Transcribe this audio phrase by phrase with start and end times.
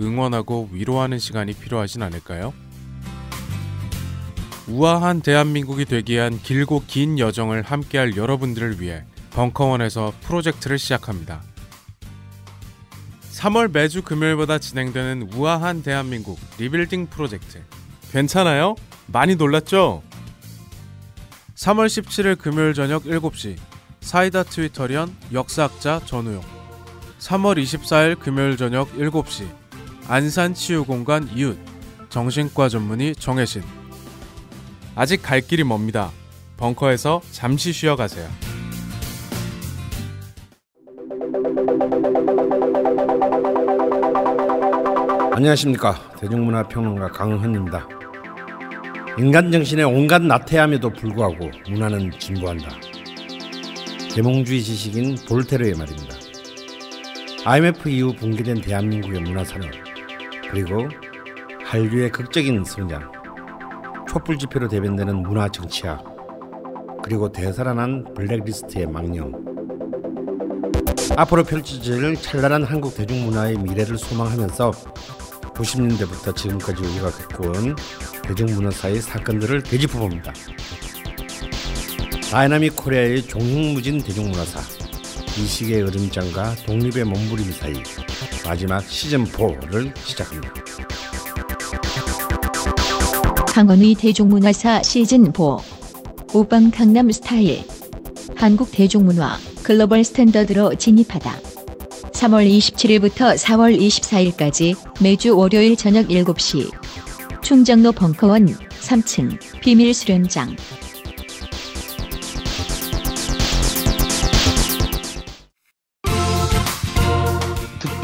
[0.00, 2.52] 응원하고 위로하는 시간이 필요하진 않을까요?
[4.66, 11.42] 우아한 대한민국이 되기 위한 길고 긴 여정을 함께할 여러분들을 위해 벙커원에서 프로젝트를 시작합니다.
[13.32, 17.62] 3월 매주 금요일마다 진행되는 우아한 대한민국 리빌딩 프로젝트.
[18.10, 18.76] 괜찮아요?
[19.06, 20.02] 많이 놀랐죠?
[21.56, 23.56] 3월 17일 금요일 저녁 7시
[24.00, 26.42] 사이다 트위터리언 역사학자 전우용
[27.18, 29.46] 3월 24일 금요일 저녁 7시
[30.06, 31.58] 안산치유공간 이웃
[32.10, 33.62] 정신과 전문의 정혜신
[34.94, 36.10] 아직 갈 길이 멉니다.
[36.56, 38.28] 벙커에서 잠시 쉬어가세요.
[45.32, 47.88] 안녕하십니까 대중문화평론가 강헌입니다.
[49.18, 52.68] 인간 정신의 온갖 나태함에도 불구하고 문화는 진보한다.
[54.14, 56.14] 계몽주의 지식인 볼테르의 말입니다.
[57.46, 59.83] IMF 이후 붕괴된 대한민국의 문화산업
[60.54, 60.88] 그리고
[61.64, 63.10] 한류의 극적인 성장
[64.08, 66.04] 촛불 집회로 대변되는 문화 정치학
[67.02, 69.32] 그리고 되살아난 블랙리스트의 망령
[71.16, 74.70] 앞으로 펼쳐질 찬란한 한국 대중문화의 미래를 소망하면서
[75.54, 77.74] 90년대부터 지금까지 우리가 겪어온
[78.22, 80.32] 대중문화사의 사건들을 되짚어봅니다.
[82.30, 84.83] Dynamic Korea의 종횡무진 대중문화사
[85.36, 87.74] 이 시기의 으름장과 독립의 몸부림 사이
[88.44, 90.54] 마지막 시즌4를 시작합니다.
[93.48, 95.60] 강원의 대중문화사 시즌4
[96.32, 97.64] 오빤 강남 스타일.
[98.36, 101.36] 한국 대중문화 global standard로 진입하다.
[102.12, 106.70] 3월 27일부터 4월 24일까지 매주 월요일 저녁 7시.
[107.42, 110.54] 충정로 벙커원 3층 비밀 수련장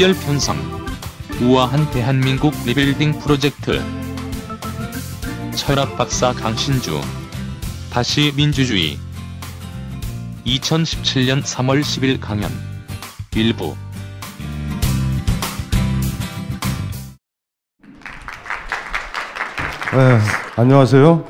[0.00, 0.56] 특별 편성
[1.43, 3.83] 우아한 대한민국 리빌딩 프로젝트
[5.55, 6.99] 철학 박사 강신주
[7.93, 8.97] 다시 민주주의
[10.47, 12.50] 2017년 3월 10일 강연
[13.37, 13.77] 일부
[19.93, 20.19] 네,
[20.56, 21.25] 안녕하세요.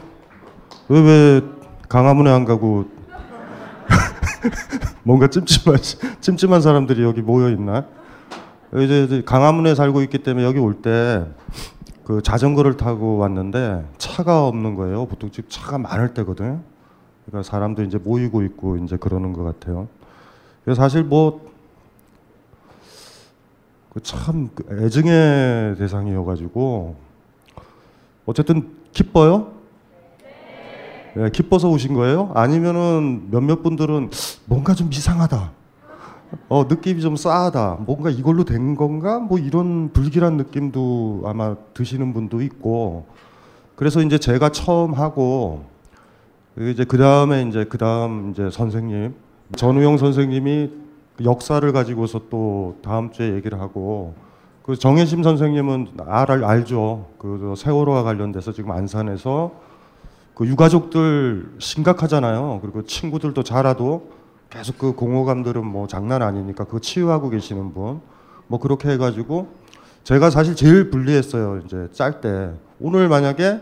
[0.91, 1.43] 왜, 왜
[1.89, 2.85] 강화문에 안 가고
[5.03, 5.77] 뭔가 찜찜한,
[6.21, 7.85] 찜찜한 사람들이 여기 모여 있나?
[8.75, 11.25] 이제 강화문에 살고 있기 때문에 여기 올 때
[12.05, 15.07] 그 자전거를 타고 왔는데 차가 없는 거예요.
[15.07, 16.61] 보통 지금 차가 많을 때거든요.
[17.25, 19.87] 그러니까 사람도 이제 모이고 있고 이제 그러는 것 같아요.
[20.75, 21.45] 사실 뭐그참
[24.73, 26.97] 애증의 대상이어가지고
[28.27, 29.53] 어쨌든 기뻐요?
[31.15, 32.33] 네, 기뻐서 오신 거예요?
[32.35, 34.11] 아니면은 몇몇 분들은
[34.47, 35.53] 뭔가 좀 이상하다.
[36.49, 37.79] 어, 느낌이 좀 싸하다.
[37.87, 39.19] 뭔가 이걸로 된 건가?
[39.19, 43.07] 뭐 이런 불길한 느낌도 아마 드시는 분도 있고.
[43.77, 45.65] 그래서 이제 제가 처음 하고
[46.59, 49.15] 이제 그 다음에 이제 그 다음 이제 선생님
[49.57, 50.71] 전우영 선생님이
[51.25, 54.15] 역사를 가지고서 또 다음 주에 얘기를 하고
[54.63, 57.07] 그 정혜심 선생님은 알, 알죠.
[57.19, 59.53] 그 세월호와 관련돼서 지금 안산에서
[60.35, 62.61] 그 유가족들 심각하잖아요.
[62.63, 64.11] 그리고 친구들도 자라도
[64.51, 68.01] 계속 그 공허감들은 뭐 장난 아니니까 그거 치유하고 계시는 분.
[68.49, 69.49] 뭐 그렇게 해가지고
[70.03, 71.63] 제가 사실 제일 불리했어요.
[71.65, 72.51] 이제 짤 때.
[72.81, 73.61] 오늘 만약에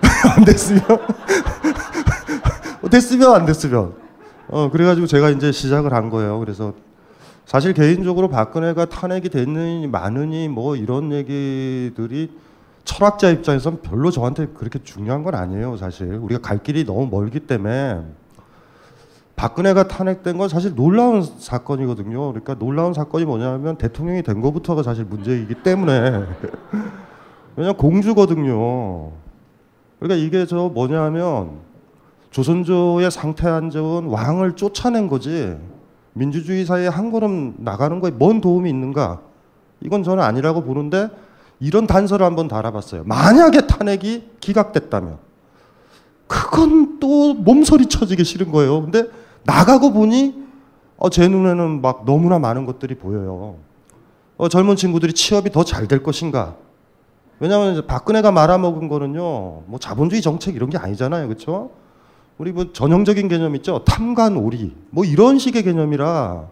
[0.36, 0.82] 안 됐으면
[2.90, 3.94] 됐으면 안 됐으면.
[4.48, 6.38] 어 그래가지고 제가 이제 시작을 한 거예요.
[6.38, 6.74] 그래서
[7.44, 12.30] 사실 개인적으로 박근혜가 탄핵이 됐느니 마느니 뭐 이런 얘기들이
[12.84, 15.76] 철학자 입장에서는 별로 저한테 그렇게 중요한 건 아니에요.
[15.76, 18.02] 사실 우리가 갈 길이 너무 멀기 때문에
[19.36, 22.28] 박근혜가 탄핵된 건 사실 놀라운 사건이거든요.
[22.28, 26.24] 그러니까 놀라운 사건이 뭐냐면 대통령이 된 것부터가 사실 문제이기 때문에
[27.56, 29.10] 왜냐면 공주거든요.
[29.98, 31.58] 그러니까 이게 저 뭐냐면
[32.30, 35.56] 조선조의 상태 안정은 왕을 쫓아낸 거지
[36.12, 39.20] 민주주의 사회에 한 걸음 나가는 거에 뭔 도움이 있는가?
[39.80, 41.08] 이건 저는 아니라고 보는데
[41.60, 43.02] 이런 단서를 한번 달아봤어요.
[43.04, 45.18] 만약에 탄핵이 기각됐다면
[46.26, 48.82] 그건 또 몸서리 쳐지기 싫은 거예요.
[48.82, 49.04] 근데
[49.44, 50.44] 나가고 보니
[50.96, 53.56] 어, 제 눈에는 막 너무나 많은 것들이 보여요.
[54.36, 56.56] 어, 젊은 친구들이 취업이 더 잘 될 것인가?
[57.40, 61.70] 왜냐하면 박근혜가 말아먹은 거는요, 뭐 자본주의 정책 이런 게 아니잖아요, 그렇죠?
[62.38, 66.46] 우리 뭐 전형적인 개념 있죠, 탐관오리, 뭐 이런 식의 개념이라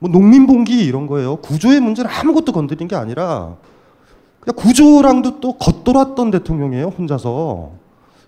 [0.00, 1.36] 뭐 농민봉기 이런 거예요.
[1.36, 3.56] 구조의 문제는 아무것도 건드린 게 아니라
[4.40, 7.70] 그냥 구조랑도 또 겉돌았던 대통령이에요, 혼자서.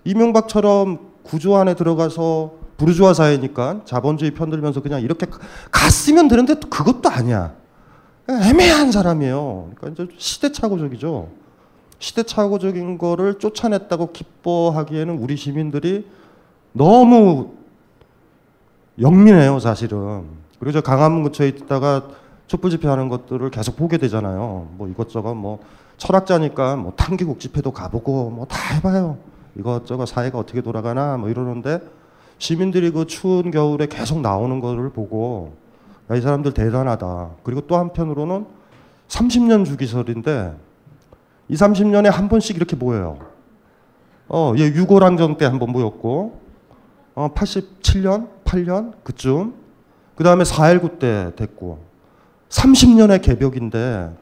[0.05, 2.51] 이명박처럼 구조 안에 들어가서
[2.83, 5.25] 부르주아 사회니까 자본주의 편들면서 그냥 이렇게
[5.71, 7.53] 갔으면 되는데 또 그것도 아니야.
[8.27, 9.71] 애매한 사람이에요.
[9.75, 11.29] 그러니까 이제 시대착오적이죠.
[11.99, 16.05] 시대착오적인 거를 쫓아냈다고 기뻐하기에는 우리 시민들이
[16.73, 17.51] 너무
[18.99, 20.25] 영민해요, 사실은.
[20.59, 22.09] 그리고 저 강화문 근처에 있다가
[22.47, 24.67] 촛불 집회하는 것들을 계속 보게 되잖아요.
[24.73, 25.59] 뭐 이것저것 뭐
[25.97, 29.17] 철학자니까 뭐 탐기국 집회도 가보고 뭐 다 해봐요.
[29.57, 31.79] 이것저것 사회가 어떻게 돌아가나 뭐 이러는데
[32.43, 35.53] 시민들이 그 추운 겨울에 계속 나오는 거를 보고
[36.11, 37.37] 야, 이 사람들 대단하다.
[37.41, 38.45] 그리고 또 한편으로는
[39.07, 40.53] 30년 주기설인데
[41.47, 43.17] 이 30년에 한 번씩 이렇게 모여요.
[44.27, 46.41] 어, 얘 유고랑전 때한 번 모였고
[47.15, 49.53] 어, 87년, 8년 그쯤
[50.15, 51.79] 그 다음에 4.19 때 됐고
[52.49, 54.13] 30년의 개벽인데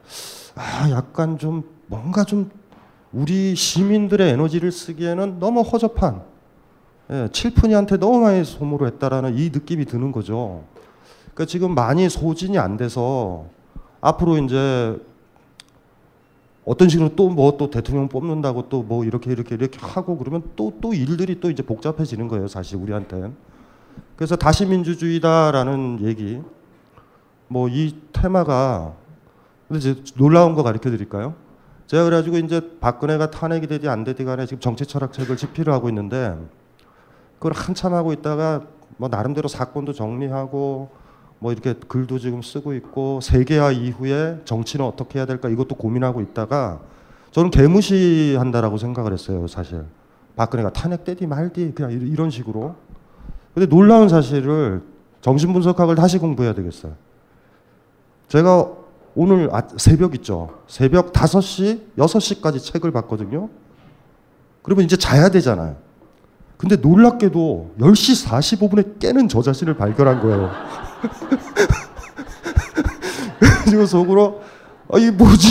[0.54, 2.52] 아 약간 좀 뭔가 좀
[3.12, 6.30] 우리 시민들의 에너지를 쓰기에는 너무 허접한
[7.12, 10.64] 예, 칠푼이한테 너무 많이 소모를 했다라는 이 느낌이 드는 거죠.
[11.34, 13.46] 그러니까 지금 많이 소진이 안 돼서
[14.00, 14.98] 앞으로 이제
[16.64, 20.72] 어떤 식으로 또 뭐 또 대통령 뽑는다고 또 뭐 이렇게 이렇게 이렇게 하고 그러면 또
[20.80, 23.34] 또 일들이 또 이제 복잡해지는 거예요 사실 우리한테는
[24.16, 26.40] 그래서 다시 민주주의다라는 얘기
[27.48, 28.94] 뭐 이 테마가
[29.74, 31.34] 이제 놀라운 거 가르쳐 드릴까요?
[31.88, 35.88] 제가 그래가지고 이제 박근혜가 탄핵이 되디 안 되디 간에 지금 정치 철학 책을 집필을 하고
[35.88, 36.36] 있는데
[37.42, 38.62] 그걸 한참 하고 있다가
[38.98, 40.90] 뭐 나름대로 사건도 정리하고
[41.40, 46.78] 뭐 이렇게 글도 지금 쓰고 있고 세계화 이후에 정치는 어떻게 해야 될까 이것도 고민하고 있다가
[47.32, 49.84] 저는 개무시한다라고 생각을 했어요 사실.
[50.36, 52.76] 박근혜가 탄핵되디 말디 그냥 이- 이런 식으로.
[53.54, 54.82] 근데 놀라운 사실을
[55.20, 56.92] 정신분석학을 다시 공부해야 되겠어요.
[58.28, 58.70] 제가
[59.16, 60.60] 오늘 아, 새벽 있죠?
[60.68, 63.48] 새벽 5시 6시까지 책을 봤거든요.
[64.62, 65.74] 그러면 이제 자야 되잖아요
[66.62, 70.48] 근데 놀랍게도 10시 45분에 깨는 저 자신을 발견한 거예요
[73.64, 74.40] 그래서 속으로
[74.92, 75.48] 아 이게 뭐지?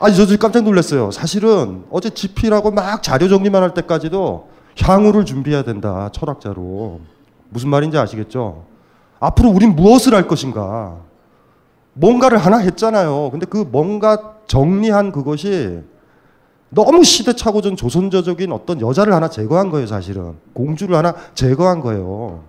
[0.00, 1.10] 아니 저 깜짝 놀랐어요.
[1.10, 4.48] 사실은 어제 집필하고 막 자료 정리만 할 때까지도
[4.80, 7.00] 향후를 준비해야 된다 철학자로
[7.50, 8.64] 무슨 말인지 아시겠죠?
[9.20, 10.96] 앞으로 우린 무엇을 할 것인가?
[11.92, 13.28] 뭔가를 하나 했잖아요.
[13.30, 15.82] 근데 그 뭔가 정리한 그것이
[16.74, 20.36] 너무 시대착오전 조선저적인 어떤 여자를 하나 제거한 거예요, 사실은.
[20.54, 22.44] 공주를 하나 제거한 거예요.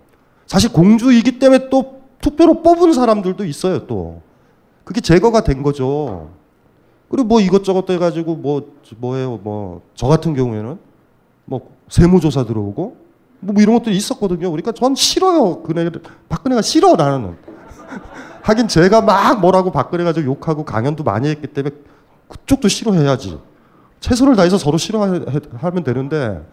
[0.47, 4.21] 사실 공주이기 때문에 또 투표로 뽑은 사람들도 있어요, 또.
[4.85, 6.29] 그게 제거가 된 거죠.
[7.09, 10.79] 그리고 뭐 이것저것 해가지고 뭐, 뭐예요, 뭐, 저 같은 경우에는
[11.43, 12.95] 뭐 세무조사 들어오고
[13.41, 14.49] 뭐 이런 것도 있었거든요.
[14.51, 15.63] 그러니까 전 싫어요.
[15.63, 15.89] 그네,
[16.29, 17.35] 박근혜가 싫어, 나는.
[18.41, 21.75] 하긴 제가 막 뭐라고 박근혜 가지고 욕하고 강연도 많이 했기 때문에
[22.29, 23.37] 그쪽도 싫어해야지.
[24.03, 26.45] 최선을 다해서 서로 싫어하면 되는데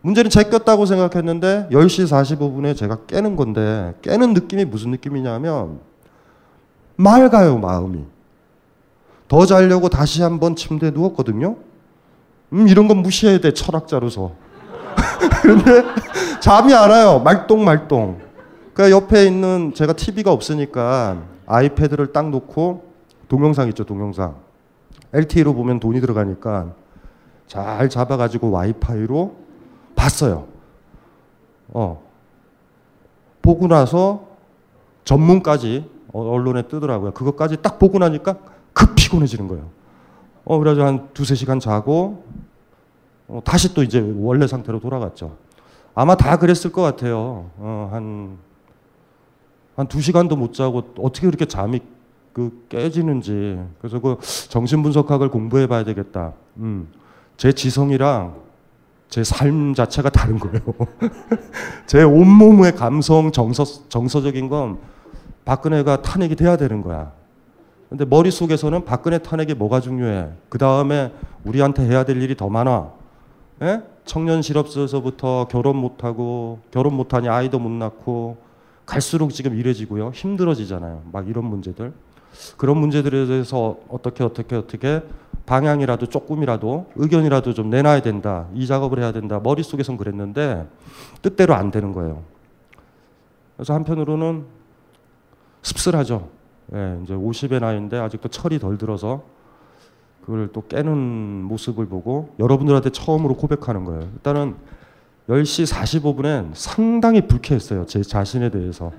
[0.00, 5.78] 문제는 제 꼈다고 생각했는데 10시 45분에 제가 깨는 건데 깨는 느낌이 무슨 느낌이냐면
[6.96, 8.04] 맑아요 마음이.
[9.28, 11.56] 더 자려고 다시 한번 침대에 누웠거든요.
[12.52, 14.32] 음 이런 건 무시해야 돼 철학자로서.
[15.42, 15.84] 근데
[16.40, 18.18] 잠이 안 와요 말똥말똥.
[18.74, 22.84] 그 옆에 있는 제가 TV가 없으니까 아이패드를 딱 놓고
[23.28, 24.34] 동영상 있죠 동영상.
[25.12, 26.74] LTE로 보면 돈이 들어가니까
[27.46, 29.34] 잘 잡아가지고 와이파이로
[29.94, 30.46] 봤어요.
[31.68, 32.02] 어.
[33.42, 34.26] 보고 나서
[35.04, 37.12] 전문까지 어, 언론에 뜨더라고요.
[37.12, 38.38] 그것까지 딱 보고 나니까
[38.72, 39.68] 급 피곤해지는 거예요.
[40.44, 42.24] 어, 그래서 한 두세 시간 자고
[43.28, 45.36] 어, 다시 또 이제 원래 상태로 돌아갔죠.
[45.94, 47.50] 아마 다 그랬을 것 같아요.
[47.56, 48.38] 어, 한,
[49.76, 51.80] 한 두 시간도 못 자고 어떻게 그렇게 잠이
[52.32, 53.58] 그 깨지는지.
[53.78, 56.32] 그래서 그 정신분석학을 공부해 봐야 되겠다.
[56.58, 56.88] 음.
[57.36, 58.46] 제 지성이랑
[59.08, 60.60] 제 삶 자체가 다른 거예요.
[61.86, 64.78] 제 온몸의 감성, 정서, 정서적인 건
[65.44, 67.12] 박근혜가 탄핵이 돼야 되는 거야.
[67.88, 70.30] 근데 머릿속에서는 박근혜 탄핵이 뭐가 중요해?
[70.48, 71.12] 그 다음에
[71.44, 72.90] 우리한테 해야 될 일이 더 많아.
[73.62, 73.82] 예?
[74.04, 78.38] 청년 실업소에서부터 결혼 못하고, 결혼 못하니 아이도 못 낳고,
[78.86, 80.10] 갈수록 지금 이래지고요.
[80.10, 81.02] 힘들어지잖아요.
[81.12, 81.92] 막 이런 문제들.
[82.56, 85.00] 그런 문제들에 대해서 어떻게 어떻게 어떻게
[85.46, 88.46] 방향이라도 조금이라도 의견이라도 좀 내놔야 된다.
[88.54, 89.40] 이 작업을 해야 된다.
[89.42, 90.66] 머릿속에선 그랬는데
[91.22, 92.22] 뜻대로 안 되는 거예요.
[93.56, 94.44] 그래서 한편으로는
[95.62, 96.28] 씁쓸하죠.
[96.74, 99.22] 예, 이제 50의 나이인데 아직도 철이 덜 들어서
[100.24, 100.98] 그걸 또 깨는
[101.44, 104.02] 모습을 보고 여러분들한테 처음으로 고백하는 거예요.
[104.14, 104.56] 일단은
[105.28, 107.86] 10시 45분엔 상당히 불쾌했어요.
[107.86, 108.92] 제 자신에 대해서.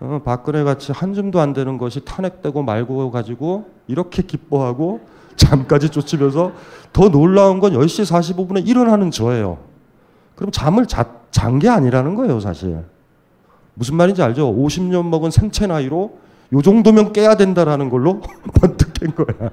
[0.00, 5.00] 어, 박근혜 같이 한 줌도 안 되는 것이 탄핵되고 말고 가지고 이렇게 기뻐하고
[5.36, 6.52] 잠까지 쫓으면서
[6.92, 9.58] 더 놀라운 건 10시 45분에 일어나는 저예요.
[10.36, 12.84] 그럼 잠을 잔 게 아니라는 거예요, 사실.
[13.74, 14.54] 무슨 말인지 알죠?
[14.54, 16.18] 50년 먹은 생체 나이로
[16.52, 18.20] 요 정도면 깨야 된다라는 걸로
[18.60, 19.50] 번뜩 깬 거야.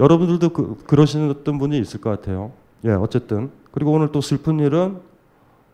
[0.00, 2.50] 여러분들도 그, 그러시는 어떤 분이 있을 것 같아요.
[2.84, 3.50] 예, 어쨌든.
[3.70, 4.98] 그리고 오늘 또 슬픈 일은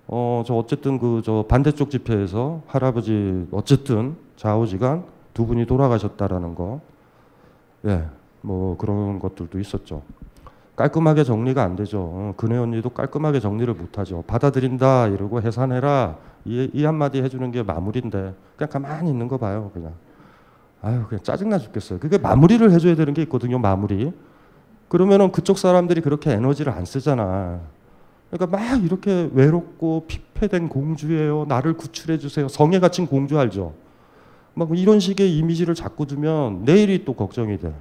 [0.06, 6.80] 어, 저 어쨌든 그 저 반대쪽 집회에서 할아버지 어쨌든 좌우지간 두 분이 돌아가셨다라는 거.
[7.86, 8.04] 예,
[8.40, 10.02] 뭐 그런 것들도 있었죠.
[10.76, 12.00] 깔끔하게 정리가 안 되죠.
[12.00, 14.22] 어, 근혜 언니도 깔끔하게 정리를 못 하죠.
[14.26, 19.70] 받아들인다 이러고 해산해라 이, 이 한마디 해주는 게 마무리인데 그냥 가만히 있는 거 봐요.
[19.74, 19.94] 그냥
[20.80, 21.98] 아유 그냥 짜증나 죽겠어요.
[21.98, 23.58] 그게 마무리를 해줘야 되는 게 있거든요.
[23.58, 24.12] 마무리.
[24.88, 27.60] 그러면은 그쪽 사람들이 그렇게 에너지를 안 쓰잖아.
[28.30, 31.46] 그러니까 막 이렇게 외롭고 피폐된 공주예요.
[31.48, 32.46] 나를 구출해 주세요.
[32.48, 33.74] 성에 갇힌 공주 알죠?
[34.54, 37.74] 막 이런 식의 이미지를 자꾸 두면 내일이 또 걱정이 돼.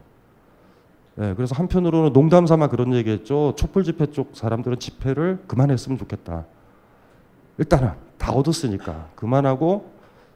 [1.19, 3.53] 예, 그래서 한편으로는 농담 삼아 그런 얘기했죠.
[3.55, 6.45] 촛불 집회 쪽 사람들은 집회를 그만했으면 좋겠다.
[7.57, 9.91] 일단은 다 얻었으니까 그만하고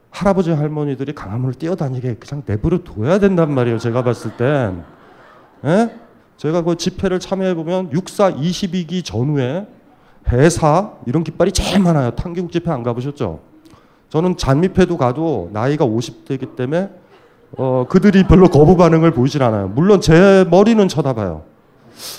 [0.09, 3.77] 할아버지 할머니들이 강화문을 뛰어다니게 그냥 내버려 둬야 된단 말이에요.
[3.77, 4.83] 제가 봤을 땐.
[5.65, 5.95] 예?
[6.38, 9.67] 제가 그 집회를 참여해 보면 육사 22기 전후에
[10.29, 12.11] 해사 이런 깃발이 제일 많아요.
[12.11, 13.39] 탄기국 집회 안 가보셨죠?
[14.09, 16.89] 저는 잔미패도 가도 나이가 50대이기 때문에
[17.58, 19.67] 어, 그들이 별로 거부 반응을 보이질 않아요.
[19.67, 21.43] 물론 제 머리는 쳐다봐요.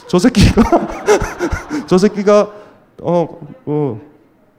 [0.07, 0.63] 저 새끼가
[1.87, 2.51] 저 새끼가
[3.03, 4.01] 어, 어,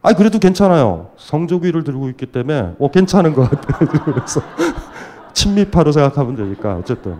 [0.01, 1.11] 아니 그래도 괜찮아요.
[1.17, 3.87] 성조기를 들고 있기 때문에 어 괜찮은 것 같아요.
[4.03, 4.41] 그래서
[5.33, 7.17] 친미파로 생각하면 되니까 어쨌든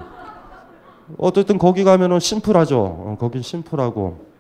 [1.17, 2.79] 어쨌든 거기 가면은 심플하죠.
[2.79, 4.33] 어, 거긴 심플하고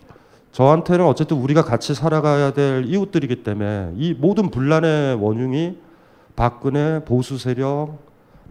[0.51, 5.77] 저한테는 어쨌든 우리가 같이 살아가야 될 이웃들이기 때문에 이 모든 분란의 원흉이
[6.35, 7.97] 박근혜 보수 세력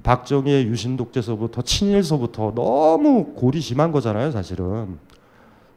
[0.02, 4.98] 박정희의 유신 독재서부터 친일서부터 너무 골이 심한 거잖아요, 사실은.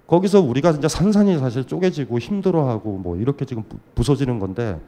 [0.07, 3.63] 거기서 우리가 진짜 산산이 사실 쪼개지고 힘들어하고 뭐 이렇게 지금
[3.95, 4.79] 부서지는 건데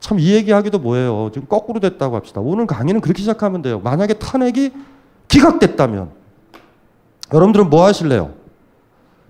[0.00, 1.30] 참 이 얘기하기도 뭐예요.
[1.32, 2.40] 지금 거꾸로 됐다고 합시다.
[2.40, 3.80] 오늘 강의는 그렇게 시작하면 돼요.
[3.80, 4.70] 만약에 탄핵이
[5.28, 6.10] 기각됐다면
[7.32, 8.32] 여러분들은 뭐 하실래요?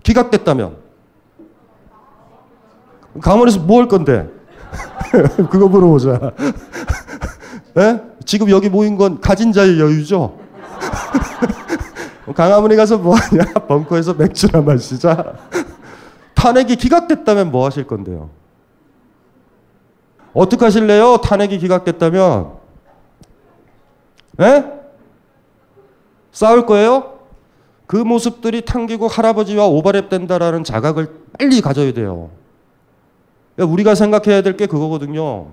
[0.03, 0.75] 기각됐다면
[3.21, 4.27] 강원에서 뭐 할 건데?
[5.51, 6.31] 그거 물어보자.
[7.77, 8.01] 예?
[8.25, 10.37] 지금 여기 모인 건 가진 자의 여유죠?
[12.35, 13.43] 강화문에 가서 뭐 하냐?
[13.67, 15.35] 벙커에서 맥주나 마시자.
[16.35, 18.29] 탄핵이 기각됐다면 뭐 하실 건데요?
[20.33, 21.17] 어떻게 하실래요?
[21.17, 22.51] 탄핵이 기각됐다면?
[24.41, 24.65] 예?
[26.31, 27.19] 싸울 거예요?
[27.85, 32.31] 그 모습들이 탕기국 할아버지와 오버랩 된다라는 자각을 빨리 가져야 돼요.
[33.57, 35.49] 우리가 생각해야 될 게 그거거든요.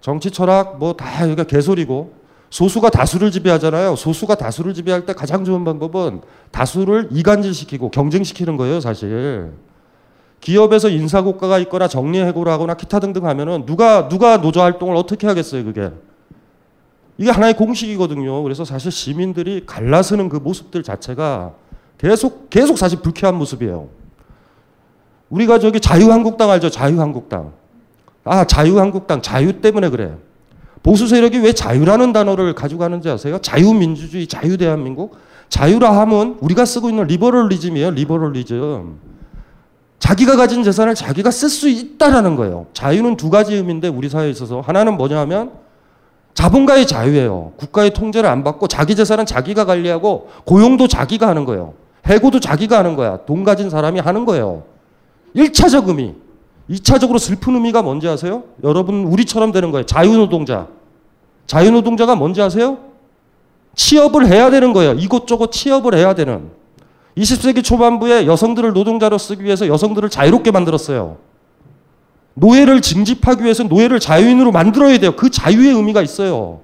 [0.00, 2.12] 정치 철학 뭐 다 여기가 개소리고
[2.50, 3.94] 소수가 다수를 지배하잖아요.
[3.96, 9.52] 소수가 다수를 지배할 때 가장 좋은 방법은 다수를 이간질시키고 경쟁시키는 거예요, 사실.
[10.40, 15.90] 기업에서 인사고가가 있거나 정리해고를 하거나 기타 등등 하면은 누가 누가 노조 활동을 어떻게 하겠어요, 그게.
[17.18, 18.42] 이게 하나의 공식이거든요.
[18.42, 21.52] 그래서 사실 시민들이 갈라서는 그 모습들 자체가
[21.98, 23.88] 계속 계속 사실 불쾌한 모습이에요.
[25.28, 26.70] 우리가 저기 자유한국당 알죠?
[26.70, 27.52] 자유한국당.
[28.30, 29.22] 아, 자유한국당.
[29.22, 30.12] 자유 때문에 그래.
[30.84, 33.38] 보수 세력이 왜 자유라는 단어를 가지고 가는지 아세요?
[33.42, 35.16] 자유민주주의, 자유대한민국.
[35.48, 37.90] 자유라 함은 우리가 쓰고 있는 liberalism이에요.
[37.90, 38.98] liberalism.
[39.98, 42.66] 자기가 가진 재산을 자기가 쓸 수 있다라는 거예요.
[42.72, 45.50] 자유는 두 가지 의미인데 우리 사회에 있어서 하나는 뭐냐 하면
[46.34, 47.54] 자본가의 자유예요.
[47.56, 51.74] 국가의 통제를 안 받고 자기 재산은 자기가 관리하고 고용도 자기가 하는 거예요.
[52.06, 53.18] 해고도 자기가 하는 거야.
[53.26, 54.62] 돈 가진 사람이 하는 거예요.
[55.34, 56.14] 1차적 의미.
[56.70, 58.44] 2차적으로 슬픈 의미가 뭔지 아세요?
[58.62, 59.84] 여러분 우리처럼 되는 거예요.
[59.86, 60.68] 자유노동자.
[61.46, 62.78] 자유노동자가 뭔지 아세요?
[63.74, 64.92] 취업을 해야 되는 거예요.
[64.92, 66.50] 이곳저곳 취업을 해야 되는.
[67.16, 71.16] 20세기 초반부에 여성들을 노동자로 쓰기 위해서 여성들을 자유롭게 만들었어요.
[72.34, 75.16] 노예를 징집하기 위해서 노예를 자유인으로 만들어야 돼요.
[75.16, 76.60] 그 자유의 의미가 있어요.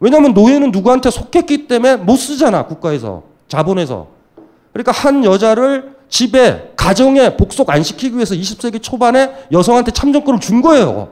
[0.00, 3.22] 왜냐하면 노예는 누구한테 속했기 때문에 못 쓰잖아, 국가에서.
[3.48, 4.08] 자본에서.
[4.72, 11.10] 그러니까 한 여자를 집에, 가정에 복속 안 시키기 위해서 20세기 초반에 여성한테 참정권을 준 거예요.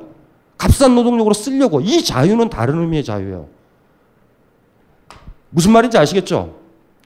[0.58, 1.80] 값싼 노동력으로 쓰려고.
[1.80, 3.46] 이 자유는 다른 의미의 자유예요.
[5.50, 6.54] 무슨 말인지 아시겠죠?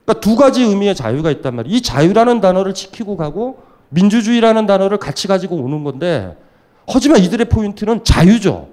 [0.05, 1.75] 그러니까 두 가지 의미의 자유가 있단 말이에요.
[1.75, 6.37] 이 자유라는 단어를 지키고 가고 민주주의라는 단어를 같이 가지고 오는 건데
[6.87, 8.69] 하지만 이들의 포인트는 자유죠.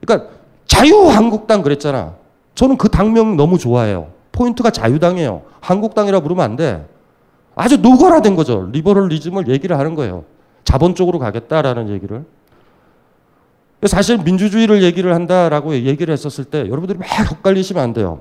[0.00, 0.30] 그러니까
[0.66, 2.14] 자유한국당 그랬잖아.
[2.54, 4.08] 저는 그 당명 너무 좋아해요.
[4.32, 5.42] 포인트가 자유당이에요.
[5.60, 6.84] 한국당이라 부르면 안 돼.
[7.56, 8.68] 아주 노골화된 거죠.
[8.72, 10.24] liberalism을 얘기를 하는 거예요.
[10.64, 12.24] 자본 쪽으로 가겠다라는 얘기를.
[13.86, 18.20] 사실 민주주의를 얘기를 한다라고 얘기를 했었을 때 여러분들이 막 헷갈리시면 안 돼요.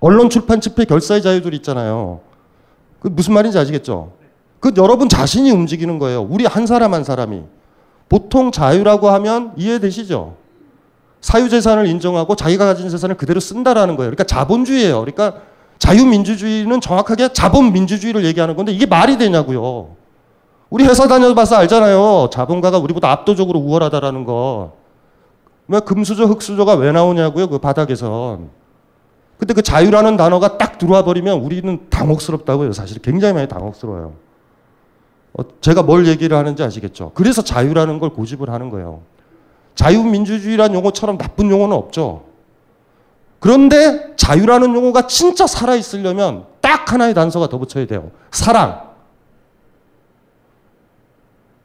[0.00, 2.20] 언론 출판 집회 결사의 자유들 있잖아요.
[2.98, 4.12] 그 무슨 말인지 아시겠죠?
[4.58, 6.22] 그 여러분 자신이 움직이는 거예요.
[6.22, 7.42] 우리 한 사람 한 사람이.
[8.08, 10.36] 보통 자유라고 하면 이해되시죠?
[11.20, 14.10] 사유재산을 인정하고 자기가 가진 재산을 그대로 쓴다라는 거예요.
[14.10, 15.00] 그러니까 자본주의예요.
[15.00, 15.42] 그러니까
[15.80, 19.96] 자유민주주의는 정확하게 자본민주주의를 얘기하는 건데 이게 말이 되냐고요.
[20.68, 22.28] 우리 회사 다녀봐서 알잖아요.
[22.30, 24.74] 자본가가 우리보다 압도적으로 우월하다라는 거.
[25.66, 27.48] 왜 금수저, 흑수저가 왜 나오냐고요.
[27.48, 28.50] 그 바닥에선.
[29.38, 32.72] 근데 그 자유라는 단어가 딱 들어와 버리면 우리는 당혹스럽다고요.
[32.72, 34.12] 사실 굉장히 많이 당혹스러워요.
[35.32, 37.12] 어, 제가 뭘 얘기를 하는지 아시겠죠?
[37.14, 39.00] 그래서 자유라는 걸 고집을 하는 거예요.
[39.76, 42.24] 자유민주주의라는 용어처럼 나쁜 용어는 없죠.
[43.40, 48.10] 그런데 자유라는 용어가 진짜 살아있으려면 딱 하나의 단서가 더 붙여야 돼요.
[48.30, 48.90] 사랑.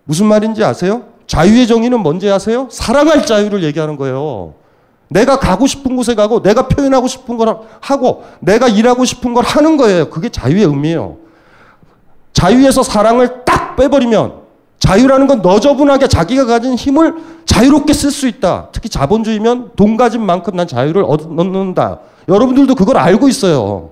[0.05, 1.03] 무슨 말인지 아세요?
[1.27, 2.67] 자유의 정의는 뭔지 아세요?
[2.71, 4.53] 사랑할 자유를 얘기하는 거예요.
[5.09, 9.77] 내가 가고 싶은 곳에 가고 내가 표현하고 싶은 걸 하고 내가 일하고 싶은 걸 하는
[9.77, 10.09] 거예요.
[10.09, 11.17] 그게 자유의 의미예요.
[12.33, 14.44] 자유에서 사랑을 딱 빼버리면
[14.79, 17.15] 자유라는 건 너저분하게 자기가 가진 힘을
[17.45, 18.69] 자유롭게 쓸 수 있다.
[18.71, 21.99] 특히 자본주의면 돈 가진 만큼 난 자유를 얻는다.
[22.27, 23.91] 여러분들도 그걸 알고 있어요.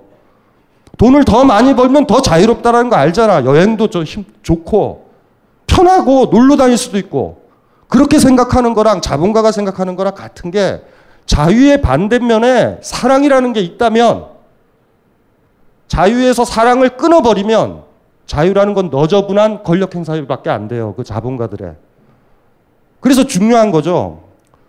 [0.98, 3.44] 돈을 더 많이 벌면 더 자유롭다라는 거 알잖아.
[3.44, 5.06] 여행도 좀 힘, 좋고
[5.66, 7.42] 편하고 놀러 다닐 수도 있고
[7.88, 10.82] 그렇게 생각하는 거랑 자본가가 생각하는 거랑 같은 게
[11.26, 14.26] 자유의 반대면에 사랑이라는 게 있다면
[15.88, 17.82] 자유에서 사랑을 끊어버리면
[18.26, 20.94] 자유라는 건 너저분한 권력 행사밖에 안 돼요.
[20.96, 21.74] 그 자본가들의.
[23.00, 24.22] 그래서 중요한 거죠.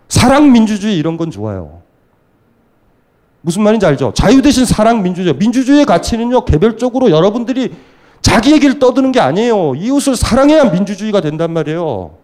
[0.08, 1.80] 사랑 민주주의 이런 건 좋아요.
[3.40, 4.12] 무슨 말인지 알죠?
[4.14, 5.34] 자유 대신 사랑 민주주의.
[5.34, 7.74] 민주주의의 가치는요, 개별적으로 여러분들이
[8.20, 9.74] 자기 얘기를 떠드는 게 아니에요.
[9.76, 12.16] 이웃을 사랑해야 민주주의가 된단 말이에요.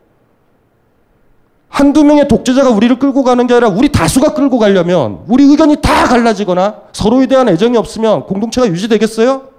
[1.68, 6.04] 한두 명의 독재자가 우리를 끌고 가는 게 아니라 우리 다수가 끌고 가려면 우리 의견이 다
[6.04, 9.51] 갈라지거나 서로에 대한 애정이 없으면 공동체가 유지되겠어요?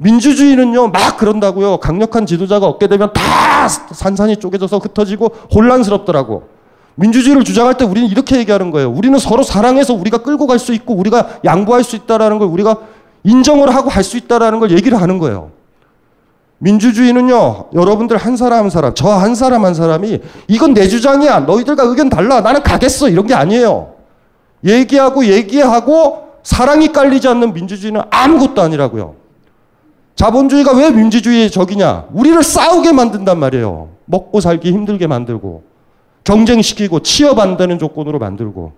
[0.00, 1.76] 민주주의는요, 막 그런다고요.
[1.76, 6.44] 강력한 지도자가 얻게 되면 다 산산이 쪼개져서 흩어지고 혼란스럽더라고.
[6.94, 8.90] 민주주의를 주장할 때 우리는 이렇게 얘기하는 거예요.
[8.90, 12.76] 우리는 서로 사랑해서 우리가 끌고 갈 수 있고 우리가 양보할 수 있다라는 걸 우리가
[13.24, 15.50] 인정을 하고 할 수 있다라는 걸 얘기를 하는 거예요.
[16.58, 21.40] 민주주의는요, 여러분들 한 사람 한 사람, 저 한 사람 한 사람이 이건 내 주장이야.
[21.40, 22.40] 너희들과 의견 달라.
[22.40, 23.08] 나는 가겠어.
[23.10, 23.94] 이런 게 아니에요.
[24.64, 29.19] 얘기하고 얘기하고 사랑이 깔리지 않는 민주주의는 아무것도 아니라고요.
[30.14, 32.08] 자본주의가 왜 민주주의의 적이냐?
[32.12, 33.88] 우리를 싸우게 만든단 말이에요.
[34.04, 35.62] 먹고 살기 힘들게 만들고,
[36.24, 38.72] 경쟁시키고, 취업 안 되는 조건으로 만들고.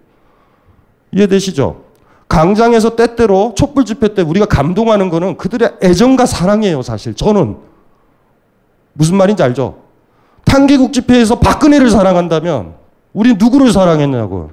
[1.13, 1.83] 이해되시죠?
[2.29, 7.15] 강장에서 때때로 촛불 집회 때 우리가 감동하는 거는 그들의 애정과 사랑이에요, 사실.
[7.15, 7.57] 저는.
[8.95, 9.83] 무슨 말인지 알죠?
[10.45, 12.75] 탄기국 집회에서 박근혜를 사랑한다면
[13.13, 14.51] 우리 누구를 사랑했냐고.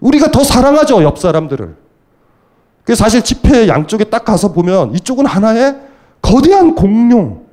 [0.00, 1.76] 우리가 더 사랑하죠, 옆 사람들을.
[2.84, 5.76] 그 사실 집회 양쪽에 딱 가서 보면 이쪽은 하나의
[6.22, 7.44] 거대한 공룡,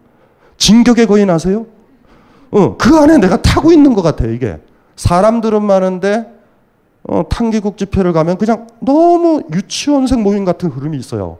[0.57, 1.65] 진격의 거인 아세요?
[2.51, 4.59] 어, 그 안에 내가 타고 있는 것 같아요, 이게.
[4.95, 6.25] 사람들은 많은데,
[7.03, 11.37] 어, 탕기국 집회를 가면 그냥 너무 유치원생 모임 같은 흐름이 있어요.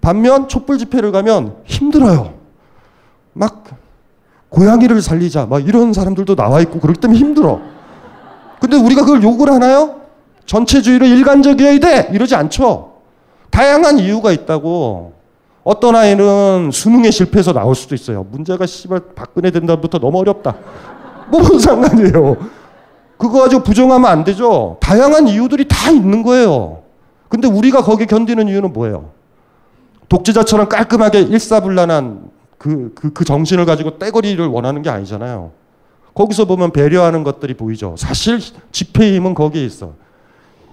[0.00, 2.34] 반면 촛불 집회를 가면 힘들어요.
[3.32, 3.64] 막,
[4.48, 7.60] 고양이를 살리자, 막 이런 사람들도 나와 있고, 그렇기 때문에 힘들어.
[8.60, 10.00] 근데 우리가 그걸 욕을 하나요?
[10.46, 12.08] 전체주의로 일관적이어야 돼!
[12.12, 12.87] 이러지 않죠.
[13.50, 15.12] 다양한 이유가 있다고.
[15.64, 18.24] 어떤 아이는 수능에 실패해서 나올 수도 있어요.
[18.30, 20.56] 문제가 씨발 박근혜 된 다음부터 너무 어렵다.
[21.30, 22.36] 뭐뭔 상관이에요.
[23.18, 24.78] 그거 가지고 부정하면 안 되죠.
[24.80, 26.82] 다양한 이유들이 다 있는 거예요.
[27.28, 29.10] 근데 우리가 거기 견디는 이유는 뭐예요?
[30.08, 35.50] 독재자처럼 깔끔하게 일사불란한 그, 그, 그 정신을 가지고 떼거리를 원하는 게 아니잖아요.
[36.14, 37.94] 거기서 보면 배려하는 것들이 보이죠.
[37.98, 38.40] 사실
[38.72, 39.92] 집회의 힘은 거기에 있어.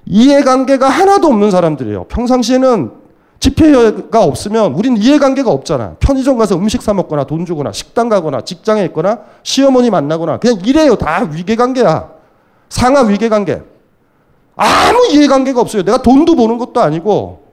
[0.05, 2.05] 이해관계가 하나도 없는 사람들이에요.
[2.05, 2.91] 평상시에는
[3.39, 5.95] 집회가 없으면 우린 이해관계가 없잖아.
[5.99, 10.95] 편의점 가서 음식 사 먹거나 돈 주거나 식당 가거나 직장에 있거나 시어머니 만나거나 그냥 이래요.
[10.95, 12.09] 다 위계관계야.
[12.69, 13.61] 상하 위계관계.
[14.55, 15.83] 아무 이해관계가 없어요.
[15.83, 17.43] 내가 돈도 버는 것도 아니고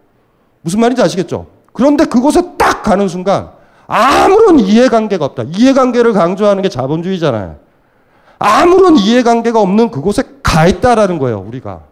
[0.62, 1.46] 무슨 말인지 아시겠죠?
[1.72, 3.50] 그런데 그곳에 딱 가는 순간
[3.86, 5.44] 아무런 이해관계가 없다.
[5.54, 7.56] 이해관계를 강조하는 게 자본주의잖아요.
[8.38, 11.91] 아무런 이해관계가 없는 그곳에 가 있다라는 거예요, 우리가.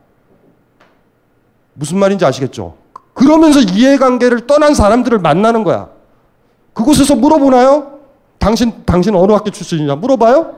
[1.75, 2.75] 무슨 말인지 아시겠죠?
[3.15, 5.89] 그러면서 이해관계를 떠난 사람들을 만나는 거야.
[6.73, 7.99] 그곳에서 물어보나요?
[8.39, 9.97] 당신, 당신 어느 학교 출신이냐?
[9.97, 10.55] 물어봐요?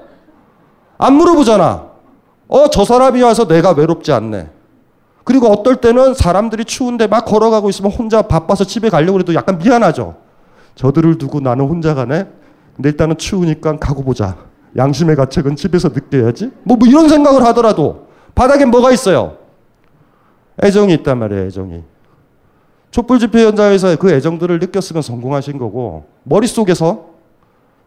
[0.99, 1.87] 안 물어보잖아.
[2.49, 4.51] 어, 저 사람이 와서 내가 외롭지 않네.
[5.25, 10.17] 그리고 어떨 때는 사람들이 추운데 막 걸어가고 있으면 혼자 바빠서 집에 가려고 해도 약간 미안하죠.
[10.75, 12.27] 저들을 두고 나는 혼자 가네.
[12.77, 14.37] 근데 일단은 추우니까 가고 보자.
[14.77, 16.51] 양심의 가책은 집에서 느껴야지.
[16.63, 19.37] 뭐, 뭐 이런 생각을 하더라도 바닥에 뭐가 있어요?
[20.63, 21.83] 애정이 있단 말이에요, 애정이.
[22.91, 27.13] 촛불 집회 현장에서 그 애정들을 느꼈으면 성공하신 거고 머릿속에서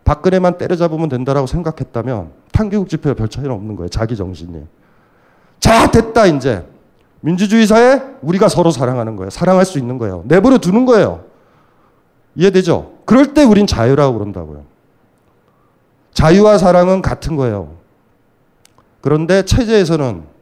[0.04, 3.90] 박근혜만 때려잡으면 된다라고 생각했다면 탄기국 집회와 별 차이는 없는 거예요.
[3.90, 4.64] 자기 정신이.
[5.60, 6.66] 자, 됐다 이제.
[7.22, 9.32] 민주주의 사회 우리가 서로 사랑하는 거예요.
[9.32, 10.24] 사랑할 수 있는 거예요.
[10.26, 11.24] 내버려 두는 거예요.
[12.36, 12.94] 이해되죠?
[13.06, 14.64] 그럴 때 우린 자유라고 그런다고요.
[16.14, 17.74] 자유와 사랑은 같은 거예요.
[19.02, 20.35] 그런데 체제에서는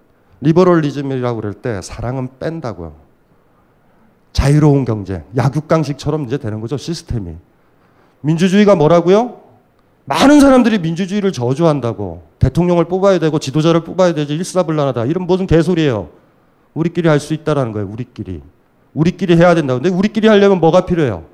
[0.43, 2.93] 리버럴리즘이라고 그럴 때 사랑은 뺀다고요.
[4.33, 7.35] 자유로운 경제, 약육강식처럼 이제 되는 거죠, 시스템이.
[8.21, 9.41] 민주주의가 뭐라고요?
[10.05, 12.23] 많은 사람들이 민주주의를 저주한다고.
[12.39, 15.05] 대통령을 뽑아야 되고 지도자를 뽑아야 되지 일사불란하다.
[15.05, 16.09] 이런 무슨 개소리예요.
[16.73, 18.41] 우리끼리 할 수 있다라는 거예요, 우리끼리.
[18.93, 19.75] 우리끼리 해야 된다.
[19.75, 21.25] 근데 우리끼리 하려면 뭐가 필요해요?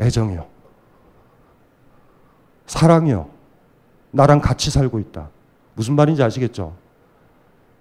[0.00, 0.46] 애정이요.
[2.66, 3.28] 사랑이요.
[4.10, 5.30] 나랑 같이 살고 있다.
[5.74, 6.74] 무슨 말인지 아시겠죠?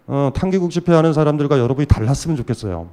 [0.07, 2.87] 어, 탕기국 집회하는 사람들과 여러분이 달랐으면 좋겠어요.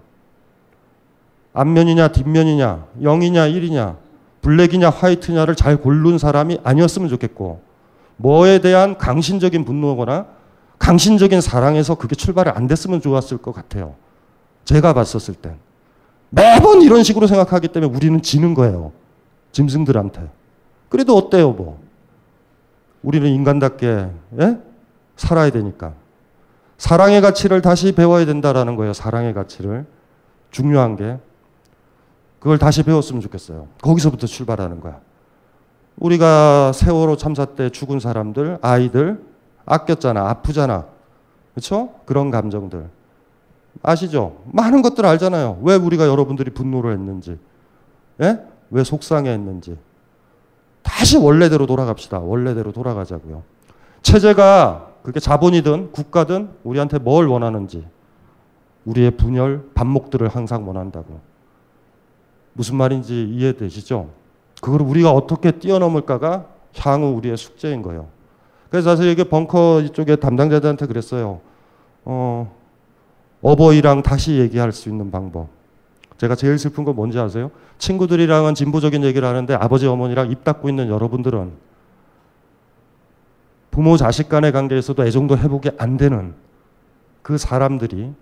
[1.53, 3.96] 앞면이냐 뒷면이냐 0이냐 1이냐
[4.42, 7.62] 블랙이냐 화이트냐를 잘 고른 사람이 아니었으면 좋겠고
[8.16, 10.27] 뭐에 대한 강신적인 분노거나
[10.79, 13.94] 강신적인 사랑에서 그게 출발이 안 됐으면 좋았을 것 같아요.
[14.64, 15.55] 제가 봤었을 땐.
[16.31, 18.92] 매번 이런 식으로 생각하기 때문에 우리는 지는 거예요.
[19.53, 20.29] 짐승들한테.
[20.88, 21.81] 그래도 어때요, 뭐.
[23.03, 24.09] 우리는 인간답게,
[24.40, 24.59] 예?
[25.16, 25.92] 살아야 되니까.
[26.79, 28.93] 사랑의 가치를 다시 배워야 된다라는 거예요.
[28.93, 29.87] 사랑의 가치를.
[30.51, 31.19] 중요한 게.
[32.39, 33.69] 그걸 다시 배웠으면 좋겠어요.
[33.81, 35.01] 거기서부터 출발하는 거야.
[35.97, 39.25] 우리가 세월호 참사 때 죽은 사람들, 아이들,
[39.65, 40.87] 아꼈잖아, 아프잖아.
[41.55, 41.95] 그렇죠?
[42.05, 42.89] 그런 감정들.
[43.83, 44.43] 아시죠?
[44.47, 45.61] 많은 것들 알잖아요.
[45.63, 47.39] 왜 우리가 여러분들이 분노를 했는지.
[48.21, 48.41] 예?
[48.71, 49.79] 왜 속상해 했는지.
[50.83, 52.19] 다시 원래대로 돌아갑시다.
[52.19, 53.43] 원래대로 돌아가자고요.
[54.03, 57.87] 체제가 그게 자본이든 국가든 우리한테 뭘 원하는지.
[58.87, 61.21] 우리의 분열, 반목들을 항상 원한다고.
[62.55, 64.09] 무슨 말인지 이해되시죠?
[64.62, 66.47] 그걸 우리가 어떻게 뛰어넘을까가
[66.79, 68.07] 향후 우리의 숙제인 거예요.
[68.71, 71.40] 그래서 사실 이게 벙커 이쪽에 담당자들한테 그랬어요.
[72.07, 72.51] 어,
[73.43, 75.49] 어버이랑 다시 얘기할 수 있는 방법.
[76.17, 77.51] 제가 제일 슬픈 건 뭔지 아세요?
[77.77, 81.74] 친구들이랑은 진보적인 얘기를 하는데 아버지 어머니랑 입 닫고 있는 여러분들은
[83.75, 86.33] 부모 자식 간의 관계에서도 애정도 회복이 안 되는
[87.23, 88.13] 그 사람들이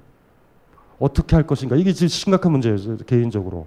[0.98, 1.76] 어떻게 할 것인가?
[1.76, 3.66] 이게 진짜 심각한 문제예요 개인적으로.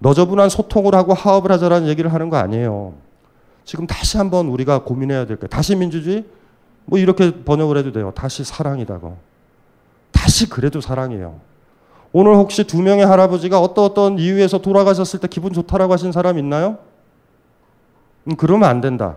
[0.00, 2.94] 너저분한 소통을 하고 화합을 하자라는 얘기를 하는 거 아니에요.
[3.64, 6.24] 지금 다시 한번 우리가 고민해야 될 거예요 다시 민주주의?
[6.84, 8.12] 뭐 이렇게 번역을 해도 돼요.
[8.12, 9.16] 다시 사랑이다고.
[10.10, 11.38] 다시 그래도 사랑이에요.
[12.10, 16.78] 오늘 혹시 두 명의 할아버지가 어떤 어떤 이유에서 돌아가셨을 때 기분 좋다라고 하신 사람 있나요?
[18.24, 19.14] 음, 그러면 안 된다.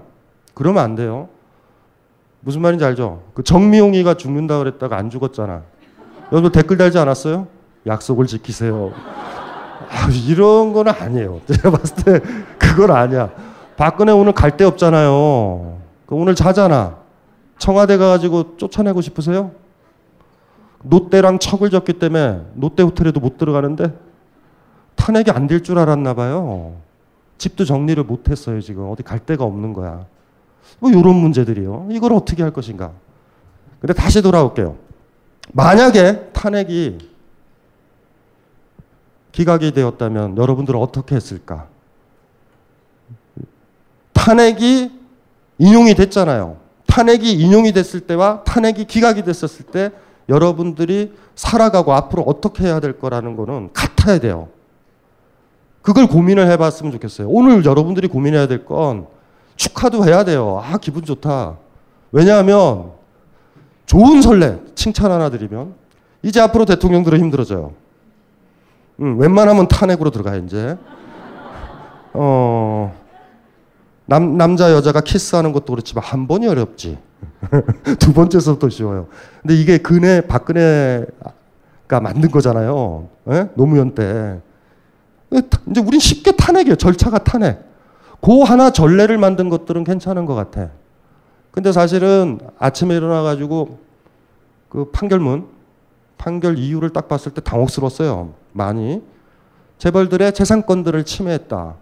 [0.54, 1.30] 그러면 안 돼요.
[2.44, 3.24] 무슨 말인지 알죠?
[3.34, 5.62] 그 정미용이가 죽는다 그랬다가 안 죽었잖아.
[6.32, 7.48] 여러분 댓글 달지 않았어요?
[7.88, 8.92] 약속을 지키세요.
[9.90, 11.42] 아, 이런 건 아니에요.
[11.48, 12.20] 제가 봤을 때
[12.58, 13.30] 그건 아니야.
[13.78, 15.78] 박근혜 오늘 갈 데 없잖아요.
[16.06, 16.98] 그 오늘 자잖아.
[17.60, 19.52] 청와대 가가지고 쫓아내고 싶으세요?
[20.84, 23.94] 롯데랑 척을 졌기 때문에 롯데 호텔에도 못 들어가는데
[24.96, 26.76] 탄핵이 안 될 줄 알았나 봐요.
[27.38, 28.90] 집도 정리를 못 했어요, 지금.
[28.92, 30.06] 어디 갈 데가 없는 거야.
[30.80, 31.88] 뭐 이런 문제들이요.
[31.92, 32.92] 이걸 어떻게 할 것인가.
[33.80, 34.78] 근데 다시 돌아올게요.
[35.52, 36.98] 만약에 탄핵이
[39.32, 41.68] 기각이 되었다면 여러분들은 어떻게 했을까?
[44.14, 44.92] 탄핵이
[45.58, 46.58] 인용이 됐잖아요.
[46.88, 49.92] 탄핵이 인용이 됐을 때와 탄핵이 기각이 됐었을 때
[50.30, 54.50] 여러분들이 살아가고 앞으로 어떻게 해야 될 거라는 거는 같아야 돼요.
[55.82, 57.28] 그걸 고민을 해봤으면 좋겠어요.
[57.30, 59.08] 오늘 여러분들이 고민해야 될 건
[59.56, 60.62] 축하도 해야 돼요.
[60.64, 61.58] 아, 기분 좋다.
[62.12, 62.92] 왜냐하면
[63.86, 65.74] 좋은 설레, 칭찬 하나 드리면
[66.22, 67.74] 이제 앞으로 대통령들은 힘들어져요.
[69.00, 70.78] 음, 웬만하면 탄핵으로 들어가요, 이제.
[72.14, 72.96] 어,
[74.06, 76.98] 남, 남자, 여자가 키스하는 것도 그렇지만 한 번이 어렵지.
[78.00, 79.08] 두 번째서부터 쉬워요.
[79.42, 83.08] 근데 이게 근해 박근혜가 만든 거잖아요.
[83.32, 83.50] 예?
[83.56, 84.40] 노무현 때.
[85.32, 86.76] 이제 우린 쉽게 탄핵이에요.
[86.76, 87.73] 절차가 탄핵.
[88.24, 90.70] 그 하나 전례를 만든 것들은 괜찮은 것 같아.
[91.52, 93.80] 근데 사실은 아침에 일어나가지고
[94.70, 95.48] 그 판결문,
[96.18, 98.34] 판결 이유를 딱 봤을 때 당혹스러웠어요.
[98.54, 99.04] 많이.
[99.78, 101.76] 재벌들의 재산권들을 침해했다.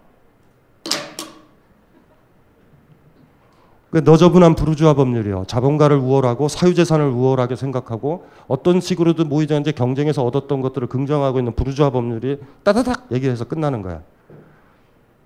[3.90, 5.44] 그 너저분한 부르주아 법률이요.
[5.46, 11.90] 자본가를 우월하고 사유재산을 우월하게 생각하고 어떤 식으로든 모이자 이제 경쟁에서 얻었던 것들을 긍정하고 있는 부르주아
[11.90, 14.02] 법률이 따다닥 얘기해서 끝나는 거야.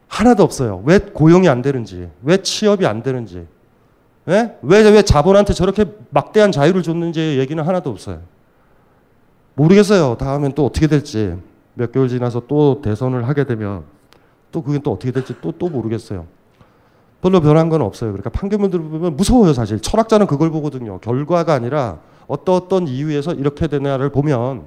[0.09, 0.83] 하나도 없어요.
[0.85, 3.47] 왜 고용이 안 되는지, 왜 취업이 안 되는지,
[4.27, 4.57] 왜?
[4.62, 8.21] 왜, 왜 자본한테 저렇게 막대한 자유를 줬는지 얘기는 하나도 없어요.
[9.55, 10.16] 모르겠어요.
[10.19, 11.37] 다음엔 또 어떻게 될지.
[11.75, 13.85] 몇 개월 지나서 또 대선을 하게 되면
[14.51, 16.27] 또 그게 또 어떻게 될지 또, 또 모르겠어요.
[17.23, 18.12] 별로 변한 건 없어요.
[18.12, 19.81] 그러니까 판결문들을 보면 무서워요, 사실.
[19.81, 20.99] 철학자는 그걸 보거든요.
[21.01, 24.64] 결과가 아니라 어떤 어떤 이유에서 이렇게 되냐를 보면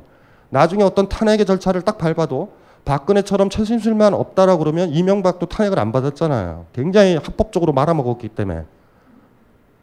[0.50, 2.52] 나중에 어떤 탄핵의 절차를 딱 밟아도
[2.90, 6.66] 박근혜처럼 최순실만 없다라고 그러면 이명박도 탄핵을 안 받았잖아요.
[6.74, 8.64] 굉장히 합법적으로 말아먹었기 때문에.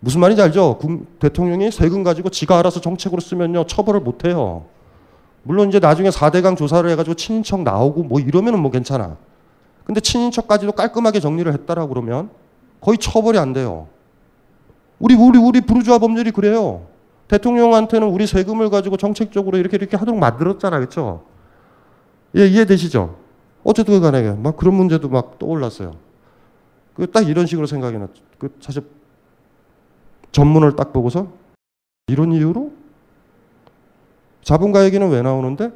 [0.00, 0.76] 무슨 말인지 알죠?
[0.80, 4.64] 국- 대통령이 세금 가지고 지가 알아서 정책으로 쓰면요 처벌을 못 해요.
[5.44, 9.16] 물론 이제 나중에 4대강 조사를 해가지고 친인척 나오고 뭐 이러면은 뭐 괜찮아.
[9.84, 12.30] 근데 친인척까지도 깔끔하게 정리를 했다라고 그러면
[12.80, 13.86] 거의 처벌이 안 돼요.
[14.98, 16.82] 우리 우리 우리 부르주아 법률이 그래요.
[17.28, 21.35] 대통령한테는 우리 세금을 가지고 정책적으로 이렇게 이렇게 하도록 만들었잖아, 그렇죠?
[22.36, 23.16] 예, 이해되시죠?
[23.64, 25.94] 어쨌든 간에 막 그런 문제도 막 떠올랐어요.
[26.94, 28.22] 그 딱 이런 식으로 생각이 났죠.
[28.38, 28.82] 그 사실
[30.32, 31.28] 전문을 딱 보고서
[32.08, 32.72] 이런 이유로
[34.42, 35.72] 자본가 얘기는 왜 나오는데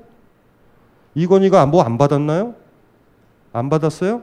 [1.14, 2.54] 이건희가 뭐 안 받았나요?
[3.52, 4.22] 안 받았어요?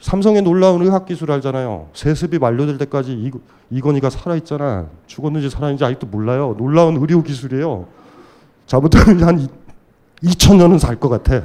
[0.00, 1.88] 삼성의 놀라운 의학 기술 알잖아요.
[1.94, 3.30] 세습이 완료될 때까지 이,
[3.70, 4.88] 이건희가 살아있잖아.
[5.06, 6.54] 죽었는지 살아있는지 아직도 몰라요.
[6.58, 7.86] 놀라운 의료 기술이에요.
[8.66, 9.48] 잘못하면 한
[10.24, 11.42] 2000년은 살 것 같아.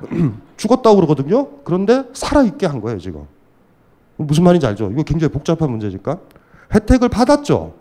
[0.56, 1.48] 죽었다고 그러거든요.
[1.64, 3.26] 그런데 살아있게 한 거예요, 지금.
[4.16, 4.90] 무슨 말인지 알죠?
[4.92, 6.18] 이거 굉장히 복잡한 문제니까.
[6.74, 7.74] 혜택을 받았죠.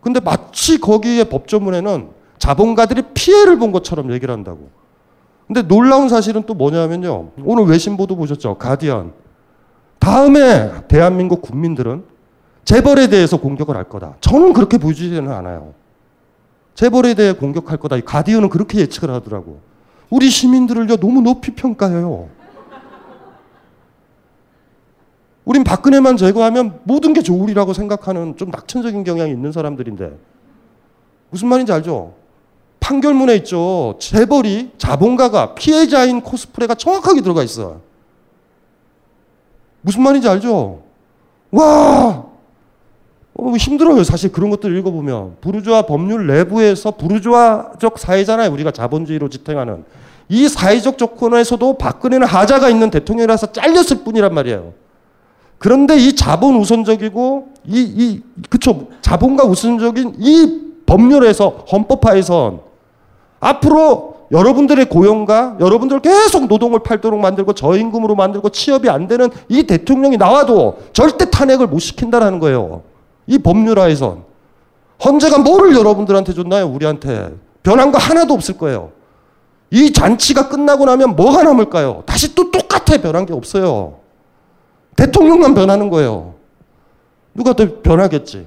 [0.00, 4.68] 근데 마치 거기에 법조문에는 자본가들이 피해를 본 것처럼 얘기를 한다고.
[5.46, 7.30] 근데 놀라운 사실은 또 뭐냐면요.
[7.44, 8.56] 오늘 외신 보도 보셨죠?
[8.58, 9.12] 가디언.
[9.98, 12.04] 다음에 대한민국 국민들은
[12.64, 14.14] 재벌에 대해서 공격을 할 거다.
[14.20, 15.72] 저는 그렇게 보이지는 않아요.
[16.76, 17.96] 재벌에 대해 공격할 거다.
[17.96, 19.60] 이 가디언은 그렇게 예측을 하더라고.
[20.10, 22.28] 우리 시민들을요 너무 높이 평가해요.
[25.44, 30.18] 우린 박근혜만 제거하면 모든 게 좋으리라고 생각하는 좀 낙천적인 경향이 있는 사람들인데
[31.30, 32.14] 무슨 말인지 알죠?
[32.80, 33.96] 판결문에 있죠.
[33.98, 37.80] 재벌이 자본가가 피해자인 코스프레가 정확하게 들어가 있어.
[39.80, 40.82] 무슨 말인지 알죠?
[41.52, 42.26] 와,
[43.38, 44.02] 어, 힘들어요.
[44.02, 48.50] 사실 그런 것들 읽어보면 부르주아 법률 내부에서 부르주아적 사회잖아요.
[48.52, 49.84] 우리가 자본주의로 지탱하는
[50.28, 54.72] 이 사회적 조건에서도 박근혜는 하자가 있는 대통령이라서 잘렸을 뿐이란 말이에요.
[55.58, 62.60] 그런데 이 자본 우선적이고 이, 이 그쵸 자본가 우선적인 이 법률에서 헌법화에선
[63.40, 70.16] 앞으로 여러분들의 고용과 여러분들 계속 노동을 팔도록 만들고 저임금으로 만들고 취업이 안 되는 이 대통령이
[70.16, 72.82] 나와도 절대 탄핵을 못 시킨다라는 거예요.
[73.26, 74.24] 이 법률화에선
[75.04, 76.66] 헌재가 뭐를 여러분들한테 줬나요?
[76.66, 78.92] 우리한테 변한 거 하나도 없을 거예요.
[79.70, 82.04] 이 잔치가 끝나고 나면 뭐가 남을까요?
[82.06, 83.98] 다시 또 똑같아 변한 게 없어요.
[84.94, 86.34] 대통령만 변하는 거예요.
[87.34, 88.46] 누가 더 변하겠지.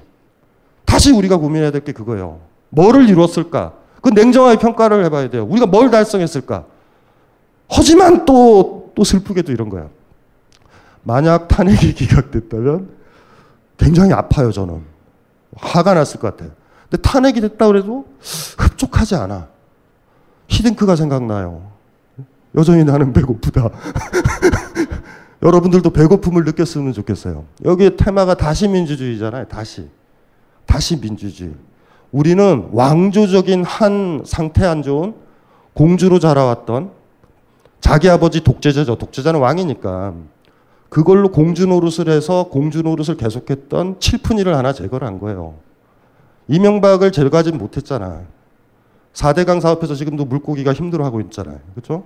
[0.84, 2.40] 다시 우리가 고민해야 될 게 그거예요.
[2.70, 3.74] 뭐를 이뤘을까?
[4.00, 5.46] 그 냉정하게 평가를 해봐야 돼요.
[5.48, 6.64] 우리가 뭘 달성했을까?
[7.68, 9.88] 하지만 또, 또 슬프게도 이런 거야.
[11.02, 12.88] 만약 탄핵이 기각됐다면
[13.80, 14.82] 굉장히 아파요, 저는.
[15.56, 16.52] 화가 났을 것 같아요.
[16.88, 18.04] 근데 탄핵이 됐다 그래도
[18.58, 19.48] 흡족하지 않아.
[20.48, 21.70] 히딩크가 생각나요.
[22.54, 23.70] 여전히 나는 배고프다.
[25.42, 27.46] 여러분들도 배고픔을 느꼈으면 좋겠어요.
[27.64, 29.46] 여기 테마가 다시 민주주의잖아요.
[29.46, 29.88] 다시.
[30.66, 31.54] 다시 민주주의.
[32.12, 35.14] 우리는 왕조적인 한 상태 안 좋은
[35.72, 36.90] 공주로 자라왔던
[37.80, 38.96] 자기 아버지 독재자죠.
[38.96, 40.14] 독재자는 왕이니까.
[40.90, 45.54] 그걸로 공주 노릇을 해서 공주 노릇을 계속했던 칠푼이를 하나 제거를 한 거예요.
[46.48, 48.22] 이명박을 제거하지 못했잖아.
[49.14, 51.60] 4대강 사업에서 지금도 물고기가 힘들어하고 있잖아요.
[51.74, 52.04] 그렇죠?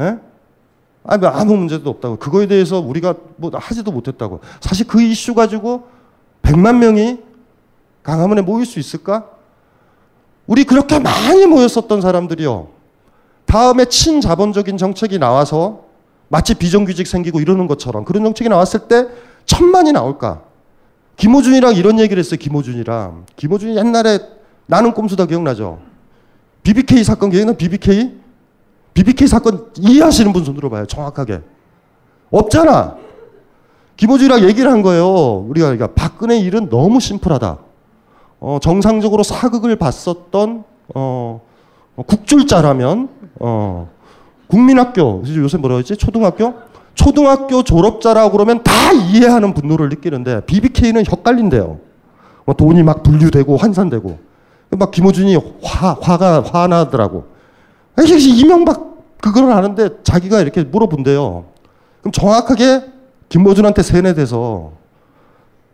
[0.00, 0.18] 예?
[1.04, 2.16] 아니, 뭐 아무 문제도 없다고.
[2.16, 4.40] 그거에 대해서 우리가 뭐 하지도 못했다고.
[4.60, 5.86] 사실 그 이슈 가지고
[6.42, 7.20] 100만 명이
[8.02, 9.28] 강화문에 모일 수 있을까?
[10.46, 12.68] 우리 그렇게 많이 모였었던 사람들이요.
[13.46, 15.87] 다음에 친자본적인 정책이 나와서
[16.28, 19.06] 마치 비정규직 생기고 이러는 것처럼 그런 정책이 나왔을 때
[19.46, 20.42] 천만이 나올까?
[21.16, 22.38] 김호준이랑 이런 얘기를 했어요.
[22.38, 23.26] 김호준이랑.
[23.36, 24.20] 김호준이 옛날에
[24.66, 25.80] 나는 꼼수다 기억나죠?
[26.62, 27.52] BBK 사건 기억나?
[27.54, 28.18] BBK?
[28.94, 30.86] BBK 사건 이해하시는 분 손 들어 봐요.
[30.86, 31.40] 정확하게.
[32.30, 32.96] 없잖아.
[33.96, 35.44] 김호준이랑 얘기를 한 거예요.
[35.48, 37.58] 우리가 그러니까 박근혜 일은 너무 심플하다.
[38.40, 40.64] 어, 정상적으로 사극을 봤었던
[40.94, 41.40] 어,
[41.96, 43.08] 어, 국줄자라면
[43.40, 43.90] 어,
[44.48, 46.54] 국민학교 요새 뭐라 그러지 초등학교
[46.94, 51.78] 초등학교 졸업자라고 그러면 다 이해하는 분노를 느끼는데 BBK는 헷갈린대요.
[52.44, 54.18] 뭐 돈이 막 분류되고 환산되고
[54.70, 57.26] 막 김호준이 화 화가 화나더라고.
[57.98, 58.88] 이명박
[59.20, 61.44] 그걸 아는데 자기가 이렇게 물어본대요.
[62.00, 62.84] 그럼 정확하게
[63.28, 64.72] 김호준한테 세뇌돼서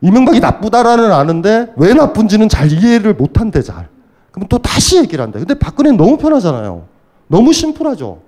[0.01, 3.89] 이명박이 나쁘다라는 아는데 왜 나쁜지는 잘 이해를 못한대 잘.
[4.31, 5.39] 그럼 또 다시 얘기를 한대.
[5.39, 6.85] 근데 박근혜는 너무 편하잖아요.
[7.29, 8.19] 너무 심플하죠.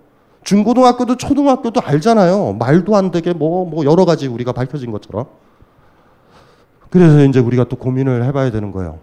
[0.47, 2.55] 중고등학교도 초등학교도 알잖아요.
[2.59, 5.27] 말도 안 되게 뭐, 뭐 여러 가지 우리가 밝혀진 것처럼.
[6.89, 9.01] 그래서 이제 우리가 또 고민을 해봐야 되는 거예요.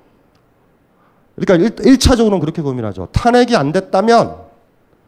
[1.36, 3.10] 그러니까 일, 차적으로는 그렇게 고민하죠.
[3.12, 4.38] 탄핵이 안 됐다면,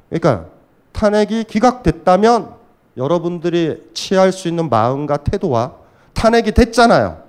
[0.10, 0.48] 그러니까
[0.92, 2.50] 탄핵이 기각됐다면
[2.98, 5.76] 여러분들이 취할 수 있는 마음과 태도와
[6.14, 7.24] 탄핵이 됐잖아요.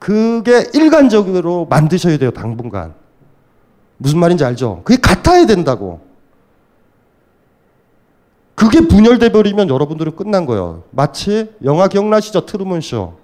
[0.00, 2.94] 그게 일관적으로 만드셔야 돼요, 당분간.
[3.96, 4.80] 무슨 말인지 알죠?
[4.82, 6.07] 그게 같아야 된다고.
[8.58, 10.82] 그게 분열돼 버리면 여러분들은 끝난 거예요.
[10.90, 12.44] 마치 영화 기억나시죠?
[12.44, 13.14] 트루먼 쇼.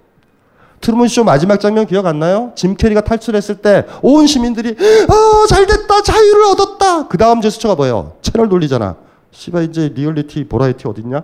[0.79, 2.53] 트루먼 쇼 마지막 장면 기억 안 나요?
[2.55, 4.69] 짐 캐리가 탈출했을 때 온 시민들이
[5.09, 7.07] 아 잘됐다 자유를 얻었다.
[7.09, 8.13] 그 다음 제스처가 뭐예요?
[8.21, 8.95] 채널 돌리잖아.
[9.31, 11.21] 씨발 이제 리얼리티 보라이티 어딨냐?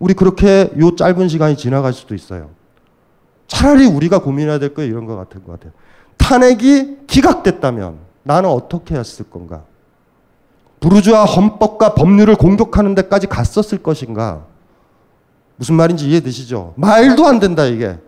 [0.00, 2.50] 우리 그렇게 요 짧은 시간이 지나갈 수도 있어요.
[3.46, 5.70] 차라리 우리가 고민해야 될 거 이런 것 같은 것 같아요.
[6.16, 9.62] 탄핵이 기각됐다면 나는 어떻게 했을 건가?
[10.82, 14.42] 부르주아 헌법과 법률을 공격하는 데까지 갔었을 것인가?
[15.56, 16.74] 무슨 말인지 이해되시죠?
[16.76, 17.98] 말도 안 된다, 이게.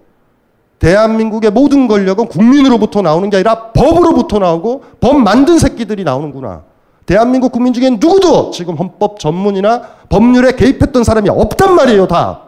[0.81, 6.65] 대한민국의 모든 권력은 국민으로부터 나오는 게 아니라 법으로부터 나오고 법 만든 새끼들이 나오는구나.
[7.07, 12.43] 대한민국 국민 중에 누구도 지금 헌법 전문이나 법률에 개입했던 사람이 없단 말이에요, 다.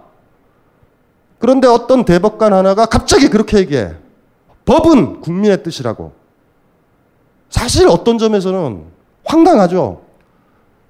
[1.38, 3.92] 그런데 어떤 대법관 하나가 갑자기 그렇게 얘기해.
[4.64, 6.12] 법은 국민의 뜻이라고.
[7.48, 8.82] 사실 어떤 점에서는
[9.24, 10.05] 황당하죠.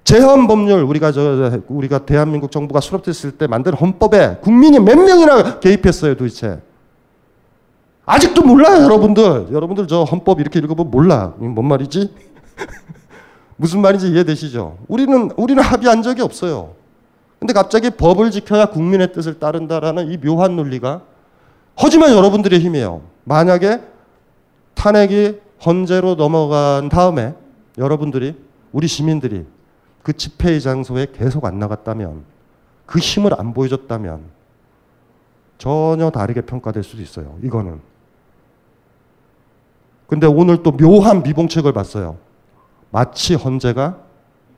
[0.07, 6.15] 제헌 법률 우리가 저 우리가 대한민국 정부가 수립됐을 때 만든 헌법에 국민이 몇 명이나 개입했어요
[6.15, 6.61] 도대체.
[8.05, 9.47] 아직도 몰라요 여러분들.
[9.51, 11.33] 여러분들 저 헌법 이렇게 읽어보면 몰라.
[11.35, 12.13] 뭔 말이지?
[13.57, 14.77] 무슨 말인지 이해되시죠?
[14.87, 16.75] 우리는 우리는 합의한 적이 없어요.
[17.39, 21.01] 근데 갑자기 법을 지켜야 국민의 뜻을 따른다라는 이 묘한 논리가
[21.75, 23.01] 하지만 여러분들의 힘이에요.
[23.25, 23.81] 만약에
[24.73, 25.33] 탄핵이
[25.65, 27.35] 헌재로 넘어간 다음에
[27.77, 28.37] 여러분들이
[28.71, 29.45] 우리 시민들이
[30.07, 32.23] 그 집회의 장소에 계속 안 나갔다면
[32.85, 34.21] 그 힘을 안 보여줬다면
[35.57, 37.37] 전혀 다르게 평가될 수도 있어요.
[37.43, 37.81] 이거는.
[40.07, 42.15] 근데 오늘 또 묘한 미봉책을 봤어요.
[42.89, 43.97] 마치 헌재가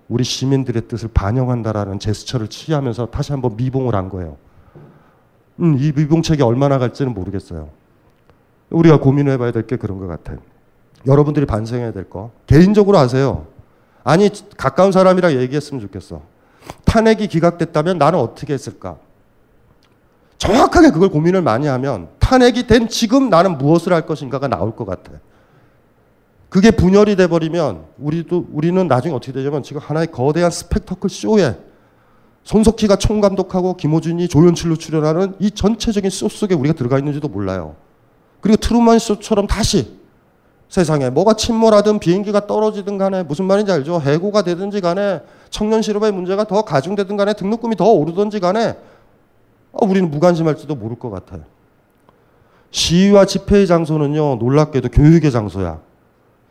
[0.07, 4.38] 우리 시민들의 뜻을 반영한다라는 제스처를 취하면서 다시 한번 미봉을 한 거예요.
[5.62, 7.69] 음, 이 미봉책이 얼마나 갈지는 모르겠어요.
[8.69, 10.38] 우리가 고민해 봐야 될 게 그런 것 같아요.
[11.07, 12.29] 여러분들이 반성해야 될 거.
[12.45, 13.47] 개인적으로 아세요.
[14.03, 16.21] 아니 가까운 사람이랑 얘기했으면 좋겠어.
[16.85, 18.97] 탄핵이 기각됐다면 나는 어떻게 했을까?
[20.38, 25.12] 정확하게 그걸 고민을 많이 하면 탄핵이 된 지금 나는 무엇을 할 것인가가 나올 것 같아.
[26.49, 31.57] 그게 분열이 돼 버리면 우리도 우리는 나중에 어떻게 되냐면 지금 하나의 거대한 스펙터클 쇼에
[32.43, 37.75] 손석희가 총감독하고 김어준이 조연출로 출연하는 이 전체적인 쇼 속에 우리가 들어가 있는지도 몰라요.
[38.41, 39.98] 그리고 트루먼 쇼처럼 다시
[40.69, 43.99] 세상에 뭐가 침몰하든 비행기가 떨어지든 간에 무슨 말인지 알죠?
[43.99, 48.77] 해고가 되든지 간에 청년 실업의 문제가 더 가중되든 간에 등록금이 더 오르든지 간에
[49.71, 51.41] 어, 우리는 무관심할지도 모를 것 같아요.
[52.71, 55.79] 시위와 집회의 장소는요 놀랍게도 교육의 장소야.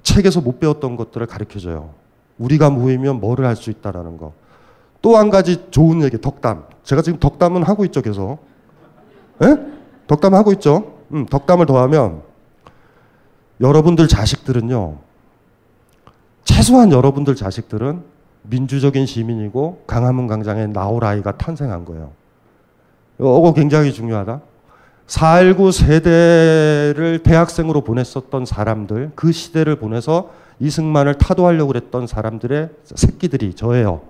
[0.03, 1.91] 책에서 못 배웠던 것들을 가르쳐줘요.
[2.39, 4.33] 우리가 모이면 뭐를 할 수 있다라는 거.
[5.01, 6.65] 또 한 가지 좋은 얘기 덕담.
[6.83, 8.39] 제가 지금 덕담은 하고 있죠 계속.
[9.43, 9.57] 예?
[10.09, 10.95] 덕담 하고 있죠.
[11.13, 12.23] 음, 덕담을 더하면
[13.61, 14.99] 여러분들 자식들은요,
[16.45, 18.03] 최소한 여러분들 자식들은
[18.43, 22.13] 민주적인 시민이고 강화문 광장에 나올 아이가 탄생한 거예요.
[23.19, 24.41] 이거 굉장히 중요하다.
[25.07, 34.03] 4.19 세대를 대학생으로 보냈었던 사람들, 그 시대를 보내서 이승만을 타도하려고 그랬던 사람들의 새끼들이 저예요.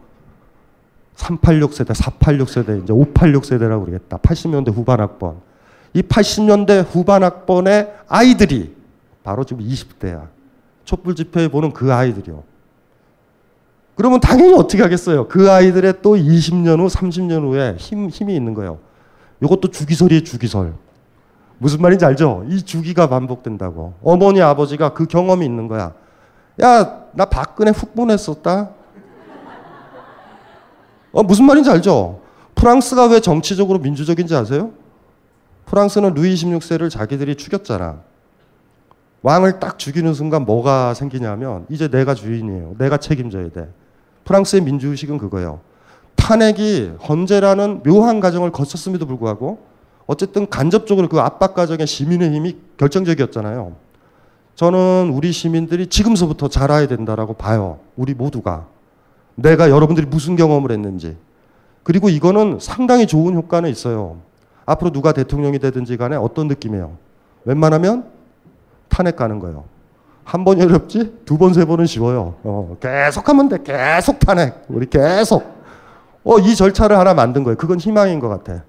[1.14, 4.18] 386 세대, 486 세대, 이제 586 세대라고 그러겠다.
[4.18, 5.36] 80년대 후반 학번.
[5.94, 8.77] 이 80년대 후반 학번의 아이들이
[9.28, 10.26] 바로 지금 20대야.
[10.86, 12.44] 촛불 집회에 보는 그 아이들이요.
[13.94, 15.28] 그러면 당연히 어떻게 하겠어요?
[15.28, 18.78] 그 아이들의 또 20년 후, 30년 후에 힘, 힘이 있는 거예요.
[19.42, 20.72] 이것도 주기설이에요, 주기설.
[21.58, 22.46] 무슨 말인지 알죠?
[22.48, 23.92] 이 주기가 반복된다고.
[24.02, 25.92] 어머니, 아버지가 그 경험이 있는 거야.
[26.62, 28.70] 야, 나 박근혜 훅 보냈었다.
[31.12, 32.22] 어, 무슨 말인지 알죠?
[32.54, 34.70] 프랑스가 왜 정치적으로 민주적인지 아세요?
[35.66, 38.07] 프랑스는 루이 16세를 자기들이 죽였잖아.
[39.22, 42.76] 왕을 딱 죽이는 순간 뭐가 생기냐면 이제 내가 주인이에요.
[42.78, 43.68] 내가 책임져야 돼.
[44.24, 45.60] 프랑스의 민주의식은 그거예요.
[46.16, 49.58] 탄핵이 헌재라는 묘한 과정을 거쳤음에도 불구하고
[50.06, 53.74] 어쨌든 간접적으로 그 압박 과정에 시민의 힘이 결정적이었잖아요.
[54.54, 57.78] 저는 우리 시민들이 지금서부터 자라야 된다라고 봐요.
[57.96, 58.66] 우리 모두가.
[59.34, 61.16] 내가 여러분들이 무슨 경험을 했는지.
[61.84, 64.18] 그리고 이거는 상당히 좋은 효과는 있어요.
[64.66, 66.96] 앞으로 누가 대통령이 되든지 간에 어떤 느낌이에요?
[67.44, 68.17] 웬만하면
[68.98, 69.64] 탄핵 가는 거예요.
[70.24, 72.34] 한 번이 어렵지 두 번, 세 번은 쉬워요.
[72.42, 73.58] 어, 계속 하면 돼.
[73.62, 74.64] 계속 탄핵.
[74.68, 75.44] 우리 계속.
[76.24, 77.56] 어, 이 절차를 하나 만든 거예요.
[77.56, 78.64] 그건 희망인 것 같아.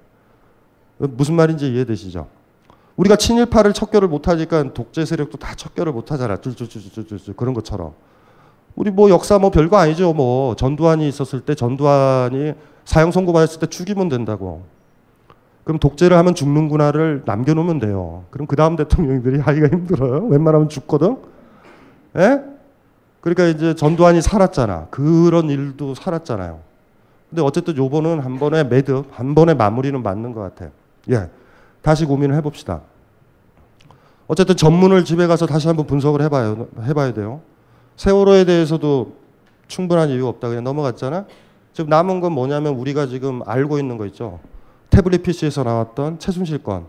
[0.98, 2.28] 무슨 말인지 이해되시죠?
[2.94, 6.36] 우리가 친일파를 척결을 못하니까 독재 세력도 다 척결을 못하잖아.
[6.36, 7.94] 쭈쭈쭈쭈쭈쭈 그런 것처럼.
[8.76, 10.12] 우리 뭐 역사 뭐 별거 아니죠.
[10.12, 12.52] 뭐 전두환이 있었을 때 전두환이
[12.84, 14.62] 사형 선고 받았을 때 죽이면 된다고.
[15.70, 18.24] 그럼 독재를 하면 죽는구나를 남겨놓으면 돼요.
[18.30, 20.26] 그럼 그 다음 대통령들이 하기가 힘들어요.
[20.26, 21.16] 웬만하면 죽거든.
[22.16, 22.42] 예?
[23.20, 24.88] 그러니까 이제 전두환이 살았잖아.
[24.90, 26.58] 그런 일도 살았잖아요.
[27.28, 30.72] 근데 어쨌든 요번은 한 번에 매듭, 한 번에 마무리는 맞는 것 같아.
[31.08, 31.30] 예.
[31.82, 32.80] 다시 고민을 해봅시다.
[34.26, 36.66] 어쨌든 전문을 집에 가서 다시 한번 분석을 해봐요.
[36.82, 37.42] 해봐야 돼요.
[37.94, 39.12] 세월호에 대해서도
[39.68, 40.48] 충분한 이유가 없다.
[40.48, 41.26] 그냥 넘어갔잖아.
[41.72, 44.40] 지금 남은 건 뭐냐면 우리가 지금 알고 있는 거 있죠.
[44.90, 46.86] 태블릿 PC에서 나왔던 최순실 건.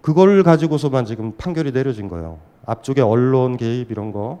[0.00, 2.38] 그걸 가지고서만 지금 판결이 내려진 거예요.
[2.66, 4.40] 앞쪽에 언론 개입 이런 거.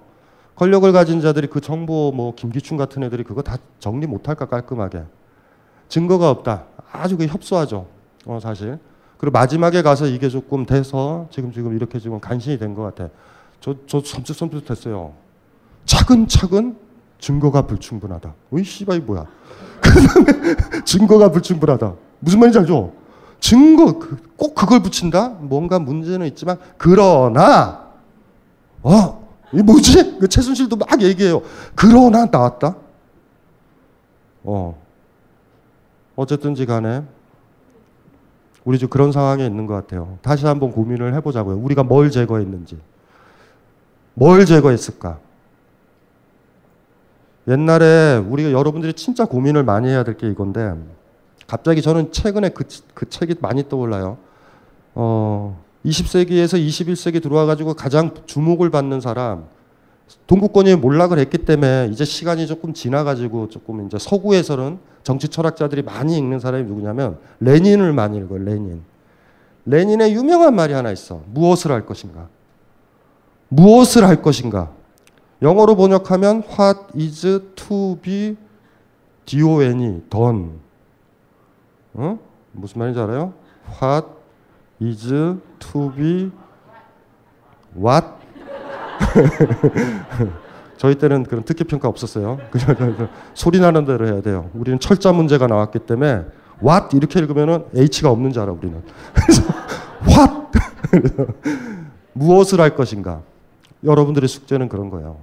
[0.56, 5.02] 권력을 가진 자들이 그 정보 뭐 김기춘 같은 애들이 그거 다 정리 못할까 깔끔하게.
[5.88, 6.64] 증거가 없다.
[6.90, 7.86] 아주 그 협소하죠.
[8.26, 8.78] 어, 사실.
[9.18, 13.08] 그리고 마지막에 가서 이게 조금 돼서 지금 지금 이렇게 지금 간신히 된 것 같아.
[13.60, 15.12] 저, 저 섬찟섬찟 됐어요.
[15.84, 16.76] 차근차근
[17.20, 18.34] 증거가 불충분하다.
[18.52, 19.26] 어이 씨발 이 뭐야?
[20.84, 21.94] 증거가 불충분하다.
[22.22, 22.92] 무슨 말인지 알죠?
[23.40, 25.30] 증거 그, 꼭 그걸 붙인다?
[25.40, 27.88] 뭔가 문제는 있지만 그러나
[28.82, 30.18] 어, 이 뭐지?
[30.20, 31.42] 그 최순실도 막 얘기해요.
[31.74, 32.76] 그러나 나왔다.
[34.44, 34.80] 어.
[36.14, 37.02] 어쨌든지 간에
[38.64, 40.18] 우리 지금 그런 상황에 있는 것 같아요.
[40.22, 41.56] 다시 한번 고민을 해보자고요.
[41.58, 42.78] 우리가 뭘 제거했는지.
[44.14, 45.18] 뭘 제거했을까?
[47.48, 50.72] 옛날에 우리가 여러분들이 진짜 고민을 많이 해야 될 게 이건데
[51.52, 54.16] 갑자기 저는 최근에 그, 그 책이 많이 떠올라요.
[54.94, 59.44] 어, 20세기에서 21세기 들어와 가지고 가장 주목을 받는 사람
[60.28, 66.16] 동구권이 몰락을 했기 때문에 이제 시간이 조금 지나 가지고 조금 이제 서구에서는 정치 철학자들이 많이
[66.16, 68.42] 읽는 사람이 누구냐면 레닌을 많이 읽어요.
[68.42, 68.80] 레닌.
[69.66, 71.20] 레닌의 유명한 말이 하나 있어.
[71.34, 72.28] 무엇을 할 것인가?
[73.50, 74.72] 무엇을 할 것인가?
[75.42, 78.38] 영어로 번역하면 what is to be
[79.26, 80.62] done.
[81.94, 82.18] 어?
[82.52, 83.32] 무슨 말인지 알아요?
[83.82, 84.06] what
[84.80, 85.08] is
[85.58, 86.30] to be
[87.76, 88.06] what?
[90.76, 92.38] 저희 때는 그런 특기 평가 없었어요.
[92.50, 94.50] 그냥 소리 나는 대로 해야 돼요.
[94.54, 96.24] 우리는 철자 문제가 나왔기 때문에
[96.62, 98.82] what 이렇게 읽으면은 h가 없는 줄 알아 우리는.
[99.14, 99.42] 그래서
[100.08, 100.42] what
[102.14, 103.22] 무엇을 할 것인가?
[103.84, 105.18] 여러분들의 숙제는 그런 거예요.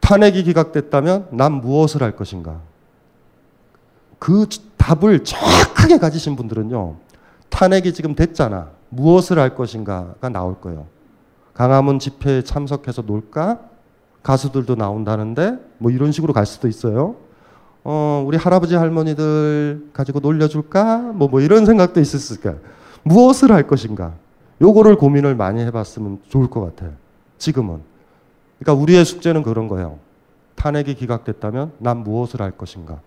[0.00, 2.60] 탄핵이 기각됐다면 난 무엇을 할 것인가?
[4.18, 4.46] 그
[4.82, 6.96] 답을 정확하게 가지신 분들은요.
[7.50, 8.70] 탄핵이 지금 됐잖아.
[8.88, 10.86] 무엇을 할 것인가가 나올 거예요.
[11.54, 13.60] 강화문 집회에 참석해서 놀까?
[14.24, 17.14] 가수들도 나온다는데 뭐 이런 식으로 갈 수도 있어요.
[17.84, 20.98] 어, 우리 할아버지 할머니들 가지고 놀려줄까?
[20.98, 22.56] 뭐, 뭐 이런 생각도 있었을 거야.
[23.04, 24.14] 무엇을 할 것인가?
[24.60, 26.92] 요거를 고민을 많이 해봤으면 좋을 것 같아요.
[27.38, 27.80] 지금은.
[28.58, 29.98] 그러니까 우리의 숙제는 그런 거예요.
[30.56, 33.00] 탄핵이 기각됐다면 난 무엇을 할 것인가?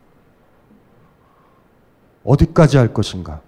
[2.25, 3.41] 어디까지 할 것인가?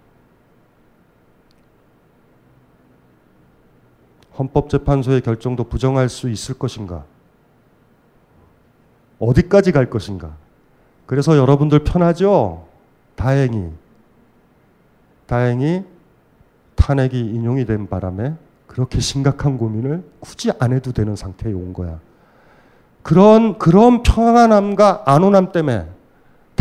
[4.38, 7.04] 헌법재판소의 결정도 부정할 수 있을 것인가?
[9.20, 10.38] 어디까지 갈 것인가?
[11.08, 12.68] 그래서 여러분들 편하죠?
[13.16, 13.72] 다행히.
[15.26, 15.84] 다행히
[16.76, 18.36] 탄핵이 인용이 된 바람에
[18.68, 22.00] 그렇게 심각한 고민을 굳이 안 해도 되는 상태에 온 거야.
[23.02, 25.97] 그런, 그런 평안함과 안온함 때문에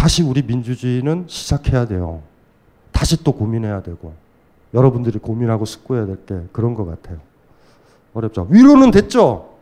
[0.07, 2.23] 다시 우리 민주주의는 시작해야 돼요.
[2.93, 4.15] 다시 또 고민해야 되고.
[4.73, 7.19] 여러분들이 고민하고 숙고해야 될 게 그런 것 같아요.
[8.15, 8.47] 어렵죠.
[8.49, 9.57] 위로는 됐죠?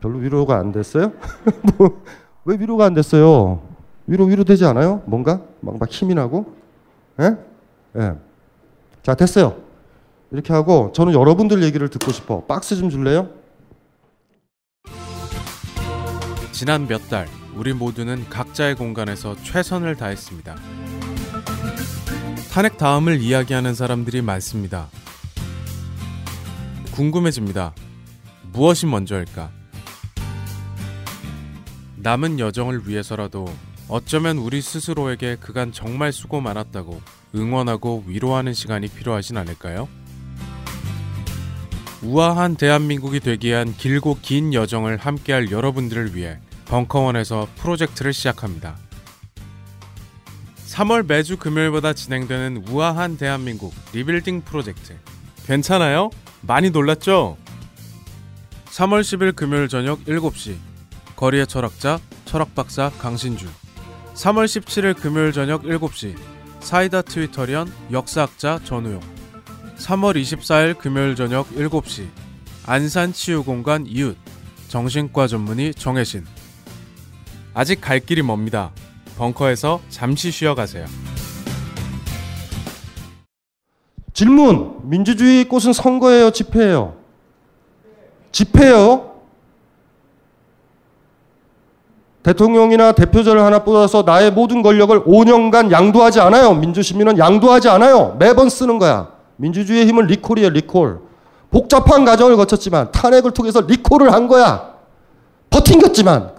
[0.00, 1.12] 별로 위로가 안 됐어요?
[1.78, 2.02] 뭐,
[2.44, 3.62] 왜 위로가 안 됐어요?
[4.08, 5.00] 위로, 위로 되지 않아요?
[5.06, 5.42] 뭔가?
[5.60, 6.52] 막, 막 힘이 나고?
[7.20, 7.36] 예?
[7.96, 8.14] 예.
[9.04, 9.54] 자, 됐어요.
[10.32, 12.42] 이렇게 하고, 저는 여러분들 얘기를 듣고 싶어.
[12.46, 13.28] 박스 좀 줄래요?
[16.50, 20.56] 지난 몇 달, 우리 모두는 각자의 공간에서 최선을 다했습니다.
[22.52, 24.88] 탄핵 다음을 이야기하는 사람들이 많습니다.
[26.92, 27.74] 궁금해집니다.
[28.52, 29.50] 무엇이 먼저일까?
[31.96, 33.46] 남은 여정을 위해서라도
[33.88, 37.00] 어쩌면 우리 스스로에게 그간 정말 수고 많았다고
[37.34, 39.88] 응원하고 위로하는 시간이 필요하진 않을까요?
[42.02, 48.76] 우아한 대한민국이 되기 위한 길고 긴 여정을 함께할 여러분들을 위해 벙커원에서 프로젝트를 시작합니다.
[50.66, 54.96] 3월 매주 금요일마다 진행되는 우아한 대한민국 리빌딩 프로젝트.
[55.46, 56.10] 괜찮아요?
[56.40, 57.36] 많이 놀랐죠?
[58.66, 60.56] 3월 10일 금요일 저녁 7시
[61.14, 63.46] 거리의 철학자 철학박사 강신주
[64.14, 66.16] 3월 17일 금요일 저녁 7시
[66.58, 69.00] 사이다 트위터리언 역사학자 전우용
[69.76, 72.08] 3월 24일 금요일 저녁 7시
[72.66, 74.16] 안산 치유공간 이웃
[74.68, 76.24] 정신과 전문의 정혜신
[77.54, 78.70] 아직 갈 길이 멉니다.
[79.16, 80.86] 벙커에서 잠시 쉬어가세요.
[84.12, 84.80] 질문.
[84.82, 86.94] 민주주의 꽃은 선거예요, 집회예요?
[88.32, 89.12] 집회요.
[92.24, 96.54] 대통령이나 대표자를 하나 뽑아서 나의 모든 권력을 5년간 양도하지 않아요.
[96.54, 98.16] 민주시민은 양도하지 않아요.
[98.18, 99.10] 매번 쓰는 거야.
[99.36, 101.00] 민주주의의 힘은 리콜이에요, 리콜.
[101.50, 104.74] 복잡한 과정을 거쳤지만 탄핵을 통해서 리콜을 한 거야.
[105.50, 106.33] 버팅겼지만, 어,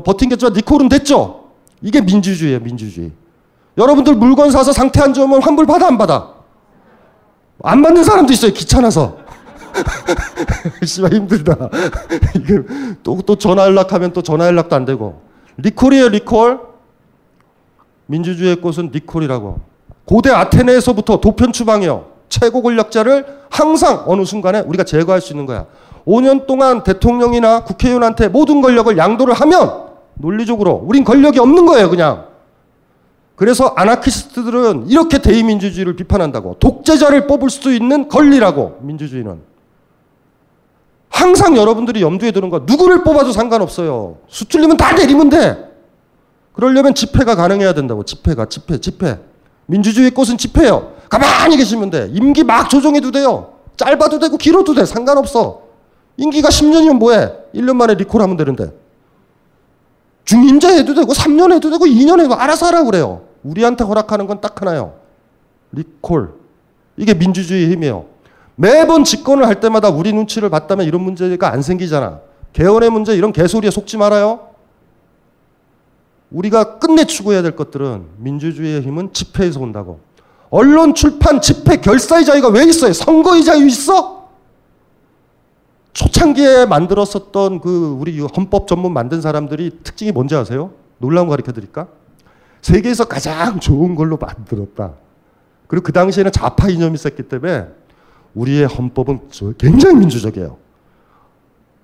[0.00, 1.50] 버팅겼지만 리콜은 됐죠.
[1.82, 3.12] 이게 민주주의예요, 민주주의.
[3.76, 6.34] 여러분들 물건 사서 상태 안 좋으면 환불 받아 안 받아?
[7.62, 8.52] 안 받는 사람도 있어요.
[8.52, 9.16] 귀찮아서.
[10.84, 11.56] 씨발 힘들다.
[13.02, 15.22] 또, 또 전화 연락하면 또 전화 연락도 안 되고.
[15.58, 16.60] 리콜이에요, 리콜.
[18.06, 19.60] 민주주의의 꽃은 리콜이라고.
[20.04, 22.06] 고대 아테네에서부터 도편 추방이요.
[22.28, 25.66] 최고 권력자를 항상 어느 순간에 우리가 제거할 수 있는 거야.
[26.06, 29.84] 5년 동안 대통령이나 국회의원한테 모든 권력을 양도를 하면
[30.14, 32.26] 논리적으로 우린 권력이 없는 거예요, 그냥.
[33.36, 36.56] 그래서 아나키스트들은 이렇게 대의민주주의를 비판한다고.
[36.60, 39.40] 독재자를 뽑을 수 있는 권리라고, 민주주의는.
[41.08, 44.16] 항상 여러분들이 염두에 두는 거 누구를 뽑아도 상관없어요.
[44.28, 45.70] 수틀리면 다 내리면 돼.
[46.52, 48.04] 그러려면 집회가 가능해야 된다고.
[48.04, 49.18] 집회가 집회 집회.
[49.66, 50.94] 민주주의 꽃은 집회요.
[51.08, 52.08] 가만히 계시면 돼.
[52.12, 53.52] 임기 막 조정해도 돼요.
[53.76, 54.84] 짧아도 되고 길어도 돼.
[54.84, 55.62] 상관없어.
[56.16, 57.32] 임기가 10년이면 뭐해?
[57.54, 58.72] 1년 만에 리콜하면 되는데.
[60.24, 63.22] 중임자 해도 되고 3년 해도 되고 2년 해도 알아서 하라고 그래요.
[63.42, 64.94] 우리한테 허락하는 건 딱 하나요.
[65.72, 66.34] 리콜.
[66.96, 68.06] 이게 민주주의의 힘이에요.
[68.54, 72.20] 매번 집권을 할 때마다 우리 눈치를 봤다면 이런 문제가 안 생기잖아.
[72.52, 74.48] 개헌의 문제 이런 개소리에 속지 말아요.
[76.30, 80.00] 우리가 끝내 추구해야 될 것들은 민주주의의 힘은 집회에서 온다고.
[80.50, 82.92] 언론, 출판, 집회, 결사의 자유가 왜 있어요?
[82.92, 84.21] 선거의 자유 있어?
[85.92, 90.72] 초창기에 만들었었던 그 우리 헌법 전문 만든 사람들이 특징이 뭔지 아세요?
[90.98, 91.88] 놀라운 거 가르쳐 드릴까?
[92.62, 94.92] 세계에서 가장 좋은 걸로 만들었다.
[95.66, 97.66] 그리고 그 당시에는 좌파 이념이 있었기 때문에
[98.34, 99.28] 우리의 헌법은
[99.58, 100.56] 굉장히 민주적이에요.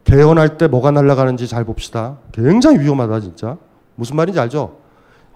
[0.05, 2.19] 개헌할 때 뭐가 날아가는지 잘 봅시다.
[2.33, 3.59] 굉장히 위험하다, 진짜.
[3.95, 4.79] 무슨 말인지 알죠?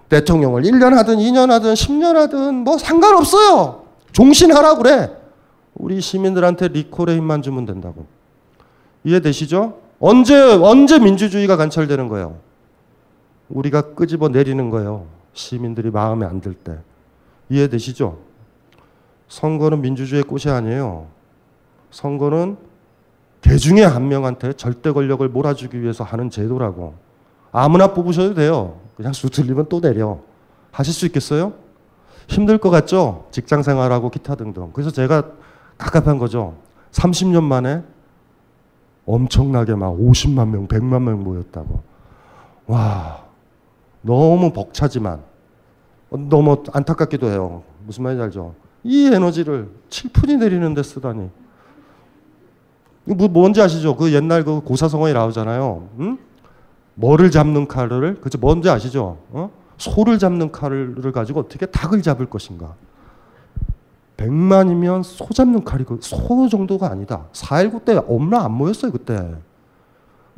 [0.09, 3.85] 대통령을 1년 하든 2년 하든 10년 하든 뭐 상관없어요.
[4.12, 5.11] 종신하라 그래.
[5.75, 8.07] 우리 시민들한테 리콜의 힘만 주면 된다고.
[9.05, 9.78] 이해되시죠?
[10.00, 12.36] 언제, 언제 민주주의가 관철되는 거예요?
[13.48, 15.07] 우리가 끄집어 내리는 거예요.
[15.32, 16.78] 시민들이 마음에 안 들 때.
[17.48, 18.18] 이해되시죠?
[19.28, 21.07] 선거는 민주주의의 꽃이 아니에요.
[21.90, 22.57] 선거는
[23.40, 26.94] 개 중에 한 명한테 절대 권력을 몰아주기 위해서 하는 제도라고.
[27.50, 28.80] 아무나 뽑으셔도 돼요.
[28.96, 30.18] 그냥 수 틀리면 또 내려.
[30.70, 31.53] 하실 수 있겠어요?
[32.28, 33.26] 힘들 것 같죠?
[33.30, 34.70] 직장 생활하고 기타 등등.
[34.72, 35.24] 그래서 제가
[35.76, 36.55] 갑갑한 거죠.
[36.92, 37.82] 30년 만에
[39.07, 41.82] 엄청나게 막 50만 명, 100만 명 모였다고.
[42.66, 43.24] 와,
[44.00, 45.22] 너무 벅차지만
[46.11, 47.62] 너무 안타깝기도 해요.
[47.84, 48.55] 무슨 말인지 알죠?
[48.84, 51.30] 이 에너지를 7푼이 내리는 데 쓰다니.
[53.05, 53.96] 뭐 뭔지 아시죠?
[53.96, 55.88] 그 옛날 그 고사성어에 나오잖아요.
[56.00, 56.18] 응?
[56.94, 58.38] 뭐를 잡는 칼을 그죠?
[58.38, 59.18] 뭔지 아시죠?
[59.30, 59.50] 어?
[59.78, 62.74] 소를 잡는 칼을 가지고 어떻게 닭을 잡을 것인가?
[64.23, 67.27] 100만이면 소 잡는 칼이고 소 정도가 아니다.
[67.33, 69.35] 4.19 때 엄마 안 모였어요 그때.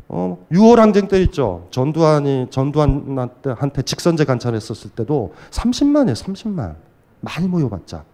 [0.09, 1.66] 어, 6월 항쟁 때 있죠.
[1.70, 6.14] 전두환이 전두환한테 직선제 관찰했었을 때도 30만이에요.
[6.14, 6.76] 30만.
[7.20, 8.05] 많이 모여봤자.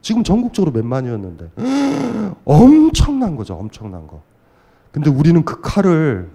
[0.00, 1.50] 지금 전국적으로 몇만이었는데
[2.44, 3.54] 엄청난 거죠.
[3.54, 4.22] 엄청난 거.
[4.92, 6.30] 근데 우리는 그 칼을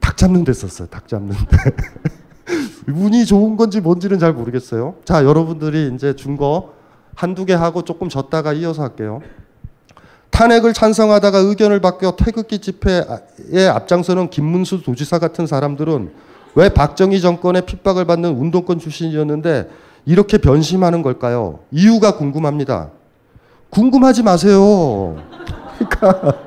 [0.00, 0.88] 닭 잡는 데 썼어요.
[0.88, 1.56] 닭 잡는 데.
[2.92, 4.96] 운이 좋은 건지 뭔지는 잘 모르겠어요.
[5.04, 6.79] 자, 여러분들이 이제 준거
[7.20, 9.20] 한두 개 하고 조금 졌다가 이어서 할게요.
[10.30, 16.12] 탄핵을 찬성하다가 의견을 바뀌어 태극기 집회에 앞장서는 김문수 도지사 같은 사람들은
[16.54, 19.68] 왜 박정희 정권의 핍박을 받는 운동권 출신이었는데
[20.06, 21.58] 이렇게 변심하는 걸까요?
[21.70, 22.88] 이유가 궁금합니다.
[23.68, 25.22] 궁금하지 마세요.
[25.78, 26.38] 그러니까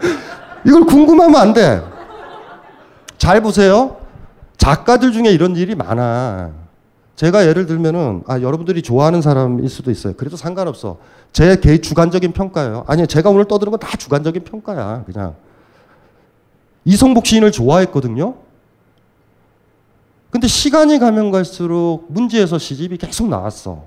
[0.65, 1.83] 이걸 궁금하면 안 돼.
[3.19, 3.97] 잘 보세요.
[4.57, 6.62] 작가들 중에 이런 일이 많아.
[7.15, 10.13] 제가 예를 들면은 아 여러분들이 좋아하는 사람일 수도 있어요.
[10.17, 10.97] 그래도 상관없어.
[11.31, 12.85] 제 개인 주관적인 평가예요.
[12.87, 15.03] 아니 제가 오늘 떠드는 건 다 주관적인 평가야.
[15.05, 15.35] 그냥
[16.85, 18.35] 이성복 시인을 좋아했거든요.
[20.31, 23.83] 근데 시간이 가면 갈수록 문제에서 시집이 계속 나왔어.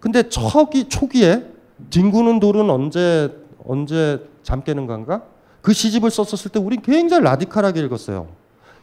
[0.00, 1.44] 근데 초기 초기에
[1.90, 3.30] 뒹구는 돌은 언제
[3.64, 5.22] 언제 잠 깨는 건가?
[5.62, 8.26] 그 시집을 썼었을 때 우린 굉장히 라디칼하게 읽었어요.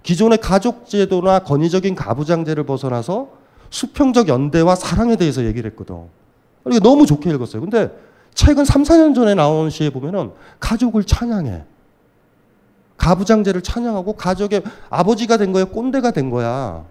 [0.04, 3.30] 기존의 가족 제도나 권위적인 가부장제를 벗어나서
[3.70, 6.04] 수평적 연대와 사랑에 대해서 얘기를 했거든.
[6.64, 7.62] 그러니까 너무 좋게 읽었어요.
[7.62, 7.92] 근데
[8.34, 11.64] 최근 3, 4년 전에 나온 시에 보면은 가족을 찬양해.
[12.98, 16.84] 가부장제를 찬양하고 가족의 아버지가 된 거야, 꼰대가 된 거야.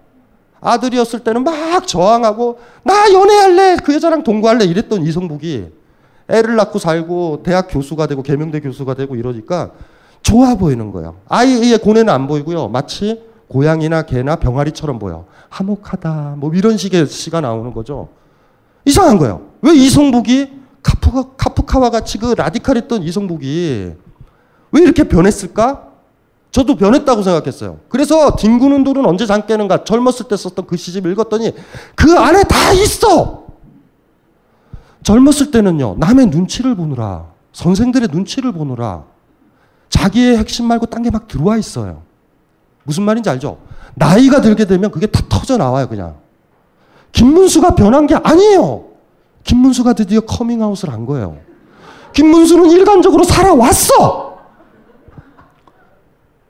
[0.59, 5.67] 아들이었을 때는 막 저항하고 나 연애할래, 그 여자랑 동거할래 이랬던 이성복이
[6.29, 9.71] 애를 낳고 살고 대학 교수가 되고 계명대 교수가 되고 이러니까
[10.21, 11.17] 좋아 보이는 거예요.
[11.29, 12.67] 아이의 고뇌는 안 보이고요.
[12.69, 15.25] 마치 고양이나 개나 병아리처럼 보여.
[15.49, 16.35] 화목하다.
[16.37, 18.09] 뭐 이런 식의 시가 나오는 거죠.
[18.85, 19.41] 이상한 거예요.
[19.61, 20.51] 왜 이성복이
[20.83, 23.93] 카프카, 카프카와 같이 그 라디칼했던 이성복이
[24.71, 25.87] 왜 이렇게 변했을까?
[26.51, 27.79] 저도 변했다고 생각했어요.
[27.89, 31.53] 그래서 뒹구는 돌은 언제 잠 깨는가 젊었을 때 썼던 그 시집 읽었더니
[31.95, 33.45] 그 안에 다 있어.
[35.03, 39.03] 젊었을 때는요 남의 눈치를 보느라 선생들의 눈치를 보느라
[39.89, 42.03] 자기의 핵심 말고 딴 게 막 들어와 있어요.
[42.87, 43.57] 무슨 말인지 알죠?
[43.95, 46.15] 나이가 들게 되면 그게 다 터져 나와요 그냥.
[47.11, 48.85] 김문수가 변한 게 아니에요.
[49.43, 51.37] 김문수가 드디어 커밍아웃을 한 거예요.
[52.13, 54.37] 김문수는 일관적으로 살아왔어.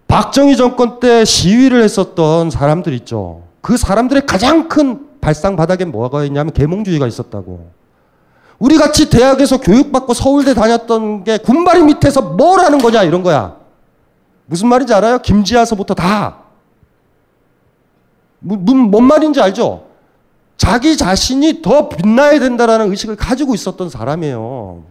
[0.07, 3.41] 박정희 정권 때 시위를 했었던 사람들 있죠.
[3.61, 7.71] 그 사람들의 가장 큰 발상 바닥에 뭐가 있냐면 계몽주의가 있었다고.
[8.59, 13.57] 우리 같이 대학에서 교육받고 서울대 다녔던 게 군바리 밑에서 뭘 하는 거냐 이런 거야.
[14.47, 15.19] 무슨 말인지 알아요?
[15.19, 16.39] 김지아서부터 다.
[18.39, 19.85] 뭐, 뭔 말인지 알죠?
[20.57, 24.83] 자기 자신이 더 빛나야 된다라는 의식을 가지고 있었던 사람이에요.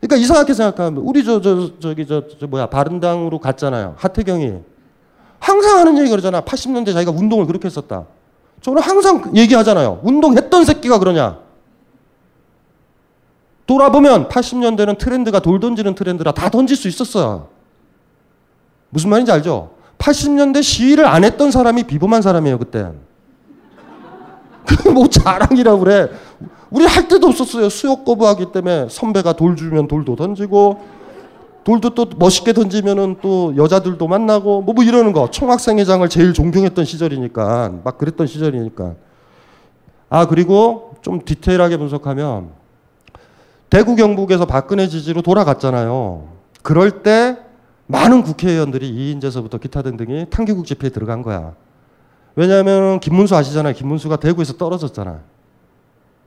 [0.00, 3.94] 그러니까 이상하게 생각하면 우리 저 저 저 기 저, 저 뭐야 바른당으로 갔잖아요.
[3.98, 4.52] 하태경이
[5.38, 6.40] 항상 하는 얘기 그러잖아.
[6.42, 8.04] 80년대 자기가 운동을 그렇게 했었다.
[8.60, 10.00] 저는 항상 얘기하잖아요.
[10.02, 11.38] 운동했던 새끼가 그러냐?
[13.66, 17.48] 돌아보면 80년대는 트렌드가 돌 던지는 트렌드라 다 던질 수 있었어요.
[18.92, 19.70] 무슨 말인지 알죠?
[19.96, 22.92] 80년대 시위를 안 했던 사람이 비범한 사람이에요, 그때.
[24.66, 26.10] 그뭐 자랑이라고 그래.
[26.70, 27.70] 우리 할 데도 없었어요.
[27.70, 30.80] 수yok 거부하기 때문에 선배가 돌 주면 돌도 던지고
[31.64, 35.30] 돌도 또 멋있게 던지면은 또 여자들도 만나고 뭐, 뭐 이러는 거.
[35.30, 38.94] 총학생회장을 제일 존경했던 시절이니까 막 그랬던 시절이니까.
[40.10, 42.50] 아 그리고 좀 디테일하게 분석하면
[43.70, 46.28] 대구 경북에서 박근혜 지지로 돌아갔잖아요.
[46.62, 47.38] 그럴 때
[47.86, 51.54] 많은 국회의원들이 이인재서부터 기타 등등이 탕기국 집회에 들어간 거야.
[52.34, 53.74] 왜냐하면 김문수 아시잖아요.
[53.74, 55.20] 김문수가 대구에서 떨어졌잖아.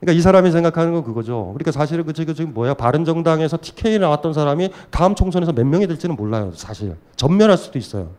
[0.00, 1.52] 그러니까 이 사람이 생각하는 건 그거죠.
[1.54, 6.52] 그러니까 사실은 그 지금 뭐야 바른정당에서 TK 나왔던 사람이 다음 총선에서 몇 명이 될지는 몰라요.
[6.54, 8.10] 사실 전멸할 수도 있어요.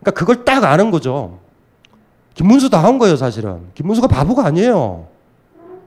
[0.00, 1.38] 그러니까 그걸 딱 아는 거죠.
[2.34, 3.60] 김문수 다 한 거예요, 사실은.
[3.74, 5.06] 김문수가 바보가 아니에요.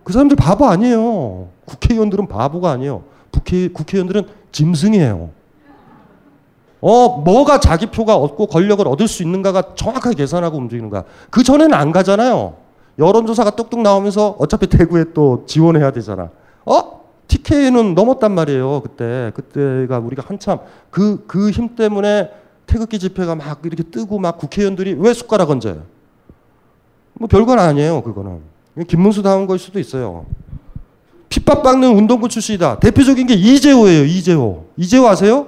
[0.03, 1.49] 그 사람들 바보 아니에요.
[1.65, 3.03] 국회의원들은 바보가 아니에요.
[3.31, 5.31] 국회, 국회의원들은 짐승이에요.
[6.81, 11.03] 어, 뭐가 자기 표가 얻고 권력을 얻을 수 있는가가 정확하게 계산하고 움직이는 거야.
[11.29, 12.55] 그 전에는 안 가잖아요.
[12.99, 16.29] 여론조사가 뚝뚝 나오면서 어차피 대구에 또 지원해야 되잖아.
[16.65, 17.05] 어?
[17.27, 18.81] TK는 넘었단 말이에요.
[18.81, 19.31] 그때.
[19.33, 20.59] 그때가 우리가 한참
[20.91, 22.29] 그, 그 힘 때문에
[22.67, 25.83] 태극기 집회가 막 이렇게 뜨고 막 국회의원들이 왜 숟가락 얹어요?
[27.13, 28.01] 뭐 별건 아니에요.
[28.03, 28.41] 그거는.
[28.87, 30.25] 김문수 다운 걸 수도 있어요.
[31.29, 32.79] 핍박받는 운동부 출신이다.
[32.79, 34.05] 대표적인 게 이재호예요.
[34.05, 34.65] 이재호.
[34.77, 35.47] 이재호 아세요?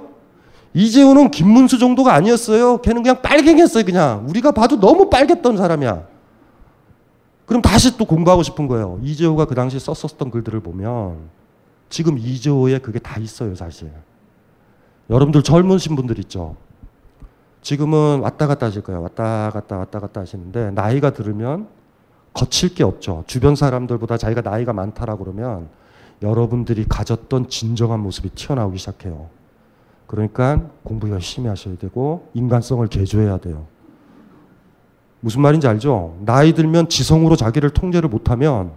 [0.78, 2.78] 이재호는 김문수 정도가 아니었어요.
[2.82, 3.84] 걔는 그냥 빨갱했어요.
[3.84, 4.24] 그냥.
[4.28, 6.06] 우리가 봐도 너무 빨갰던 사람이야.
[7.46, 9.00] 그럼 다시 또 공부하고 싶은 거예요.
[9.02, 11.30] 이재호가 그 당시 썼었던 글들을 보면
[11.88, 13.90] 지금 이재호에 그게 다 있어요, 사실.
[15.10, 16.54] 여러분들 젊으신 분들 있죠.
[17.60, 19.02] 지금은 왔다 갔다 하실 거예요.
[19.02, 21.66] 왔다 갔다 왔다 갔다 하시는데 나이가 들으면
[22.32, 23.24] 거칠 게 없죠.
[23.26, 25.70] 주변 사람들보다 자기가 나이가 많다라고 그러면
[26.22, 29.37] 여러분들이 가졌던 진정한 모습이 튀어나오기 시작해요.
[30.08, 33.66] 그러니까 공부 열심히 하셔야 되고 인간성을 개조해야 돼요.
[35.20, 36.16] 무슨 말인지 알죠?
[36.24, 38.72] 나이 들면 지성으로 자기를 통제를 못하면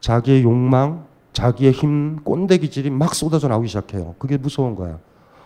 [0.00, 4.14] 자기의 욕망, 자기의 힘, 꼰대 기질이 막 쏟아져 나오기 시작해요.
[4.18, 4.98] 그게 무서운 거야.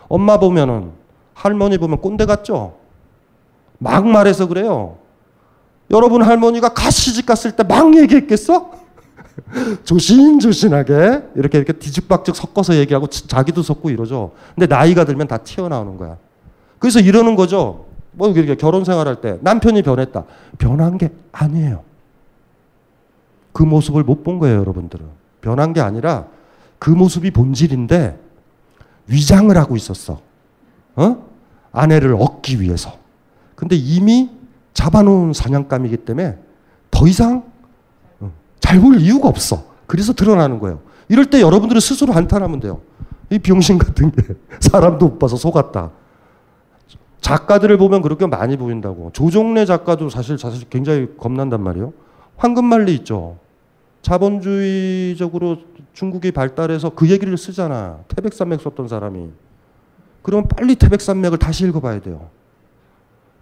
[0.09, 0.93] 엄마 보면은
[1.32, 2.76] 할머니 보면 꼰대 같죠?
[3.78, 4.99] 막 말해서 그래요.
[5.91, 8.70] 여러분 할머니가 갓 시집 갔을 때 막 얘기했겠어?
[9.85, 14.32] 조신조신하게 이렇게 이렇게 뒤죽박죽 섞어서 얘기하고 자기도 섞고 이러죠.
[14.55, 16.16] 근데 나이가 들면 다 튀어나오는 거야.
[16.78, 17.87] 그래서 이러는 거죠.
[18.12, 20.24] 뭐 이렇게 결혼 생활할 때 남편이 변했다.
[20.59, 21.82] 변한 게 아니에요.
[23.53, 25.07] 그 모습을 못 본 거예요, 여러분들은.
[25.41, 26.26] 변한 게 아니라
[26.78, 28.18] 그 모습이 본질인데
[29.07, 30.20] 위장을 하고 있었어.
[30.97, 31.24] 어?
[31.72, 32.93] 아내를 얻기 위해서.
[33.55, 34.30] 근데 이미
[34.74, 36.39] 잡아놓은 사냥감이기 때문에
[36.91, 37.45] 더 이상
[38.65, 39.65] 어, 잘볼 이유가 없어.
[39.87, 40.81] 그래서 드러나는 거예요.
[41.09, 42.81] 이럴 때 여러분들은 스스로 한탄하면 돼요.
[43.31, 44.23] 이 병신 같은 게
[44.61, 45.91] 사람도 못 봐서 속았다.
[47.21, 49.11] 작가들을 보면 그렇게 많이 보인다고.
[49.12, 51.93] 조종래 작가도 사실 사실 굉장히 겁난단 말이에요.
[52.37, 53.39] 황금말리 있죠.
[54.03, 55.59] 자본주의적으로
[55.95, 58.01] 중국이 발달해서 그 얘기를 쓰잖아.
[58.09, 59.31] 태백산맥 썼던 사람이.
[60.21, 62.29] 그러면 빨리 태백산맥을 다시 읽어봐야 돼요.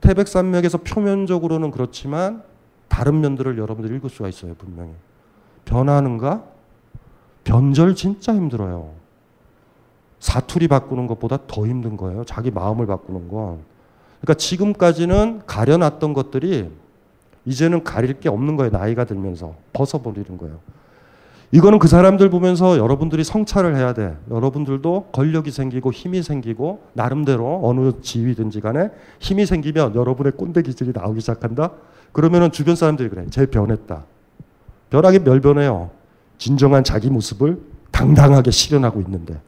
[0.01, 2.43] 태백산맥에서 표면적으로는 그렇지만
[2.89, 4.55] 다른 면들을 여러분들이 읽을 수가 있어요.
[4.55, 4.93] 분명히.
[5.65, 6.45] 변하는가?
[7.45, 8.91] 변절 진짜 힘들어요.
[10.21, 12.25] 사투리 바꾸는 것보다 더 힘든 거예요.
[12.25, 13.59] 자기 마음을 바꾸는 건.
[14.21, 16.71] 그러니까 지금까지는 가려놨던 것들이
[17.45, 18.71] 이제는 가릴 게 없는 거예요.
[18.71, 20.61] 나이가 들면서 벗어버리는 거예요.
[21.51, 24.17] 이거는 그 사람들 보면서 여러분들이 성찰을 해야 돼.
[24.31, 31.21] 여러분들도 권력이 생기고 힘이 생기고 나름대로 어느 지위든지 간에 힘이 생기면 여러분의 꼰대 기질이 나오기
[31.21, 31.73] 시작한다.
[32.13, 33.27] 그러면은 주변 사람들이 그래.
[33.29, 34.05] 쟤 변했다.
[34.93, 35.89] 변하게 멸변해요.
[36.37, 37.59] 진정한 자기 모습을
[37.91, 39.41] 당당하게 실현하고 있는데.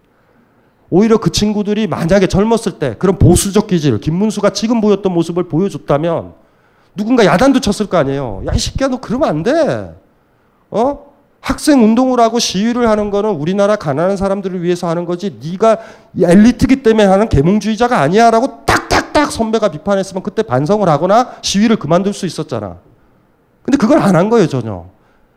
[0.88, 6.32] 오히려 그 친구들이 만약에 젊었을 때 그런 보수적 기질, 김문수가 지금 보였던 모습을 보여줬다면
[6.96, 8.42] 누군가 야단도 쳤을 거 아니에요.
[8.46, 9.94] 야, 이 새끼야, 너 그러면 안 돼.
[10.70, 11.12] 어?
[11.40, 15.76] 학생 운동을 하고 시위를 하는 거는 우리나라 가난한 사람들을 위해서 하는 거지 네가
[16.18, 22.78] 엘리트기 때문에 하는 계몽주의자가 아니야라고 딱딱딱 선배가 비판했으면 그때 반성을 하거나 시위를 그만둘 수 있었잖아.
[23.62, 24.86] 근데 그걸 안 한 거예요, 전혀.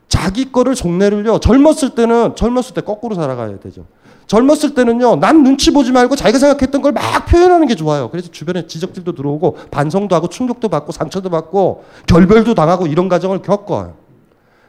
[0.07, 1.39] 자기 거를 종래를요.
[1.39, 3.85] 젊었을 때는 젊었을 때 거꾸로 살아가야 되죠.
[4.27, 8.09] 젊었을 때는요, 남 눈치 보지 말고 자기가 생각했던 걸 막 표현하는 게 좋아요.
[8.09, 13.95] 그래서 주변에 지적들도 들어오고, 반성도 하고, 충격도 받고, 상처도 받고, 결별도 당하고, 이런 과정을 겪어요.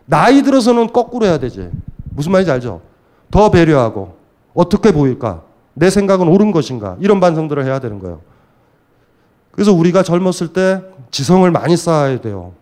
[0.06, 1.70] 나이 들어서는 거꾸로 해야 되지.
[2.10, 2.80] 무슨 말인지 알죠?
[3.30, 4.16] 더 배려하고,
[4.54, 5.42] 어떻게 보일까?
[5.74, 6.96] 내 생각은 옳은 것인가?
[7.00, 8.20] 이런 반성들을 해야 되는 거예요.
[9.52, 12.52] 그래서 우리가 젊었을 때 지성을 많이 쌓아야 돼요.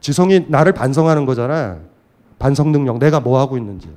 [0.00, 1.80] 지성이 나를 반성하는 거잖아요.
[2.42, 3.88] 반성 능력, 내가 뭐 하고 있는지.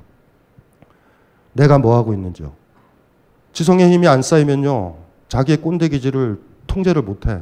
[1.52, 2.52] 내가 뭐 하고 있는지요.
[3.52, 4.94] 지성의 힘이 안 쌓이면요.
[5.28, 7.40] 자기의 꼰대 기질을 통제를 못 해.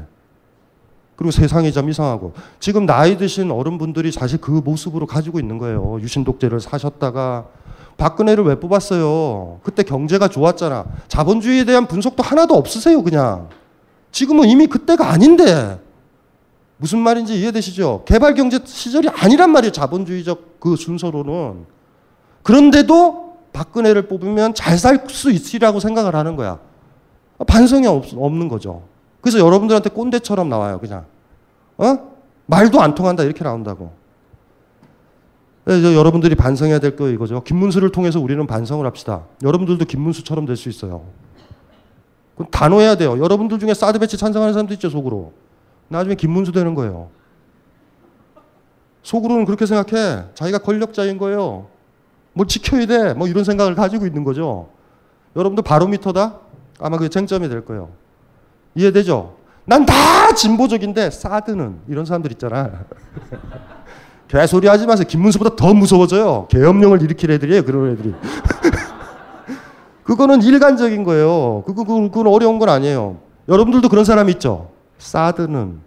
[1.16, 2.32] 그리고 세상이 좀 이상하고.
[2.59, 5.98] 지금 나이 드신 어른분들이 사실 그 모습으로 가지고 있는 거예요.
[6.00, 7.48] 유신 독재를 사셨다가
[7.98, 9.61] 박근혜를 왜 뽑았어요?
[9.62, 10.86] 그때 경제가 좋았잖아.
[11.09, 13.50] 자본주의에 대한 분석도 하나도 없으세요, 그냥.
[14.11, 15.78] 지금은 이미 그때가 아닌데.
[16.85, 18.03] 무슨 말인지 이해되시죠?
[18.05, 19.72] 개발 경제 시절이 아니란 말이에요.
[19.72, 21.64] 자본주의적 그 순서로는.
[22.43, 26.59] 그런데도 박근혜를 뽑으면 잘 살 수 있으리라고 생각을 하는 거야.
[27.47, 28.82] 반성이 없, 없는 거죠.
[29.22, 31.07] 그래서 여러분들한테 꼰대처럼 나와요, 그냥.
[31.78, 31.97] 어?
[32.45, 33.93] 말도 안 통한다, 이렇게 나온다고.
[35.64, 37.43] 그래서 여러분들이 반성해야 될 거 이거죠.
[37.45, 39.22] 김문수를 통해서 우리는 반성을 합시다.
[39.43, 41.07] 여러분들도 김문수처럼 될 수 있어요.
[42.35, 43.18] 그럼 단호해야 돼요.
[43.18, 45.32] 여러분들 중에 사드 배치 찬성하는 사람도 있죠, 속으로.
[45.89, 47.09] 나중에 김문수 되는 거예요.
[49.03, 50.24] 속으로는 그렇게 생각해.
[50.35, 51.66] 자기가 권력자인 거예요.
[52.32, 53.14] 뭘 지켜야 돼.
[53.14, 54.68] 뭐 이런 생각을 가지고 있는 거죠.
[55.37, 56.39] 여러분들 바로미터다?
[56.80, 57.91] 아마 그게 쟁점이 될 거예요.
[58.74, 59.37] 이해되죠?
[59.66, 62.70] 난 다 진보적인데 사드는 이런 사람들 있잖아.
[64.28, 65.07] 개소리 하지 마세요.
[65.09, 66.49] 김문수보다 더 무서워져요.
[66.51, 67.64] 계엄령을 일으킬 애들이에요.
[67.64, 68.14] 그런 애들이.
[70.03, 71.62] 그거는 일관적인 거예요.
[71.66, 73.18] 그거, 그건 어려운 건 아니에요.
[73.49, 74.70] 여러분들도 그런 사람 있죠?
[74.99, 75.80] 사드는.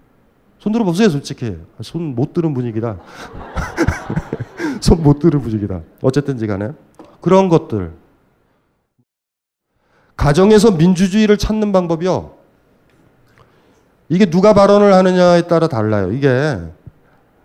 [0.59, 1.57] 손 들어보세요, 솔직히.
[1.81, 2.97] 손 못 드는 분위기라.
[4.81, 5.81] 손못 드는 분위기라.
[6.01, 6.71] 어쨌든지 간에.
[7.21, 7.93] 그런 것들.
[10.15, 12.35] 가정에서 민주주의를 찾는 방법이요.
[14.09, 16.11] 이게 누가 발언을 하느냐에 따라 달라요.
[16.11, 16.57] 이게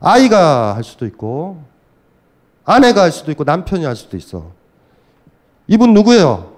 [0.01, 1.63] 아이가 할 수도 있고,
[2.65, 4.53] 아내가 할 수도 있고, 남편이 할 수도 있어.
[5.67, 6.53] 이분 누구예요?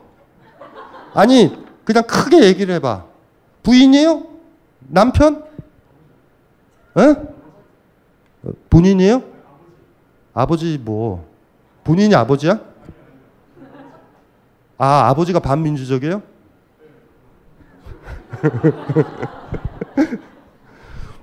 [1.14, 3.05] 아니, 그냥 크게 얘기를 해봐.
[3.62, 4.34] 부인이에요?
[4.89, 5.45] 남편?
[6.99, 7.16] 에?
[8.70, 9.22] 본인이에요?
[10.32, 11.26] 아버지 뭐?
[11.85, 12.61] 본인이 아버지야?
[14.78, 16.22] 아, 아버지가 반민주적이에요?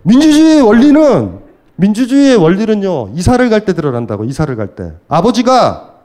[0.03, 1.39] 민주주의의 원리는
[1.76, 5.95] 민주주의의 원리는요 이사를 갈 때 들어간다고 이사를 갈 때 아버지가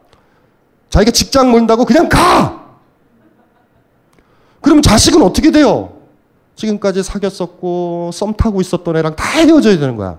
[0.90, 2.66] 자기가 직장 문다고 그냥 가
[4.60, 5.95] 그럼 자식은 어떻게 돼요
[6.56, 10.18] 지금까지 사귀었었고 썸 타고 있었던 애랑 다 헤어져야 되는 거야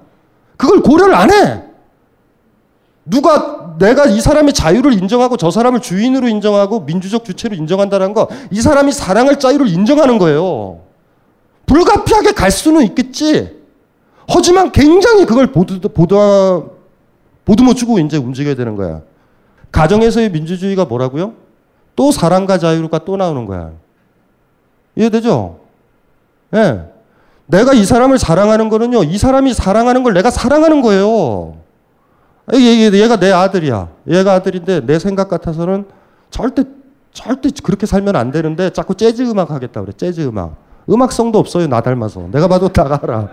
[0.56, 1.64] 그걸 고려를 안 해
[3.06, 8.62] 누가 내가 이 사람의 자유를 인정하고 저 사람을 주인으로 인정하고 민주적 주체로 인정한다는 거 이
[8.62, 10.82] 사람이 사랑할 자유를 인정하는 거예요
[11.66, 13.58] 불가피하게 갈 수는 있겠지.
[14.26, 16.16] 하지만 굉장히 그걸 보드, 보드,
[17.44, 19.02] 보듬어 주고 이제 움직여야 되는 거야.
[19.74, 21.34] 가정에서의 민주주의가 뭐라고요?
[21.96, 23.72] 또 사랑과 자유가 또 나오는 거야.
[24.96, 25.60] 이해되죠?
[26.54, 26.58] 예.
[26.58, 26.86] 네.
[27.48, 31.58] 내가 이 사람을 사랑하는 거는요, 이 사람이 사랑하는 걸 내가 사랑하는 거예요.
[32.54, 33.90] 얘 가 내 아들이야.
[34.10, 35.86] 얘가 아들인데 내 생각 같아서는
[36.30, 36.64] 절대,
[37.14, 39.92] 절대 그렇게 살면 안 되는데 자꾸 재즈 음악 하겠다 그래.
[39.96, 40.56] 재즈 음악.
[40.90, 41.68] 음악성도 없어요.
[41.68, 42.28] 나 닮아서.
[42.32, 43.30] 내가 봐도 나가라.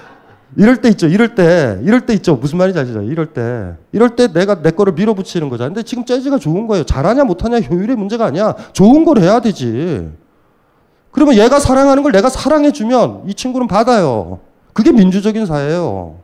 [0.56, 1.08] 이럴 때 있죠.
[1.08, 1.78] 이럴 때.
[1.82, 2.36] 이럴 때 있죠.
[2.36, 3.02] 무슨 말인지 아시죠?
[3.02, 3.74] 이럴 때.
[3.92, 5.68] 이럴 때 내가 내 거를 밀어붙이는 거잖아.
[5.68, 6.84] 근데 지금 재즈가 좋은 거예요.
[6.84, 8.54] 잘하냐 못하냐 효율의 문제가 아니야.
[8.72, 10.08] 좋은 걸 해야 되지.
[11.14, 14.40] 그러면 얘가 사랑하는 걸 내가 사랑해주면 이 친구는 받아요.
[14.72, 16.16] 그게 민주적인 사회예요.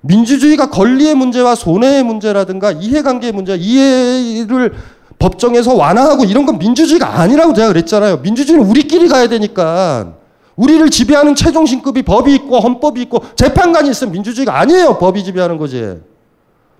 [0.00, 4.74] 민주주의가 권리의 문제와 손해의 문제라든가 이해관계의 문제, 이해를
[5.20, 8.16] 법정에서 완화하고 이런 건 민주주의가 아니라고 제가 그랬잖아요.
[8.18, 10.14] 민주주의는 우리끼리 가야 되니까.
[10.56, 14.98] 우리를 지배하는 최종 신급이 법이 있고 헌법이 있고 재판관이 있으면 민주주의가 아니에요.
[14.98, 15.96] 법이 지배하는 거지.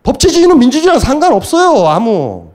[0.03, 1.86] 법치주의는 민주주의랑 상관없어요.
[1.86, 2.49] 아무.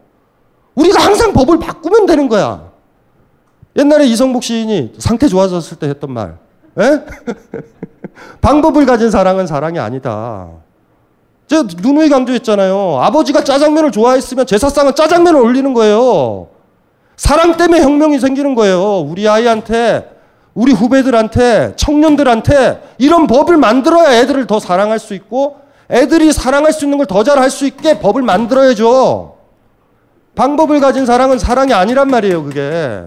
[0.76, 2.73] 우리가 항상 법을 바꾸면 되는 거야.
[3.76, 6.38] 옛날에 이성복 시인이 상태 좋아졌을 때 했던 말.
[6.80, 7.02] 에?
[8.42, 10.50] 방법을 가진 사랑은 사랑이 아니다.
[11.48, 13.00] 제가 누누이 강조했잖아요.
[13.02, 16.48] 아버지가 짜장면을 좋아했으면 제사상은 짜장면을 올리는 거예요.
[17.18, 19.00] 사랑 때문에 혁명이 생기는 거예요.
[19.00, 20.10] 우리 아이한테,
[20.54, 25.58] 우리 후배들한테, 청년들한테 이런 법을 만들어야 애들을 더 사랑할 수 있고
[25.90, 29.36] 애들이 사랑할 수 있는 걸 더 잘 할 수 있게 법을 만들어야죠.
[30.36, 33.04] 방법을 가진 사랑은 사랑이 아니란 말이에요, 그게.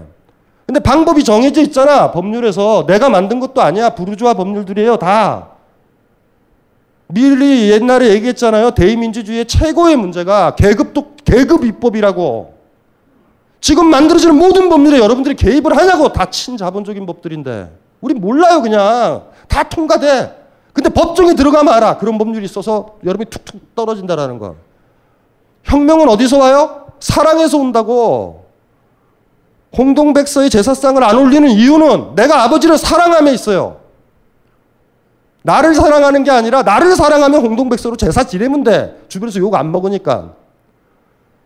[0.67, 2.11] 근데 방법이 정해져 있잖아.
[2.11, 2.85] 법률에서.
[2.85, 3.91] 내가 만든 것도 아니야.
[3.91, 4.97] 부르주아 법률들이에요.
[4.97, 5.51] 다.
[7.07, 8.71] 밀리 옛날에 얘기했잖아요.
[8.71, 12.53] 대의민주주의의 최고의 문제가 계급도, 계급 입법이라고.
[13.61, 16.11] 지금 만들어지는 모든 법률에 여러분들이 개입을 하냐고.
[16.11, 17.71] 다 친자본적인 법들인데.
[18.01, 19.23] 우리 몰라요, 그냥.
[19.47, 20.35] 다 통과돼.
[20.73, 21.97] 근데 법정에 들어가면 알아.
[21.97, 24.55] 그런 법률이 있어서 여러분이 툭툭 떨어진다라는 거.
[25.63, 26.87] 혁명은 어디서 와요?
[26.99, 28.46] 사랑에서 온다고.
[29.75, 33.77] 홍동백서의 제사상을 안 올리는 이유는 내가 아버지를 사랑함에 있어요.
[35.43, 38.97] 나를 사랑하는 게 아니라 나를 사랑하면 홍동백서로 제사 지내면 돼.
[39.07, 40.33] 주변에서 욕 안 먹으니까.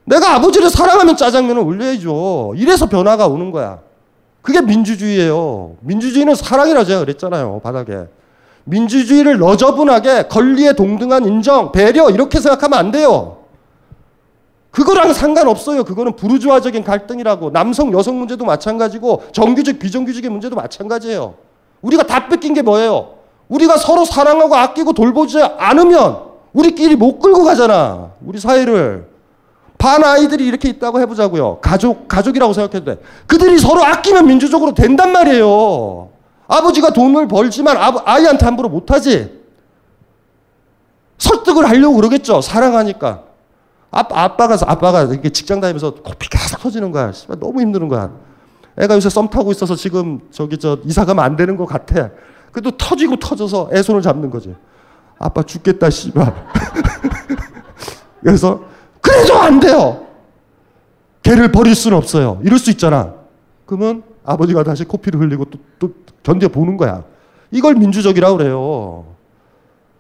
[0.06, 2.54] 내가 아버지를 사랑하면 짜장면을 올려야죠.
[2.56, 3.80] 이래서 변화가 오는 거야.
[4.42, 5.76] 그게 민주주의예요.
[5.82, 7.62] 민주주의는 사랑이라 제가 그랬잖아요.
[7.64, 8.06] 바닥에.
[8.64, 13.41] 민주주의를 너저분하게 권리에 동등한 인정, 배려 이렇게 생각하면 안 돼요.
[14.72, 15.84] 그거랑 상관없어요.
[15.84, 17.52] 그거는 부르주아적인 갈등이라고.
[17.52, 21.36] 남성, 여성 문제도 마찬가지고 정규직, 비정규직의 문제도 마찬가지예요.
[21.82, 23.16] 우리가 다 뺏긴 게 뭐예요?
[23.50, 28.12] 우리가 서로 사랑하고 아끼고 돌보지 않으면 우리끼리 못 끌고 가잖아.
[28.26, 29.12] 우리 사회를.
[29.78, 31.58] 반 아이들이 이렇게 있다고 해보자고요.
[31.60, 33.02] 가족, 가족이라고 생각해도 돼.
[33.26, 36.10] 그들이 서로 아끼면 민주적으로 된단 말이에요.
[36.48, 39.42] 아버지가 돈을 벌지만 아이한테 함부로 못하지.
[41.18, 42.42] 설득을 하려고 그러겠죠.
[42.42, 43.31] 사랑하니까.
[43.92, 47.12] 아빠, 아빠가, 아빠가 이렇게 직장 다니면서 코피 계속 터지는 거야.
[47.12, 48.12] 씨발, 너무 힘드는 거야.
[48.80, 52.10] 애가 요새 썸 타고 있어서 지금 저기 저 이사 가면 안 되는 것 같아.
[52.54, 54.56] 그래도 터지고 터져서 애 손을 잡는 거지.
[55.20, 56.34] 아빠 죽겠다, 씨발.
[58.24, 58.64] 그래서,
[59.02, 60.08] 그래도 안 돼요!
[61.22, 62.40] 걔를 버릴 수는 없어요.
[62.44, 63.14] 이럴 수 있잖아.
[63.66, 67.04] 그러면 아버지가 다시 코피를 흘리고 또, 또 견뎌보는 거야.
[67.52, 69.06] 이걸 민주적이라고 그래요.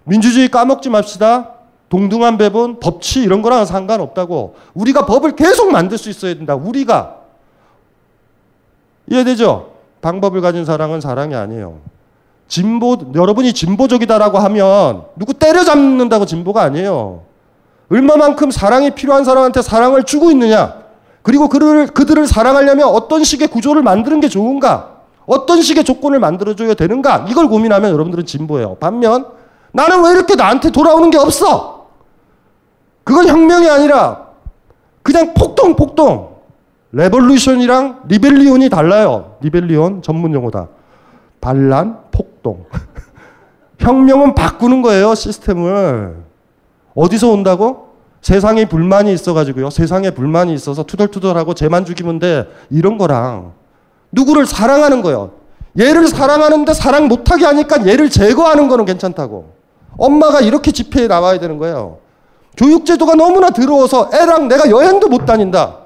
[0.06, 1.61] 민주주의 까먹지 맙시다.
[1.92, 4.56] 동등한 배분, 법치 이런 거랑 상관없다고.
[4.76, 6.56] 우리가 법을 계속 만들 수 있어야 된다.
[6.56, 7.18] 우리가.
[9.10, 9.74] 이해되죠?
[10.02, 11.80] 방법을 가진 사랑은 사랑이 아니에요.
[12.48, 17.24] 진보, 여러분이 진보적이다라고 하면 누구 때려잡는다고 진보가 아니에요.
[17.92, 20.76] 얼마만큼 사랑이 필요한 사람한테 사랑을 주고 있느냐.
[21.24, 25.02] 그리고 그를, 그들을 사랑하려면 어떤 식의 구조를 만드는 게 좋은가.
[25.26, 27.26] 어떤 식의 조건을 만들어줘야 되는가.
[27.28, 28.76] 이걸 고민하면 여러분들은 진보예요.
[28.76, 29.26] 반면
[29.74, 31.71] 나는 왜 이렇게 나한테 돌아오는 게 없어?
[33.04, 34.28] 그건 혁명이 아니라
[35.04, 36.32] 그냥 폭동, 폭동.
[36.94, 39.38] revolution이랑 rebellion이 달라요.
[39.42, 40.68] rebellion 전문 용어다.
[41.40, 42.66] 반란, 폭동.
[43.80, 46.18] 혁명은 바꾸는 거예요, 시스템을.
[46.94, 47.92] 어디서 온다고?
[48.22, 49.72] 세상에 불만이 있어가지고요.
[49.72, 52.48] 세상에 불만이 있어서 투덜투덜하고 쟤만 죽이면 돼.
[52.70, 53.54] 이런 거랑
[54.12, 55.32] 누구를 사랑하는 거예요.
[55.80, 59.54] 얘를 사랑하는데 사랑 못하게 하니까 얘를 제거하는 거는 괜찮다고.
[59.98, 61.98] 엄마가 이렇게 집회에 나와야 되는 거예요.
[62.58, 65.78] 교육제도가 너무나 더러워서 애랑 내가 여행도 못 다닌다.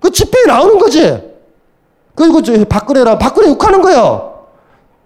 [0.00, 1.34] 그 집회에 나오는 거지.
[2.14, 4.46] 그리고 저 박근혜라 박근혜 욕하는 거예요.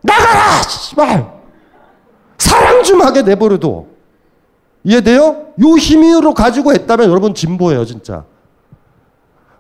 [0.03, 0.63] 나가라!
[0.63, 1.41] 씨발!
[2.39, 3.87] 사랑 좀 하게 내버려둬.
[4.85, 5.21] 이해돼요?
[5.61, 8.25] 요 힘으로 가지고 했다면 여러분 진보예요, 진짜.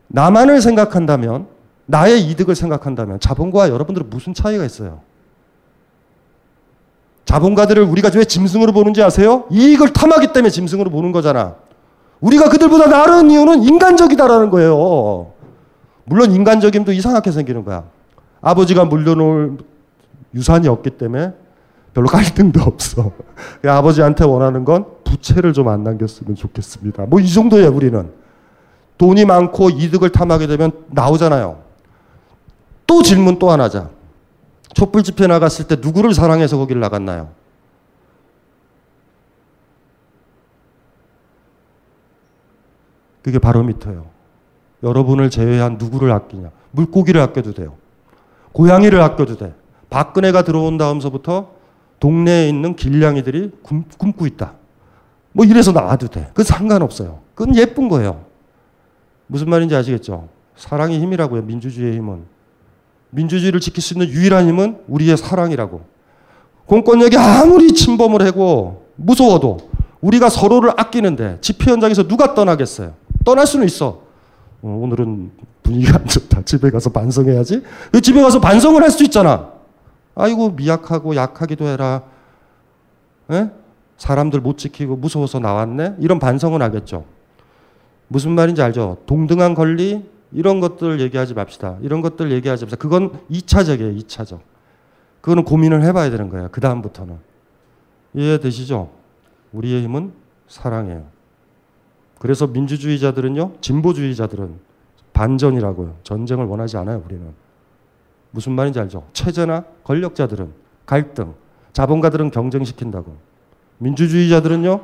[0.06, 1.46] 나만을 생각한다면,
[1.86, 5.00] 나의 이득을 생각한다면 자본과 여러분들은 무슨 차이가 있어요?
[7.30, 9.44] 자본가들을 우리가 왜 짐승으로 보는지 아세요?
[9.50, 11.54] 이익을 탐하기 때문에 짐승으로 보는 거잖아.
[12.20, 15.30] 우리가 그들보다 나은 이유는 인간적이다라는 거예요.
[16.06, 17.84] 물론 인간적임도 이상하게 생기는 거야.
[18.40, 19.58] 아버지가 물려놓을
[20.34, 21.32] 유산이 없기 때문에
[21.94, 23.12] 별로 갈등도 없어.
[23.64, 27.06] 아버지한테 원하는 건 부채를 좀 안 남겼으면 좋겠습니다.
[27.06, 28.10] 뭐 이 정도예요, 우리는.
[28.98, 31.58] 돈이 많고 이득을 탐하게 되면 나오잖아요.
[32.88, 33.88] 또 질문 또 하나자.
[34.74, 37.30] 촛불 집회 나갔을 때 누구를 사랑해서 거기를 나갔나요?
[43.22, 44.06] 그게 바로미터예요.
[44.82, 46.50] 여러분을 제외한 누구를 아끼냐?
[46.70, 47.76] 물고기를 아껴도 돼요.
[48.52, 49.54] 고양이를 아껴도 돼.
[49.90, 51.52] 박근혜가 들어온 다음서부터
[51.98, 54.54] 동네에 있는 길냥이들이 굶, 고 있다.
[55.32, 56.28] 뭐 이래서 나와도 돼.
[56.28, 57.20] 그건 상관없어요.
[57.34, 58.24] 그건 예쁜 거예요.
[59.26, 60.28] 무슨 말인지 아시겠죠?
[60.56, 61.42] 사랑의 힘이라고요.
[61.42, 62.24] 민주주의의 힘은.
[63.10, 65.82] 민주주의를 지킬 수 있는 유일한 힘은 우리의 사랑이라고.
[66.66, 72.94] 공권력이 아무리 침범을 하고 무서워도 우리가 서로를 아끼는데 집회 현장에서 누가 떠나겠어요?
[73.24, 74.02] 떠날 수는 있어.
[74.62, 75.30] 어, 오늘은
[75.62, 76.42] 분위기가 안 좋다.
[76.42, 77.62] 집에 가서 반성해야지.
[77.92, 79.50] 그 집에 가서 반성을 할 수 있잖아.
[80.14, 82.02] 아이고 미약하고 약하기도 해라.
[83.30, 83.36] 에?
[83.36, 83.50] 예?
[83.96, 85.96] 사람들 못 지키고 무서워서 나왔네.
[86.00, 87.04] 이런 반성은 하겠죠.
[88.08, 88.98] 무슨 말인지 알죠?
[89.06, 91.78] 동등한 권리 이런 것들 얘기하지 맙시다.
[91.80, 92.80] 이런 것들 얘기하지 맙시다.
[92.80, 94.00] 그건 2차적이에요.
[94.02, 94.40] 2차적.
[95.20, 96.48] 그거는 고민을 해봐야 되는 거예요.
[96.50, 97.18] 그 다음부터는
[98.14, 98.90] 이해되시죠?
[99.52, 100.12] 우리의 힘은
[100.48, 101.04] 사랑이에요.
[102.18, 104.54] 그래서 민주주의자들은요, 진보주의자들은
[105.12, 105.96] 반전이라고요.
[106.02, 107.26] 전쟁을 원하지 않아요, 우리는.
[108.30, 109.06] 무슨 말인지 알죠?
[109.12, 110.52] 체제나 권력자들은
[110.86, 111.34] 갈등,
[111.72, 113.16] 자본가들은 경쟁시킨다고.
[113.78, 114.80] 민주주의자들은요,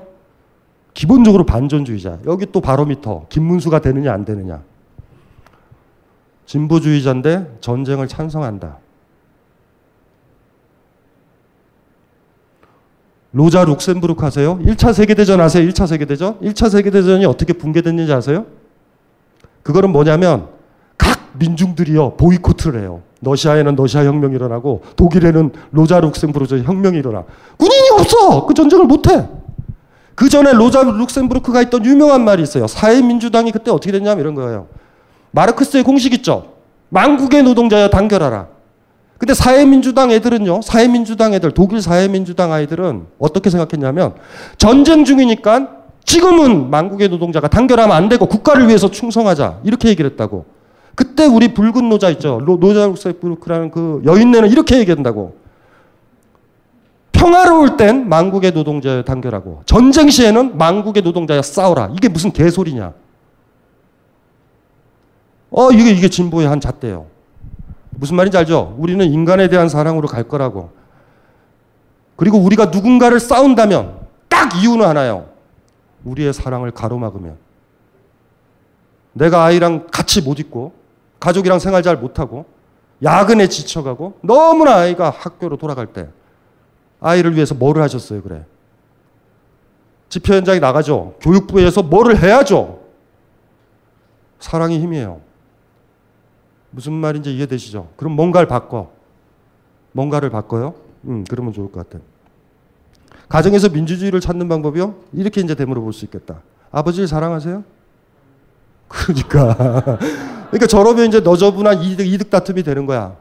[0.95, 2.21] 기본적으로 반전주의자.
[2.27, 3.27] 여기 또 바로미터.
[3.29, 4.63] 김문수가 되느냐, 안 되느냐.
[6.47, 8.79] 진보주의자인데 전쟁을 찬성한다.
[13.33, 14.59] 로자 룩셈부르크 아세요?
[14.63, 15.69] 1차 세계대전 아세요?
[15.69, 16.41] 1차 세계대전?
[16.41, 18.47] 1차 세계대전이 어떻게 붕괴됐는지 아세요?
[19.63, 20.49] 그거는 뭐냐면
[20.97, 23.03] 각 민중들이요 보이콧을 해요.
[23.21, 27.25] 러시아에는 러시아 혁명이 일어나고 독일에는 로자 룩셈부르크 혁명이 일어나.
[27.59, 28.47] 군인이 없어.
[28.47, 29.29] 그 전쟁을 못 해.
[30.15, 32.67] 그 전에 로자 룩셈부르크가 있던 유명한 말이 있어요.
[32.67, 34.69] 사회민주당이 그때 어떻게 됐냐면 이런 거예요.
[35.37, 36.55] 마르크스의 공식 있죠.
[36.89, 38.49] 망국의 노동자여 단결하라.
[39.19, 44.15] 근데 사회민주당 애들은요, 사회민주당 애들, 독일 사회민주당 아이들은 어떻게 생각했냐면,
[44.57, 45.69] 전쟁 중이니까
[46.05, 49.61] 지금은 망국의 노동자가 단결하면 안 되고 국가를 위해서 충성하자.
[49.65, 50.45] 이렇게 얘기를 했다고.
[50.95, 52.41] 그때 우리 붉은 노자 있죠.
[52.61, 55.37] 노자 룩셈부르크라는 그 여인네는 이렇게 얘기한다고.
[57.13, 61.91] 평화로울 땐 망국의 노동자여 단결하고, 전쟁 시에는 망국의 노동자여 싸워라.
[61.95, 62.93] 이게 무슨 개소리냐.
[65.51, 67.07] 어, 이게, 이게 진보의 한 잣대예요.
[67.91, 68.75] 무슨 말인지 알죠?
[68.79, 70.71] 우리는 인간에 대한 사랑으로 갈 거라고.
[72.17, 75.29] 그리고 우리가 누군가를 싸운다면 딱 이유는 하나요.
[76.05, 77.37] 우리의 사랑을 가로막으면.
[79.13, 80.73] 내가 아이랑 같이 못 있고,
[81.21, 82.45] 가족이랑 생활 잘 못하고,
[83.03, 86.09] 야근에 지쳐가고, 너무나 아이가 학교로 돌아갈 때,
[87.01, 88.45] 아이를 위해서 뭐를 하셨어요, 그래?
[90.09, 91.15] 집회 현장에 나가죠.
[91.21, 92.81] 교육부에서 뭐를 해야죠.
[94.39, 95.21] 사랑이 힘이에요.
[96.71, 97.89] 무슨 말인지 이해되시죠?
[97.97, 98.91] 그럼 뭔가를 바꿔.
[99.93, 100.75] 뭔가를 바꿔요?
[101.05, 102.03] 음, 그러면 좋을 것 같아.
[103.29, 104.95] 가정에서 민주주의를 찾는 방법이요?
[105.13, 106.43] 이렇게 이제 되물어 볼 수 있겠다.
[106.71, 107.65] 아버지를 사랑하세요?
[108.89, 109.83] 그러니까.
[110.51, 113.17] 그러니까 저러면 이제 너저분한 이득, 이득 다툼이 되는 거야.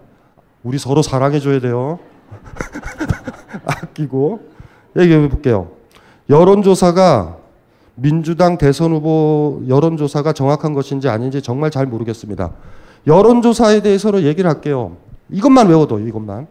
[0.63, 1.99] 우리 서로 사랑해줘야 돼요.
[3.65, 4.39] 아끼고.
[4.97, 5.71] 얘기해 볼게요.
[6.29, 7.37] 여론조사가
[7.95, 12.51] 민주당 대선 후보 여론조사가 정확한 것인지 아닌지 정말 잘 모르겠습니다.
[13.07, 14.97] 여론조사에 대해서로 얘기를 할게요.
[15.29, 16.47] 이것만 외워둬, 이것만.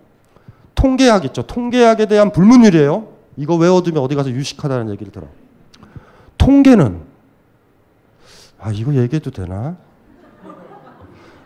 [0.75, 1.43] 통계학 있죠.
[1.43, 3.09] 통계학에 대한 불문율이에요.
[3.37, 5.27] 이거 외워두면 어디 가서 유식하다는 얘기를 들어.
[6.39, 7.01] 통계는,
[8.61, 9.77] 아, 이거 얘기해도 되나?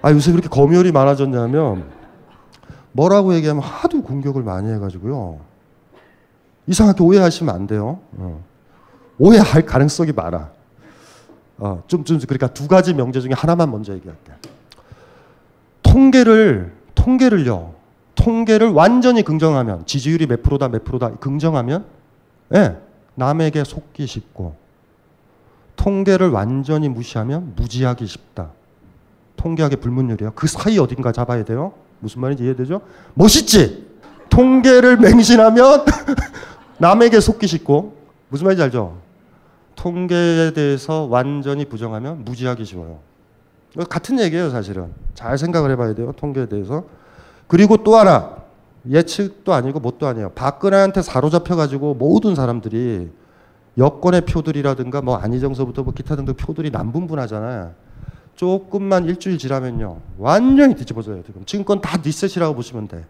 [0.02, 1.84] 아, 요새 그렇게 검열이 많아졌냐면,
[2.92, 5.40] 뭐라고 얘기하면 하도 공격을 많이 해가지고요.
[6.66, 8.00] 이상하게 오해하시면 안 돼요.
[8.12, 8.44] 어.
[9.18, 10.50] 오해할 가능성이 많아.
[11.58, 14.32] 어, 좀, 좀, 그러니까 두 가지 명제 중에 하나만 먼저 얘기할게.
[15.88, 17.74] 통계를 통계를요.
[18.14, 21.84] 통계를 완전히 긍정하면 지지율이 몇 프로다 몇 프로다 긍정하면
[22.54, 22.76] 예,
[23.14, 24.54] 남에게 속기 쉽고
[25.76, 28.50] 통계를 완전히 무시하면 무지하기 쉽다.
[29.36, 30.32] 통계학의 불문율이에요.
[30.34, 31.72] 그 사이 어딘가 잡아야 돼요.
[32.00, 32.80] 무슨 말인지 이해되죠?
[33.14, 33.86] 멋있지?
[34.28, 35.84] 통계를 맹신하면
[36.78, 37.96] 남에게 속기 쉽고
[38.28, 38.98] 무슨 말인지 알죠?
[39.76, 42.98] 통계에 대해서 완전히 부정하면 무지하기 쉬워요.
[43.88, 44.92] 같은 얘기예요, 사실은.
[45.14, 46.84] 잘 생각을 해봐야 돼요, 통계에 대해서.
[47.46, 48.36] 그리고 또 하나,
[48.88, 50.30] 예측도 아니고 뭣도 아니에요.
[50.30, 53.10] 박근혜한테 사로잡혀 가지고 모든 사람들이
[53.76, 57.72] 여권의 표들이라든가 뭐 안희정서부터 뭐 기타 등등 표들이 남분분하잖아요.
[58.34, 63.04] 조금만 일주일 지나면요 완전히 뒤집어져요 지금 지금 건 다 리셋이라고 보시면 돼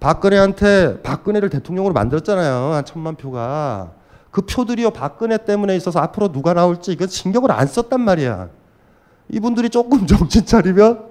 [0.00, 3.92] 박근혜한테 박근혜를 대통령으로 만들었잖아요 한 천만 표가
[4.32, 8.48] 그 표들이요 박근혜 때문에 있어서 앞으로 누가 나올지 이거 신경을 안 썼단 말이야
[9.30, 11.08] 이분들이 조금 정신 차리면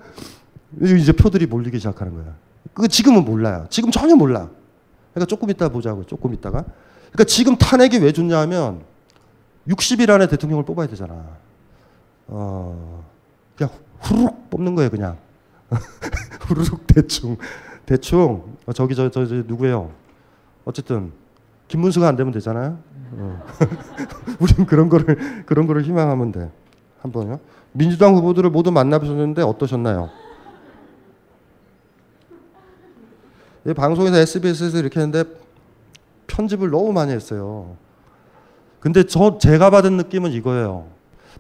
[0.82, 2.36] 이제 표들이 몰리기 시작하는 거야
[2.74, 4.50] 그 지금은 몰라요 지금 전혀 몰라
[5.14, 6.64] 그러니까 조금 이따 보자고 조금 있다가
[7.12, 8.84] 그러니까 지금 탄핵이 왜 좋냐면
[9.68, 11.26] 60일 안에 대통령을 뽑아야 되잖아
[12.28, 13.04] 어
[13.58, 15.18] 그냥 후루룩 뽑는 거예요, 그냥.
[16.42, 17.38] 후루룩 대충
[17.86, 19.92] 대충 어, 저기 저, 저, 저 누구예요?
[20.64, 21.12] 어쨌든
[21.68, 22.78] 김문수가 안 되면 되잖아요.
[23.12, 23.44] 어.
[24.40, 26.52] 우린 그런 거를 그런 거를 희망하면 돼.
[27.02, 27.40] 한 번요.
[27.72, 30.10] 민주당 후보들을 모두 만나보셨는데 어떠셨나요?
[33.68, 35.30] 이 방송에서 SBS에서 이렇게 했는데
[36.28, 37.76] 편집을 너무 많이 했어요.
[38.80, 40.88] 근데 저 제가 받은 느낌은 이거예요.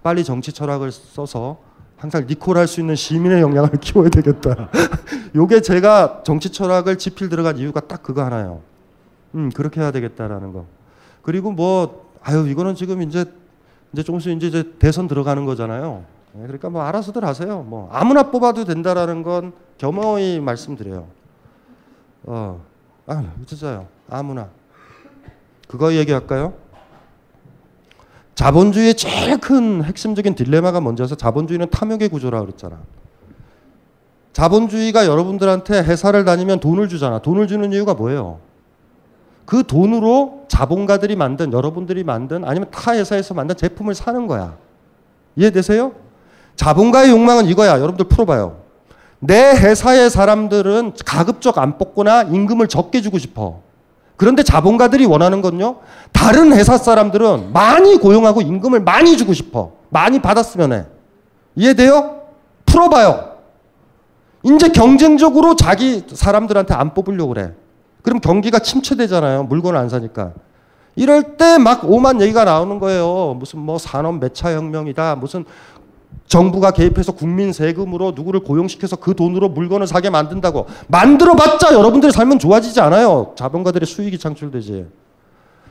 [0.04, 1.60] 빨리 정치 철학을 써서
[1.96, 4.70] 항상 리콜할 수 있는 시민의 역량을 키워야 되겠다.
[5.36, 8.62] 요게 제가 정치 철학을 지필 들어간 이유가 딱 그거 하나요.
[9.36, 10.66] 음, 그렇게 해야 되겠다라는 거.
[11.22, 13.26] 그리고 뭐 아유, 이거는 지금 이제
[13.94, 16.04] 이제 조금씩 이제 대선 들어가는 거잖아요.
[16.38, 17.64] 네, 그러니까 뭐 알아서들 하세요.
[17.64, 21.08] 뭐 아무나 뽑아도 된다라는 건 겸허히 말씀드려요.
[22.26, 22.64] 어,
[23.08, 23.88] 아, 진짜요.
[24.08, 24.50] 아무나.
[25.68, 26.54] 그거 얘기할까요?
[28.36, 32.78] 자본주의의 제일 큰 핵심적인 딜레마가 뭔지아서 자본주의는 탐욕의 구조라 그랬잖아.
[34.34, 37.18] 자본주의가 여러분들한테 회사를 다니면 돈을 주잖아.
[37.20, 38.40] 돈을 주는 이유가 뭐예요?
[39.48, 44.56] 그 돈으로 자본가들이 만든 여러분들이 만든 아니면 타 회사에서 만든 제품을 사는 거야.
[45.36, 46.07] 이해되세요?
[46.58, 47.74] 자본가의 욕망은 이거야.
[47.80, 48.58] 여러분들 풀어봐요.
[49.20, 53.62] 내 회사의 사람들은 가급적 안 뽑거나 임금을 적게 주고 싶어.
[54.18, 55.78] 그런데 자본가들이 원하는 건요.
[56.12, 59.74] 다른 회사 사람들은 많이 고용하고 임금을 많이 주고 싶어.
[59.90, 60.86] 많이 받았으면 해.
[61.56, 62.22] 이해돼요?
[62.66, 63.38] 풀어봐요.
[64.44, 67.54] 이제 경쟁적으로 자기 사람들한테 안 뽑으려고 그래.
[68.02, 69.44] 그럼 경기가 침체되잖아요.
[69.44, 70.32] 물건을 안 사니까.
[70.96, 73.36] 이럴 때 막 오만 얘기가 나오는 거예요.
[73.38, 75.16] 무슨 뭐 산업 매차 혁명이다.
[75.18, 75.46] 무슨
[76.28, 82.82] 정부가 개입해서 국민 세금으로 누구를 고용시켜서 그 돈으로 물건을 사게 만든다고 만들어봤자 여러분들의 삶은 좋아지지
[82.82, 83.34] 않아요.
[83.36, 84.88] 자본가들의 수익이 창출되지.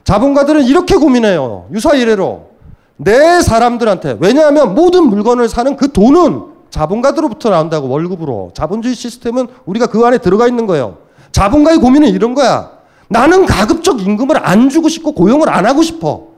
[0.05, 1.68] 자본가들은 이렇게 고민해요.
[1.72, 2.51] 유사 이래로
[2.97, 10.05] 내 사람들한테 왜냐하면 모든 물건을 사는 그 돈은 자본가들로부터 나온다고 월급으로 자본주의 시스템은 우리가 그
[10.07, 10.99] 안에 들어가 있는 거예요.
[11.32, 12.70] 자본가의 고민은 이런 거야.
[13.09, 16.28] 나는 가급적 임금을 안 주고 싶고 고용을 안 하고 싶어.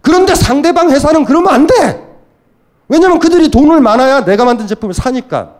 [0.00, 2.05] 그런데 상대방 회사는 그러면 안 돼.
[2.88, 5.54] 왜냐면 그들이 돈을 많아야 내가 만든 제품을 사니까.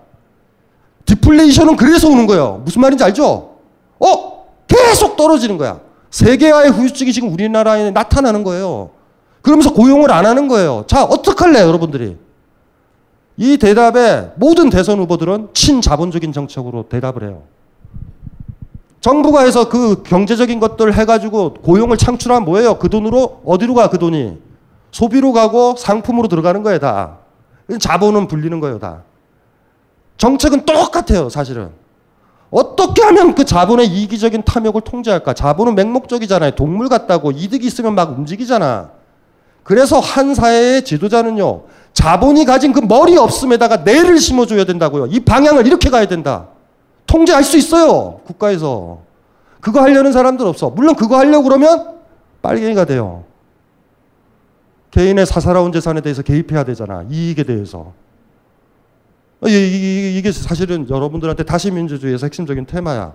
[1.06, 2.62] 디플레이션은 그래서 오는 거예요.
[2.64, 3.56] 무슨 말인지 알죠?
[3.98, 4.46] 어?
[4.66, 5.80] 계속 떨어지는 거야.
[6.10, 8.90] 세계화의 후유증이 지금 우리나라에 나타나는 거예요.
[9.42, 10.84] 그러면서 고용을 안 하는 거예요.
[10.86, 12.16] 자, 어떡할래, 여러분들이?
[13.36, 17.42] 이 대답에 모든 대선 후보들은 친자본적인 정책으로 대답을 해요.
[19.00, 22.78] 정부가 해서 그 경제적인 것들 해가지고 고용을 창출하면 뭐예요?
[22.78, 24.38] 그 돈으로 어디로 가, 그 돈이?
[24.90, 27.18] 소비로 가고 상품으로 들어가는 거예요, 다.
[27.80, 29.02] 자본은 불리는 거예요, 다.
[30.16, 31.70] 정책은 똑같아요, 사실은.
[32.50, 35.34] 어떻게 하면 그 자본의 이기적인 탐욕을 통제할까?
[35.34, 36.52] 자본은 맹목적이잖아요.
[36.52, 38.90] 동물 같다고 이득이 있으면 막 움직이잖아.
[39.62, 45.06] 그래서 한 사회의 지도자는요, 자본이 가진 그 머리 없음에다가 뇌를 심어줘야 된다고요.
[45.06, 46.46] 이 방향을 이렇게 가야 된다.
[47.06, 48.98] 통제할 수 있어요, 국가에서.
[49.60, 50.70] 그거 하려는 사람들 없어.
[50.70, 51.96] 물론 그거 하려고 그러면
[52.42, 53.24] 빨갱이가 돼요.
[54.96, 57.04] 개인의 사사로운 재산에 대해서 개입해야 되잖아.
[57.10, 57.92] 이익에 대해서.
[59.44, 63.12] 이게 사실은 여러분들한테 다시 민주주의에서 핵심적인 테마야.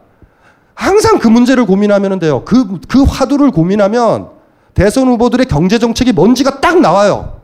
[0.76, 2.44] 항상 그 문제를 고민하면 돼요.
[2.46, 4.30] 그, 그 화두를 고민하면
[4.76, 7.42] 대선 후보들의 경제 정책이 뭔지가 딱 나와요.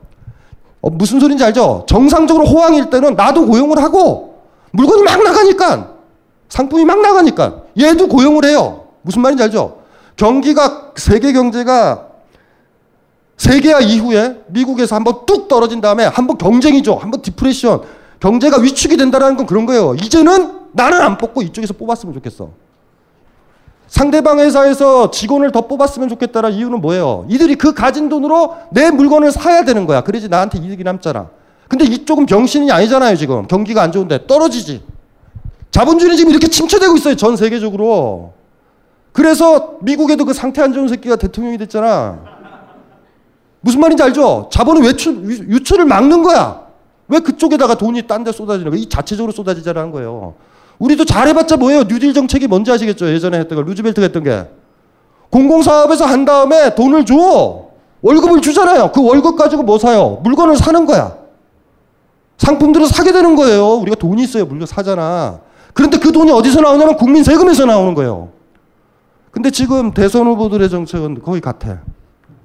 [0.82, 1.86] 어, 무슨 소린지 알죠?
[1.90, 5.96] 정상적으로 호황일 때는 나도 고용을 하고 물건이 막 나가니까
[6.50, 8.84] 상품이 막 나가니까 얘도 고용을 해요.
[9.02, 9.80] 무슨 말인지 알죠?
[10.16, 12.07] 경기가 세계 경제가
[13.38, 16.96] 세계화 이후에 미국에서 한번 뚝 떨어진 다음에 한번 경쟁이죠.
[16.96, 17.82] 한번 디프레션.
[18.20, 19.94] 경제가 위축이 된다는 건 그런 거예요.
[19.96, 22.50] 이제는 나는 안 뽑고 이쪽에서 뽑았으면 좋겠어.
[23.88, 27.26] 상대방 회사에서 직원을 더 뽑았으면 좋겠다는 이유는 뭐예요?
[27.30, 30.02] 이들이 그 가진 돈으로 내 물건을 사야 되는 거야.
[30.02, 31.30] 그래야지 나한테 이득이 남잖아.
[31.70, 33.48] 근데 이쪽은 병신이 아니잖아요, 지금.
[33.48, 34.26] 경기가 안 좋은데.
[34.26, 34.84] 떨어지지.
[35.72, 38.34] 자본주의는 지금 이렇게 침체되고 있어요, 전 세계적으로.
[39.12, 42.37] 그래서 미국에도 그 상태 안 좋은 새끼가 대통령이 됐잖아.
[43.68, 44.48] 무슨 말인지 알죠?
[44.50, 46.62] 자본은 외출, 유출을 막는 거야.
[47.10, 48.80] 왜 그쪽에다가 돈이 딴 데 쏟아지는 거야?
[48.80, 50.36] 이 자체적으로 쏟아지자라는 거예요.
[50.80, 51.84] 우리도 잘해봤자 뭐예요?
[51.84, 53.10] 뉴딜 정책이 뭔지 아시겠죠?
[53.10, 54.46] 예전에 했던 거 루즈벨트가 했던 게
[55.32, 57.66] 공공사업에서 한 다음에 돈을 줘
[58.02, 58.94] 월급을 주잖아요.
[58.94, 60.22] 그 월급 가지고 뭐 사요?
[60.24, 61.18] 물건을 사는 거야.
[62.38, 63.74] 상품들을 사게 되는 거예요.
[63.74, 64.46] 우리가 돈이 있어요.
[64.46, 65.42] 물건 사잖아.
[65.74, 68.30] 그런데 그 돈이 어디서 나오냐면 국민 세금에서 나오는 거예요.
[69.32, 71.82] 근데 지금 대선 후보들의 정책은 거의 같아.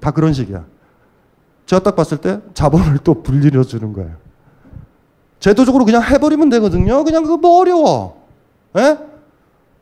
[0.01, 0.72] 다 그런 식이야.
[1.73, 4.11] 제가 딱 봤을 때 자본을 또 불리려 주는 거예요.
[5.39, 7.03] 제도적으로 그냥 해버리면 되거든요.
[7.03, 8.27] 그냥 그거 뭐 어려워.
[8.77, 8.97] 예?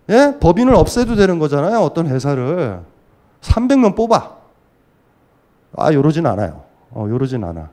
[0.09, 0.37] 예?
[0.39, 1.79] 법인을 없애도 되는 거잖아요.
[1.81, 2.79] 어떤 회사를.
[3.41, 4.37] 300명 뽑아.
[5.77, 6.63] 아, 요러진 않아요.
[6.91, 7.69] 어, 요러진 않아.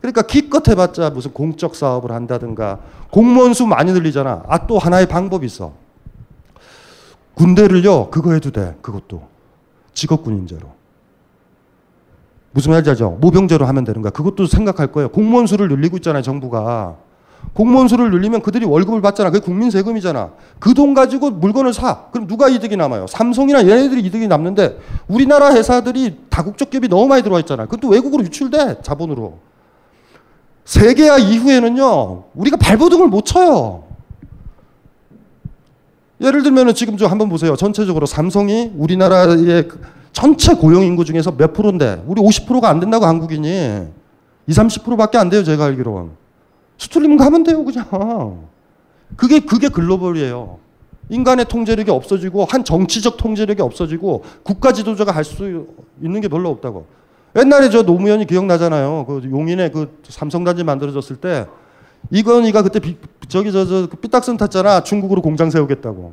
[0.00, 2.80] 그러니까 기껏 해봤자 무슨 공적 사업을 한다든가
[3.10, 4.44] 공무원 수 많이 늘리잖아.
[4.48, 5.72] 아, 또 하나의 방법이 있어.
[7.34, 8.76] 군대를요, 그거 해도 돼.
[8.80, 9.22] 그것도.
[9.94, 10.81] 직업군인제로.
[12.52, 13.18] 무슨 말인지 알죠?
[13.20, 14.10] 모병제로 하면 되는 거야.
[14.10, 15.08] 그것도 생각할 거예요.
[15.08, 16.96] 공무원 수를 늘리고 있잖아요, 정부가.
[17.54, 19.30] 공무원 수를 늘리면 그들이 월급을 받잖아.
[19.30, 20.30] 그게 국민 세금이잖아.
[20.58, 22.04] 그 돈 가지고 물건을 사.
[22.12, 23.06] 그럼 누가 이득이 남아요?
[23.08, 27.66] 삼성이나 얘네들이 이득이 남는데 우리나라 회사들이 다국적 기업이 너무 많이 들어와 있잖아요.
[27.68, 28.78] 그것도 외국으로 유출돼.
[28.82, 29.38] 자본으로.
[30.64, 32.24] 세계화 이후에는요.
[32.34, 33.84] 우리가 발버둥을 못 쳐요.
[36.20, 37.56] 예를 들면 지금 좀 한번 보세요.
[37.56, 39.68] 전체적으로 삼성이 우리나라의
[40.12, 43.86] 전체 고용 인구 중에서 몇 프로인데 우리 50%가 안 된다고 한국인이
[44.46, 45.42] 2, 30%밖에 안 돼요.
[45.42, 46.10] 제가 알기로는.
[46.76, 48.48] 수틀리면 가면 돼요, 그냥.
[49.16, 50.58] 그게 그게 글로벌이에요.
[51.08, 55.66] 인간의 통제력이 없어지고 한 정치적 통제력이 없어지고 국가 지도자가 할 수
[56.02, 56.86] 있는 게 별로 없다고.
[57.36, 59.06] 옛날에 저 노무현이 기억나잖아요.
[59.06, 61.46] 그 용인에 그 삼성단지 만들어졌을 때
[62.10, 62.96] 이건희가 그때 비,
[63.28, 64.82] 저기 저저 그 삐딱선 탔잖아.
[64.82, 66.12] 중국으로 공장 세우겠다고.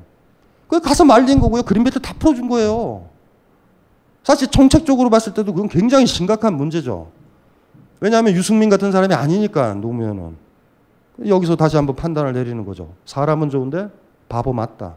[0.68, 1.64] 그 가서 말린 거고요.
[1.64, 3.09] 그린벨트 다 풀어준 거예요.
[4.24, 7.12] 사실 정책적으로 봤을 때도 그건 굉장히 심각한 문제죠.
[8.00, 10.36] 왜냐하면 유승민 같은 사람이 아니니까 노무현은
[11.28, 12.94] 여기서 다시 한번 판단을 내리는 거죠.
[13.06, 13.90] 사람은 좋은데
[14.30, 14.96] 바보 맞다.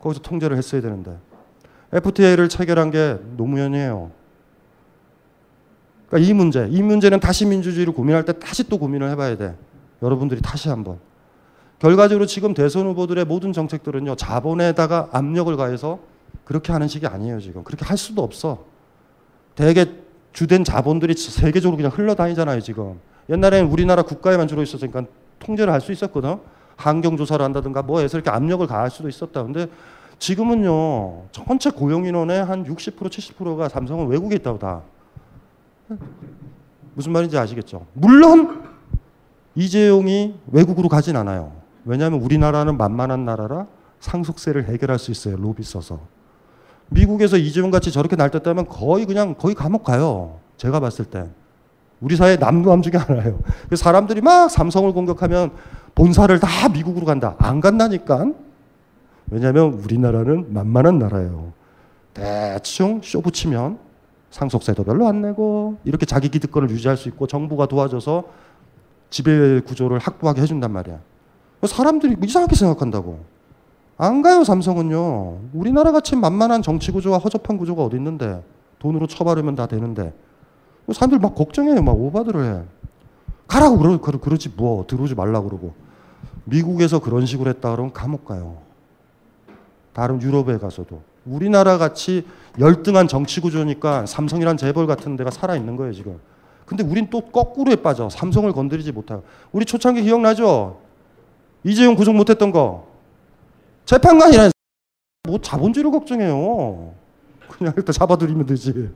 [0.00, 1.16] 거기서 통제를 했어야 되는데
[1.92, 4.10] FTA를 체결한 게 노무현이에요.
[6.08, 9.56] 그러니까 이 문제, 이 문제는 다시 민주주의를 고민할 때 다시 또 고민을 해봐야 돼.
[10.02, 10.98] 여러분들이 다시 한번.
[11.78, 15.98] 결과적으로 지금 대선 후보들의 모든 정책들은요 자본에다가 압력을 가해서
[16.46, 17.62] 그렇게 하는 식이 아니에요 지금.
[17.64, 18.64] 그렇게 할 수도 없어.
[19.54, 19.86] 대개
[20.32, 22.98] 주된 자본들이 세계적으로 그냥 흘러다니잖아요 지금.
[23.28, 25.04] 옛날에는 우리나라 국가에만 주로 있었으니까
[25.40, 26.38] 통제를 할 수 있었거든.
[26.76, 29.42] 환경 조사를 한다든가 뭐 해서 이렇게 압력을 가할 수도 있었다.
[29.42, 29.66] 근데
[30.18, 34.82] 지금은요 전체 고용 인원의 한 60% 70%가 삼성은 외국에 있다고 다.
[36.94, 37.86] 무슨 말인지 아시겠죠?
[37.92, 38.62] 물론
[39.54, 41.52] 이재용이 외국으로 가진 않아요.
[41.84, 43.66] 왜냐하면 우리나라는 만만한 나라라
[44.00, 45.36] 상속세를 해결할 수 있어요.
[45.36, 46.00] 로비 써서.
[46.88, 50.38] 미국에서 이재용 같이 저렇게 날뛰었다면 거의 그냥 거의 감옥 가요.
[50.56, 51.28] 제가 봤을 때.
[52.00, 53.40] 우리 사회 남루함 중에 하나예요.
[53.74, 55.50] 사람들이 막 삼성을 공격하면
[55.94, 57.34] 본사를 다 미국으로 간다.
[57.38, 58.32] 안 간다니까.
[59.30, 61.52] 왜냐하면 우리나라는 만만한 나라예요.
[62.14, 63.78] 대충 쇼 붙이면
[64.30, 68.24] 상속세도 별로 안 내고 이렇게 자기 기득권을 유지할 수 있고 정부가 도와줘서
[69.10, 70.98] 지배 구조를 확보하게 해준단 말이야.
[71.66, 73.20] 사람들이 이상하게 생각한다고.
[73.98, 75.38] 안 가요 삼성은요.
[75.54, 78.42] 우리나라 같이 만만한 정치 구조와 허접한 구조가 어디 있는데
[78.78, 80.12] 돈으로 쳐바르면 다 되는데
[80.92, 81.82] 사람들 막 걱정해요.
[81.82, 82.62] 막 오바들을 해.
[83.48, 85.72] 가라고 그러, 그러, 그러지 뭐 들어오지 말라 그러고
[86.44, 88.58] 미국에서 그런 식으로 했다 그러면 감옥 가요.
[89.92, 92.26] 다른 유럽에 가서도 우리나라 같이
[92.58, 96.20] 열등한 정치 구조니까 삼성이란 재벌 같은 데가 살아 있는 거예요 지금.
[96.66, 100.80] 근데 우린 또 거꾸로에 빠져 삼성을 건드리지 못하고 우리 초창기 기억나죠?
[101.64, 102.95] 이재용 구속 못했던 거
[103.86, 104.50] 재판관이란
[105.26, 106.92] 뭐 자본주의를 걱정해요.
[107.48, 108.90] 그냥 일단 잡아들이면 되지.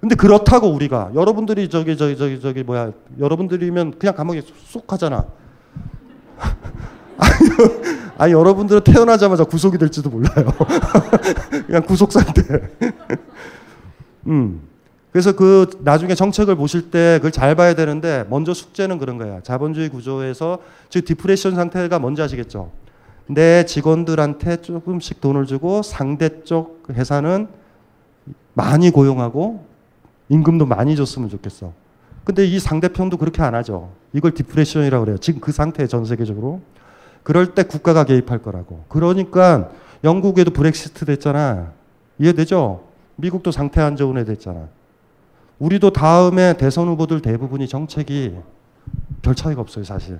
[0.00, 5.26] 근데 그렇다고 우리가 여러분들이 저기 저기 저기 저기 뭐야 여러분들이면 그냥 감옥에 쏙 가잖아.
[7.18, 7.50] 아니,
[8.16, 10.46] 아니 여러분들은 태어나자마자 구속이 될지도 몰라요.
[11.66, 12.42] 그냥 구속 상태.
[14.26, 14.62] 음.
[15.10, 19.40] 그래서 그 나중에 정책을 보실 때 그걸 잘 봐야 되는데 먼저 숙제는 그런 거야.
[19.42, 20.58] 자본주의 구조에서
[20.90, 22.83] 즉 depression 상태가 뭔지 아시겠죠?
[23.26, 27.48] 내 직원들한테 조금씩 돈을 주고 상대 쪽 회사는
[28.52, 29.64] 많이 고용하고
[30.28, 31.72] 임금도 많이 줬으면 좋겠어.
[32.24, 33.90] 근데 이 상대편도 그렇게 안 하죠.
[34.12, 35.18] 이걸 depression이라고 그래요.
[35.18, 36.60] 지금 그 상태에 전 세계적으로.
[37.22, 38.84] 그럴 때 국가가 개입할 거라고.
[38.88, 39.70] 그러니까
[40.04, 41.72] 영국에도 브렉시트 됐잖아.
[42.18, 42.84] 이해되죠?
[43.16, 44.68] 미국도 상태 안 좋은 애 됐잖아.
[45.58, 48.34] 우리도 다음에 대선 후보들 대부분이 정책이
[49.22, 50.18] 별 차이가 없어요, 사실.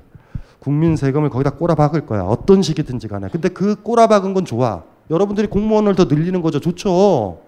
[0.65, 2.23] 국민 세금을 거기다 꼬라박을 거야.
[2.23, 3.29] 어떤 식이든지 간에.
[3.31, 4.83] 근데 그 꼬라박은 건 좋아.
[5.11, 6.59] 여러분들이 공무원을 더 늘리는 거죠.
[6.59, 7.41] 좋죠.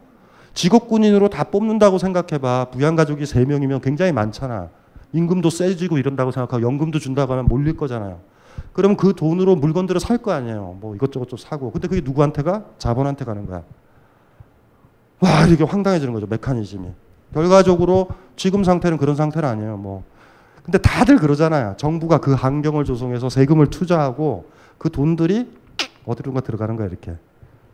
[0.53, 2.67] 직업 군인으로 다 뽑는다고 생각해봐.
[2.73, 4.69] 부양가족이 3명이면 굉장히 많잖아.
[5.15, 8.21] 임금도 세지고 이런다고 생각하고 연금도 준다고 하면 몰릴 거잖아요.
[8.75, 10.77] 그러면 그 돈으로 물건들을 살 거 아니에요.
[10.81, 11.71] 뭐 이것저것 좀 사고.
[11.71, 12.65] 근데 그게 누구한테 가?
[12.77, 13.63] 자본한테 가는 거야.
[15.21, 16.89] 와 이렇게 황당해지는 거죠 메커니즘이.
[17.33, 19.79] 결과적으로 지금 상태는 그런 상태는 아니에요.
[19.79, 20.05] 뭐
[20.67, 21.75] 근데 다들 그러잖아요.
[21.77, 25.49] 정부가 그 환경을 조성해서 세금을 투자하고 그 돈들이
[26.05, 27.15] 어디론가 들어가는 거야 이렇게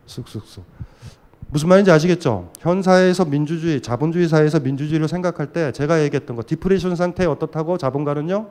[0.05, 0.63] 쑥쑥쑥.
[1.49, 2.51] 무슨 말인지 아시겠죠?
[2.59, 8.49] 현 사회에서 민주주의, 자본주의 사회에서 민주주의를 생각할 때 제가 얘기했던 거 디프레션 상태 어떻다고 자본가는요?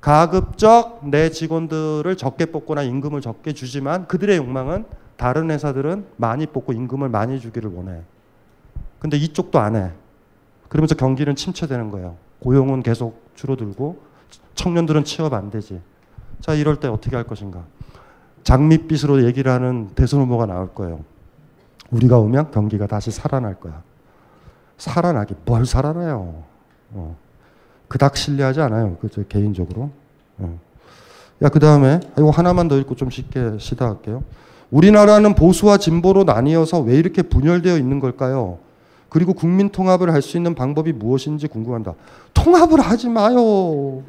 [0.00, 4.86] 가급적 내 직원들을 적게 뽑거나 임금을 적게 주지만 그들의 욕망은
[5.18, 8.00] 다른 회사들은 많이 뽑고 임금을 많이 주기를 원해.
[9.00, 9.90] 근데 이쪽도 안 해.
[10.70, 12.16] 그러면서 경기는 침체되는 거예요.
[12.40, 13.98] 고용은 계속 줄어들고
[14.54, 15.80] 청년들은 취업 안 되지.
[16.40, 17.64] 자, 이럴 때 어떻게 할 것인가?
[18.42, 21.00] 장밋빛으로 얘기를 하는 대선 후보가 나올 거예요.
[21.90, 23.82] 우리가 오면 경기가 다시 살아날 거야.
[24.76, 26.44] 살아나기 뭘 살아나요?
[26.92, 27.16] 어.
[27.88, 28.96] 그닥 신뢰하지 않아요.
[29.00, 29.90] 그저 개인적으로.
[30.38, 30.58] 어.
[31.42, 34.22] 야, 그 다음에 이거 하나만 더 읽고 좀 쉽게 시작할게요.
[34.70, 38.58] 우리나라는 보수와 진보로 나뉘어서 왜 이렇게 분열되어 있는 걸까요?
[39.10, 41.94] 그리고 국민 통합을 할 수 있는 방법이 무엇인지 궁금합니다.
[42.32, 44.02] 통합을 하지 마요.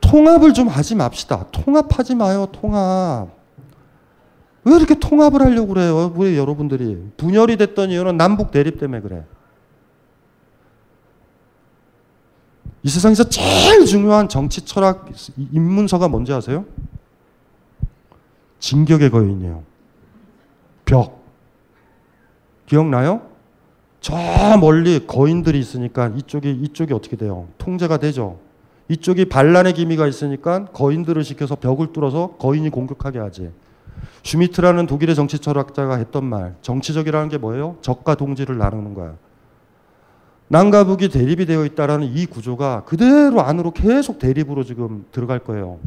[0.00, 1.46] 통합을 좀 하지 맙시다.
[1.52, 2.46] 통합하지 마요.
[2.50, 3.28] 통합.
[4.64, 6.12] 왜 이렇게 통합을 하려고 그래요?
[6.16, 9.24] 왜 여러분들이 분열이 됐던 이유는 남북 대립 때문에 그래.
[12.84, 15.06] 이 세상에서 제일 중요한 정치 철학
[15.36, 16.64] 입문서가 뭔지 아세요?
[18.58, 19.62] 진격의 거인이에요.
[20.84, 21.21] 벽.
[22.72, 23.20] 기억나요?
[24.00, 24.14] 저
[24.58, 27.48] 멀리 거인들이 있으니까 이쪽이 이쪽이 어떻게 돼요?
[27.58, 28.38] 통제가 되죠.
[28.88, 33.50] 이쪽이 반란의 기미가 있으니까 거인들을 시켜서 벽을 뚫어서 거인이 공격하게 하지.
[34.22, 37.76] 슈미트라는 독일의 정치 철학자가 했던 말, 정치적이라는 게 뭐예요?
[37.82, 39.16] 적과 동지를 나누는 거야.
[40.48, 45.78] 남과 북이 대립이 되어 있다라는 이 구조가 그대로 안으로 계속 대립으로 지금 들어갈 거예요.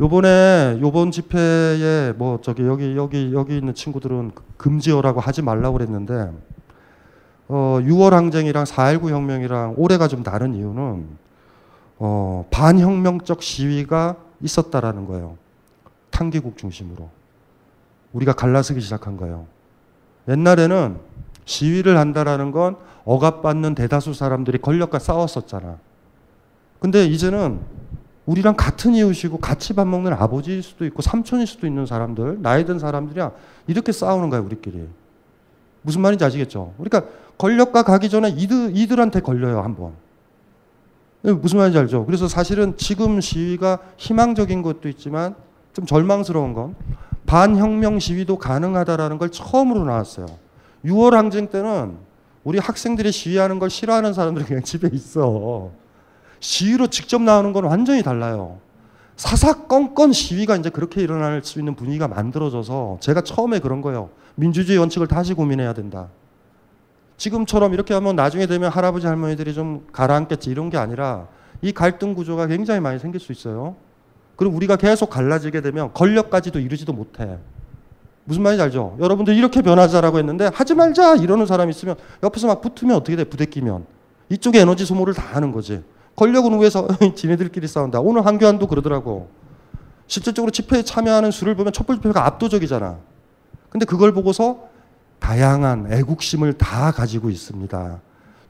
[0.00, 6.30] 요번에 요번 집회에 뭐 저기 여기 여기 여기 있는 친구들은 금지어라고 하지 말라고 그랬는데
[7.48, 11.06] 어 6월 항쟁이랑 4.19 혁명이랑 올해가 좀 다른 이유는
[11.98, 15.36] 어 반혁명적 시위가 있었다라는 거예요.
[16.10, 17.08] 탄기국 중심으로.
[18.12, 19.46] 우리가 갈라서기 시작한 거예요.
[20.28, 20.98] 옛날에는
[21.44, 25.78] 시위를 한다라는 건 억압받는 대다수 사람들이 권력과 싸웠었잖아.
[26.78, 27.60] 근데 이제는
[28.28, 32.78] 우리랑 같은 이웃이고 같이 밥 먹는 아버지일 수도 있고 삼촌일 수도 있는 사람들, 나이 든
[32.78, 33.32] 사람들이랑
[33.68, 34.86] 이렇게 싸우는 거야, 우리끼리.
[35.80, 36.74] 무슨 말인지 아시겠죠?
[36.76, 39.92] 그러니까 권력과 가기 전에 이들, 이들한테 걸려요, 한번.
[41.22, 42.04] 무슨 말인지 알죠?
[42.04, 45.34] 그래서 사실은 지금 시위가 희망적인 것도 있지만
[45.72, 46.76] 좀 절망스러운 건
[47.24, 50.26] 반혁명 시위도 가능하다라는 걸 처음으로 나왔어요.
[50.84, 51.96] 6월 항쟁 때는
[52.44, 55.70] 우리 학생들이 시위하는 걸 싫어하는 사람들이 그냥 집에 있어.
[56.40, 58.58] 시위로 직접 나오는 건 완전히 달라요.
[59.16, 64.10] 사사건건 시위가 이제 그렇게 일어날 수 있는 분위기가 만들어져서 제가 처음에 그런 거예요.
[64.36, 66.08] 민주주의 원칙을 다시 고민해야 된다.
[67.16, 71.26] 지금처럼 이렇게 하면 나중에 되면 할아버지 할머니들이 좀 가라앉겠지 이런 게 아니라
[71.60, 73.74] 이 갈등 구조가 굉장히 많이 생길 수 있어요.
[74.36, 77.38] 그리고 우리가 계속 갈라지게 되면 권력까지도 이루지도 못해.
[78.22, 78.96] 무슨 말인지 알죠?
[79.00, 83.24] 여러분들 이렇게 변하자라고 했는데 하지 말자 이러는 사람이 있으면 옆에서 막 붙으면 어떻게 돼?
[83.24, 83.84] 부대끼면.
[84.28, 85.82] 이쪽에 에너지 소모를 다 하는 거지.
[86.18, 88.00] 권력은 위해서 지네들끼리 싸운다.
[88.00, 89.28] 오늘 한교안도 그러더라고.
[90.08, 92.96] 실질적으로 집회에 참여하는 수를 보면 촛불 집회가 압도적이잖아.
[93.70, 94.64] 근데 그걸 보고서
[95.20, 98.00] 다양한 애국심을 다 가지고 있습니다.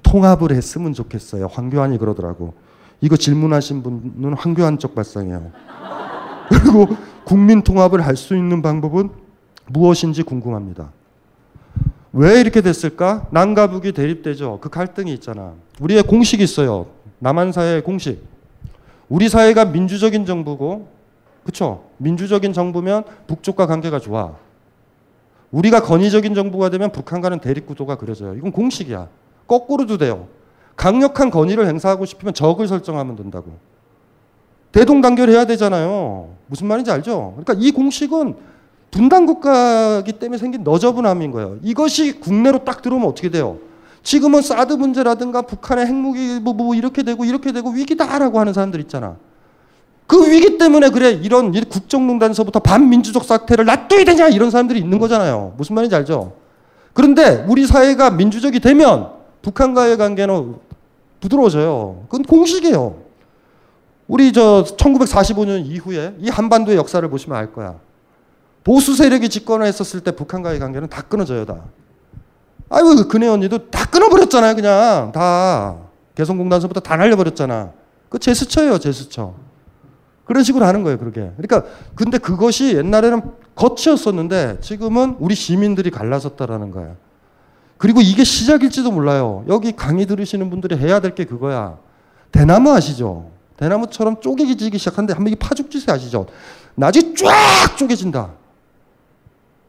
[0.02, 1.48] 통합을 했으면 좋겠어요.
[1.48, 2.54] 황교안이 그러더라고.
[3.02, 5.52] 이거 질문하신 분은 황교안 쪽 발상이에요.
[6.48, 6.88] 그리고
[7.24, 9.10] 국민 통합을 할 수 있는 방법은
[9.66, 10.90] 무엇인지 궁금합니다.
[12.14, 13.26] 왜 이렇게 됐을까?
[13.30, 14.58] 남과 북이 대립되죠.
[14.62, 15.52] 그 갈등이 있잖아.
[15.80, 16.86] 우리의 공식이 있어요.
[17.18, 18.22] 남한 사회의 공식.
[19.08, 20.88] 우리 사회가 민주적인 정부고,
[21.44, 21.84] 그쵸?
[21.96, 24.36] 민주적인 정부면 북쪽과 관계가 좋아.
[25.50, 28.34] 우리가 건의적인 정부가 되면 북한과는 대립 구도가 그려져요.
[28.34, 29.08] 이건 공식이야.
[29.46, 30.28] 거꾸로도 돼요.
[30.76, 33.52] 강력한 건의를 행사하고 싶으면 적을 설정하면 된다고.
[34.72, 36.34] 대동단결해야 되잖아요.
[36.46, 37.34] 무슨 말인지 알죠?
[37.36, 38.36] 그러니까 이 공식은
[38.90, 41.56] 분단 국가이기 때문에 생긴 너저분함인 거예요.
[41.62, 43.58] 이것이 국내로 딱 들어오면 어떻게 돼요?
[44.02, 49.16] 지금은 사드 문제라든가 북한의 핵무기 뭐, 뭐 이렇게 되고 이렇게 되고 위기다라고 하는 사람들 있잖아.
[50.06, 55.54] 그 위기 때문에 그래 이런 국정농단서부터 반민주적 사태를 놔둬야 되냐 이런 사람들이 있는 거잖아요.
[55.58, 56.32] 무슨 말인지 알죠?
[56.94, 59.10] 그런데 우리 사회가 민주적이 되면
[59.42, 60.56] 북한과의 관계는
[61.20, 62.04] 부드러워져요.
[62.08, 62.96] 그건 공식이에요.
[64.06, 67.76] 우리 저 1945년 이후에 이 한반도의 역사를 보시면 알 거야.
[68.64, 71.64] 보수 세력이 집권을 했었을 때 북한과의 관계는 다 끊어져요, 다.
[72.70, 75.12] 아이고, 그네 언니도 다 끊어버렸잖아요, 그냥.
[75.12, 75.76] 다.
[76.14, 77.70] 개성공단서부터 다 날려버렸잖아.
[78.08, 79.34] 그 제스처예요, 제스처.
[80.24, 81.30] 그런 식으로 하는 거예요, 그렇게.
[81.38, 81.64] 그러니까
[81.94, 83.22] 근데 그것이 옛날에는
[83.54, 86.96] 거치였었는데 지금은 우리 시민들이 갈라섰다라는 거예요.
[87.78, 89.44] 그리고 이게 시작일지도 몰라요.
[89.48, 91.78] 여기 강의 들으시는 분들이 해야 될 게 그거야.
[92.32, 93.30] 대나무 아시죠?
[93.56, 96.26] 대나무처럼 쪼개지기 시작하는데 한번 이게 파죽지세 아시죠?
[96.74, 98.30] 나중에 쫙 쪼개진다.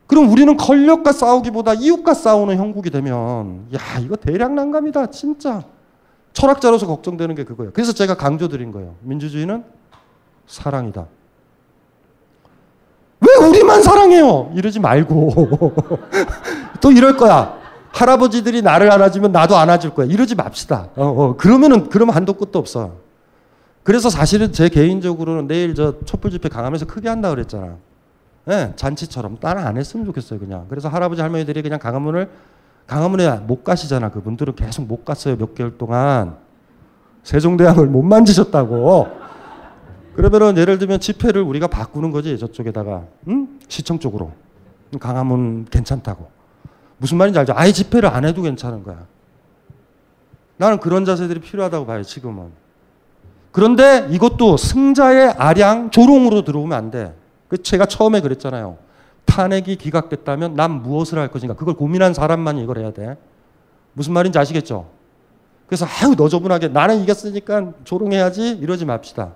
[0.09, 5.61] 그럼 우리는 권력과 싸우기보다 이웃과 싸우는 형국이 되면 야 이거 대량 난감이다 진짜
[6.33, 7.71] 철학자로서 걱정되는 게 그거예요.
[7.73, 8.95] 그래서 제가 강조드린 거예요.
[9.01, 9.63] 민주주의는
[10.47, 11.05] 사랑이다.
[13.21, 14.51] 왜 우리만 사랑해요?
[14.55, 15.75] 이러지 말고
[16.81, 17.59] 또 이럴 거야.
[17.91, 20.07] 할아버지들이 나를 안아주면 나도 안아줄 거야.
[20.07, 20.89] 이러지 맙시다.
[20.95, 21.35] 어, 어.
[21.37, 22.93] 그러면은 그러면 한도 끝도 없어.
[23.83, 27.77] 그래서 사실은 제 개인적으로는 내일 저 촛불 집회 강하면서 크게 한다 그랬잖아.
[28.47, 30.65] 예, 잔치처럼 나는 안 했으면 좋겠어요 그냥.
[30.69, 32.29] 그래서 할아버지 할머니들이 그냥 강화문을
[32.87, 34.09] 강화문에 못 가시잖아.
[34.09, 36.37] 그분들은 계속 못 갔어요 몇 개월 동안.
[37.23, 39.07] 세종대왕을 못 만지셨다고.
[40.15, 43.59] 그러면은 예를 들면 집회를 우리가 바꾸는 거지 저쪽에다가 응?
[43.67, 44.31] 시청 쪽으로
[44.99, 46.29] 강화문 괜찮다고.
[46.97, 47.53] 무슨 말인지 알죠?
[47.55, 49.05] 아예 집회를 안 해도 괜찮은 거야.
[50.57, 52.49] 나는 그런 자세들이 필요하다고 봐요 지금은.
[53.51, 57.15] 그런데 이것도 승자의 아량 조롱으로 들어오면 안 돼.
[57.49, 58.77] 그 제가 처음에 그랬잖아요.
[59.25, 61.55] 탄핵이 기각됐다면 난 무엇을 할 것인가.
[61.55, 63.17] 그걸 고민한 사람만이 이걸 해야 돼.
[63.93, 64.87] 무슨 말인지 아시겠죠?
[65.67, 69.33] 그래서 아유 너저분하게 나는 이겼으니까 조롱해야지 이러지 맙시다.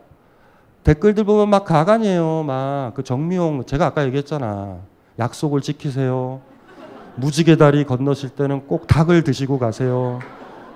[0.84, 2.44] 댓글들 보면 막 가관이에요.
[2.44, 4.78] 막 그 정미용 제가 아까 얘기했잖아.
[5.20, 6.42] 약속을 지키세요.
[7.16, 10.20] 무지개 다리 건너실 때는 꼭 닭을 드시고 가세요.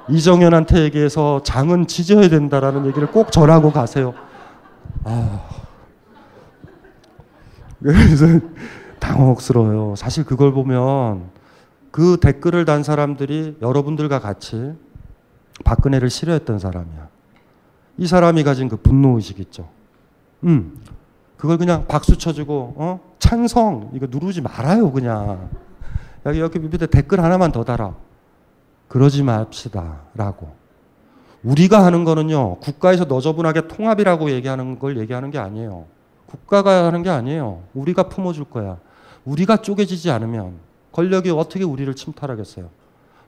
[0.10, 4.14] 이정현한테 얘기해서 장은 찢어야 된다라는 얘기를 꼭 전하고 가세요.
[5.04, 5.67] 아.
[7.82, 8.26] 그래서
[9.00, 9.96] 당혹스러워요.
[9.96, 11.30] 사실 그걸 보면
[11.92, 14.74] 그 댓글을 단 사람들이 여러분들과 같이
[15.64, 17.08] 박근혜를 싫어했던 사람이야.
[17.98, 19.68] 이 사람이 가진 그 분노 의식 있죠.
[20.44, 20.80] 음.
[21.38, 23.00] 그걸 그냥 박수 쳐주고 어?
[23.20, 25.50] 찬성 이거 누르지 말아요 그냥.
[26.26, 27.96] 여기 여기 밑에 댓글 하나만 더 달아.
[28.88, 30.56] 그러지 맙시다라고.
[31.44, 35.86] 우리가 하는 거는요 국가에서 너저분하게 통합이라고 얘기하는 걸 얘기하는 게 아니에요.
[36.28, 37.64] 국가가 하는 게 아니에요.
[37.74, 38.78] 우리가 품어줄 거야.
[39.26, 40.54] 우리가 쪼개지지 않으면
[40.92, 42.70] 권력이 어떻게 우리를 침탈하겠어요?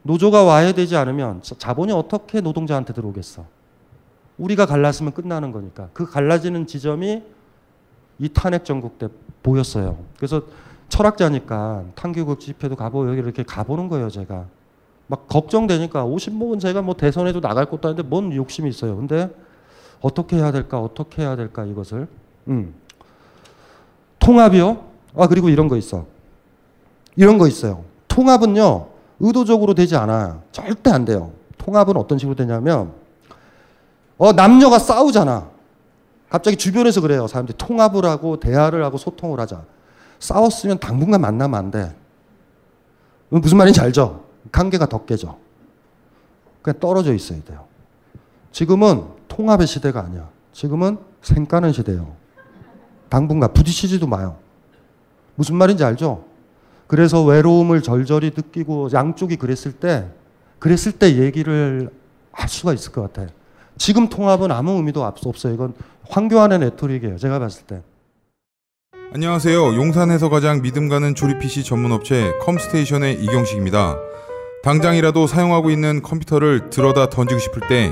[0.04, 3.46] 노조가 와해되지 않으면 자본이 어떻게 노동자한테 들어오겠어?
[4.38, 5.90] 우리가 갈랐으면 끝나는 거니까.
[5.94, 7.24] 그 갈라지는 지점이
[8.20, 9.08] 이 탄핵 전국 때
[9.44, 9.98] 보였어요.
[10.18, 10.44] 그래서
[10.88, 14.46] 철학자니까 탄교국 집회도 가보고 여기 이렇게 가보는 거예요, 제가.
[15.08, 18.96] 막 걱정되니까 50목은 제가 뭐 대선에도 나갈 것도 아닌데 뭔 욕심이 있어요.
[18.96, 19.30] 근데
[20.02, 20.80] 어떻게 해야 될까?
[20.80, 21.66] 어떻게 해야 될까?
[21.66, 22.08] 이것을.
[22.48, 22.74] 음.
[24.20, 24.84] 통합이요?
[25.16, 26.06] 아, 그리고 이런 거 있어.
[27.16, 27.84] 이런 거 있어요.
[28.08, 28.88] 통합은요,
[29.20, 30.42] 의도적으로 되지 않아요.
[30.52, 31.32] 절대 안 돼요.
[31.58, 32.94] 통합은 어떤 식으로 되냐면,
[34.18, 35.50] 어, 남녀가 싸우잖아.
[36.30, 37.28] 갑자기 주변에서 그래요.
[37.28, 39.64] 사람들이 통합을 하고 대화를 하고 소통을 하자.
[40.20, 41.96] 싸웠으면 당분간 만나면 안 돼.
[43.30, 44.26] 무슨 말인지 알죠?
[44.52, 45.38] 관계가 더 깨져.
[46.62, 47.66] 그냥 떨어져 있어야 돼요.
[48.52, 50.30] 지금은 통합의 시대가 아니야.
[50.54, 52.19] 지금은 생까는 시대예요.
[53.10, 54.38] 당분간 부딪히지도 마요.
[55.36, 56.26] 무슨 말인지 알죠?
[56.88, 60.08] 그래서 외로움을 절절히 느끼고 양쪽이 그랬을 때,
[60.60, 61.90] 그랬을 때 얘기를
[62.32, 63.28] 할 수가 있을 것 같아요.
[63.78, 65.54] 지금 통합은 아무 의미도 없어요.
[65.54, 65.74] 이건
[66.10, 67.18] 황교안의 네트릭이에요.
[67.18, 67.82] 제가 봤을 때.
[69.14, 69.76] 안녕하세요.
[69.76, 73.98] 용산에서 가장 믿음 가는 조립 PC 전문 업체 컴스테이션의 이경식입니다.
[74.64, 77.92] 당장이라도 사용하고 있는 컴퓨터를 들어다 던지고 싶을 때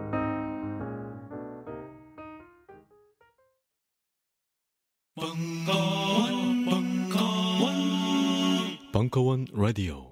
[5.13, 7.73] 벙커원, 벙커원,
[8.93, 10.10] 벙커원 라디오.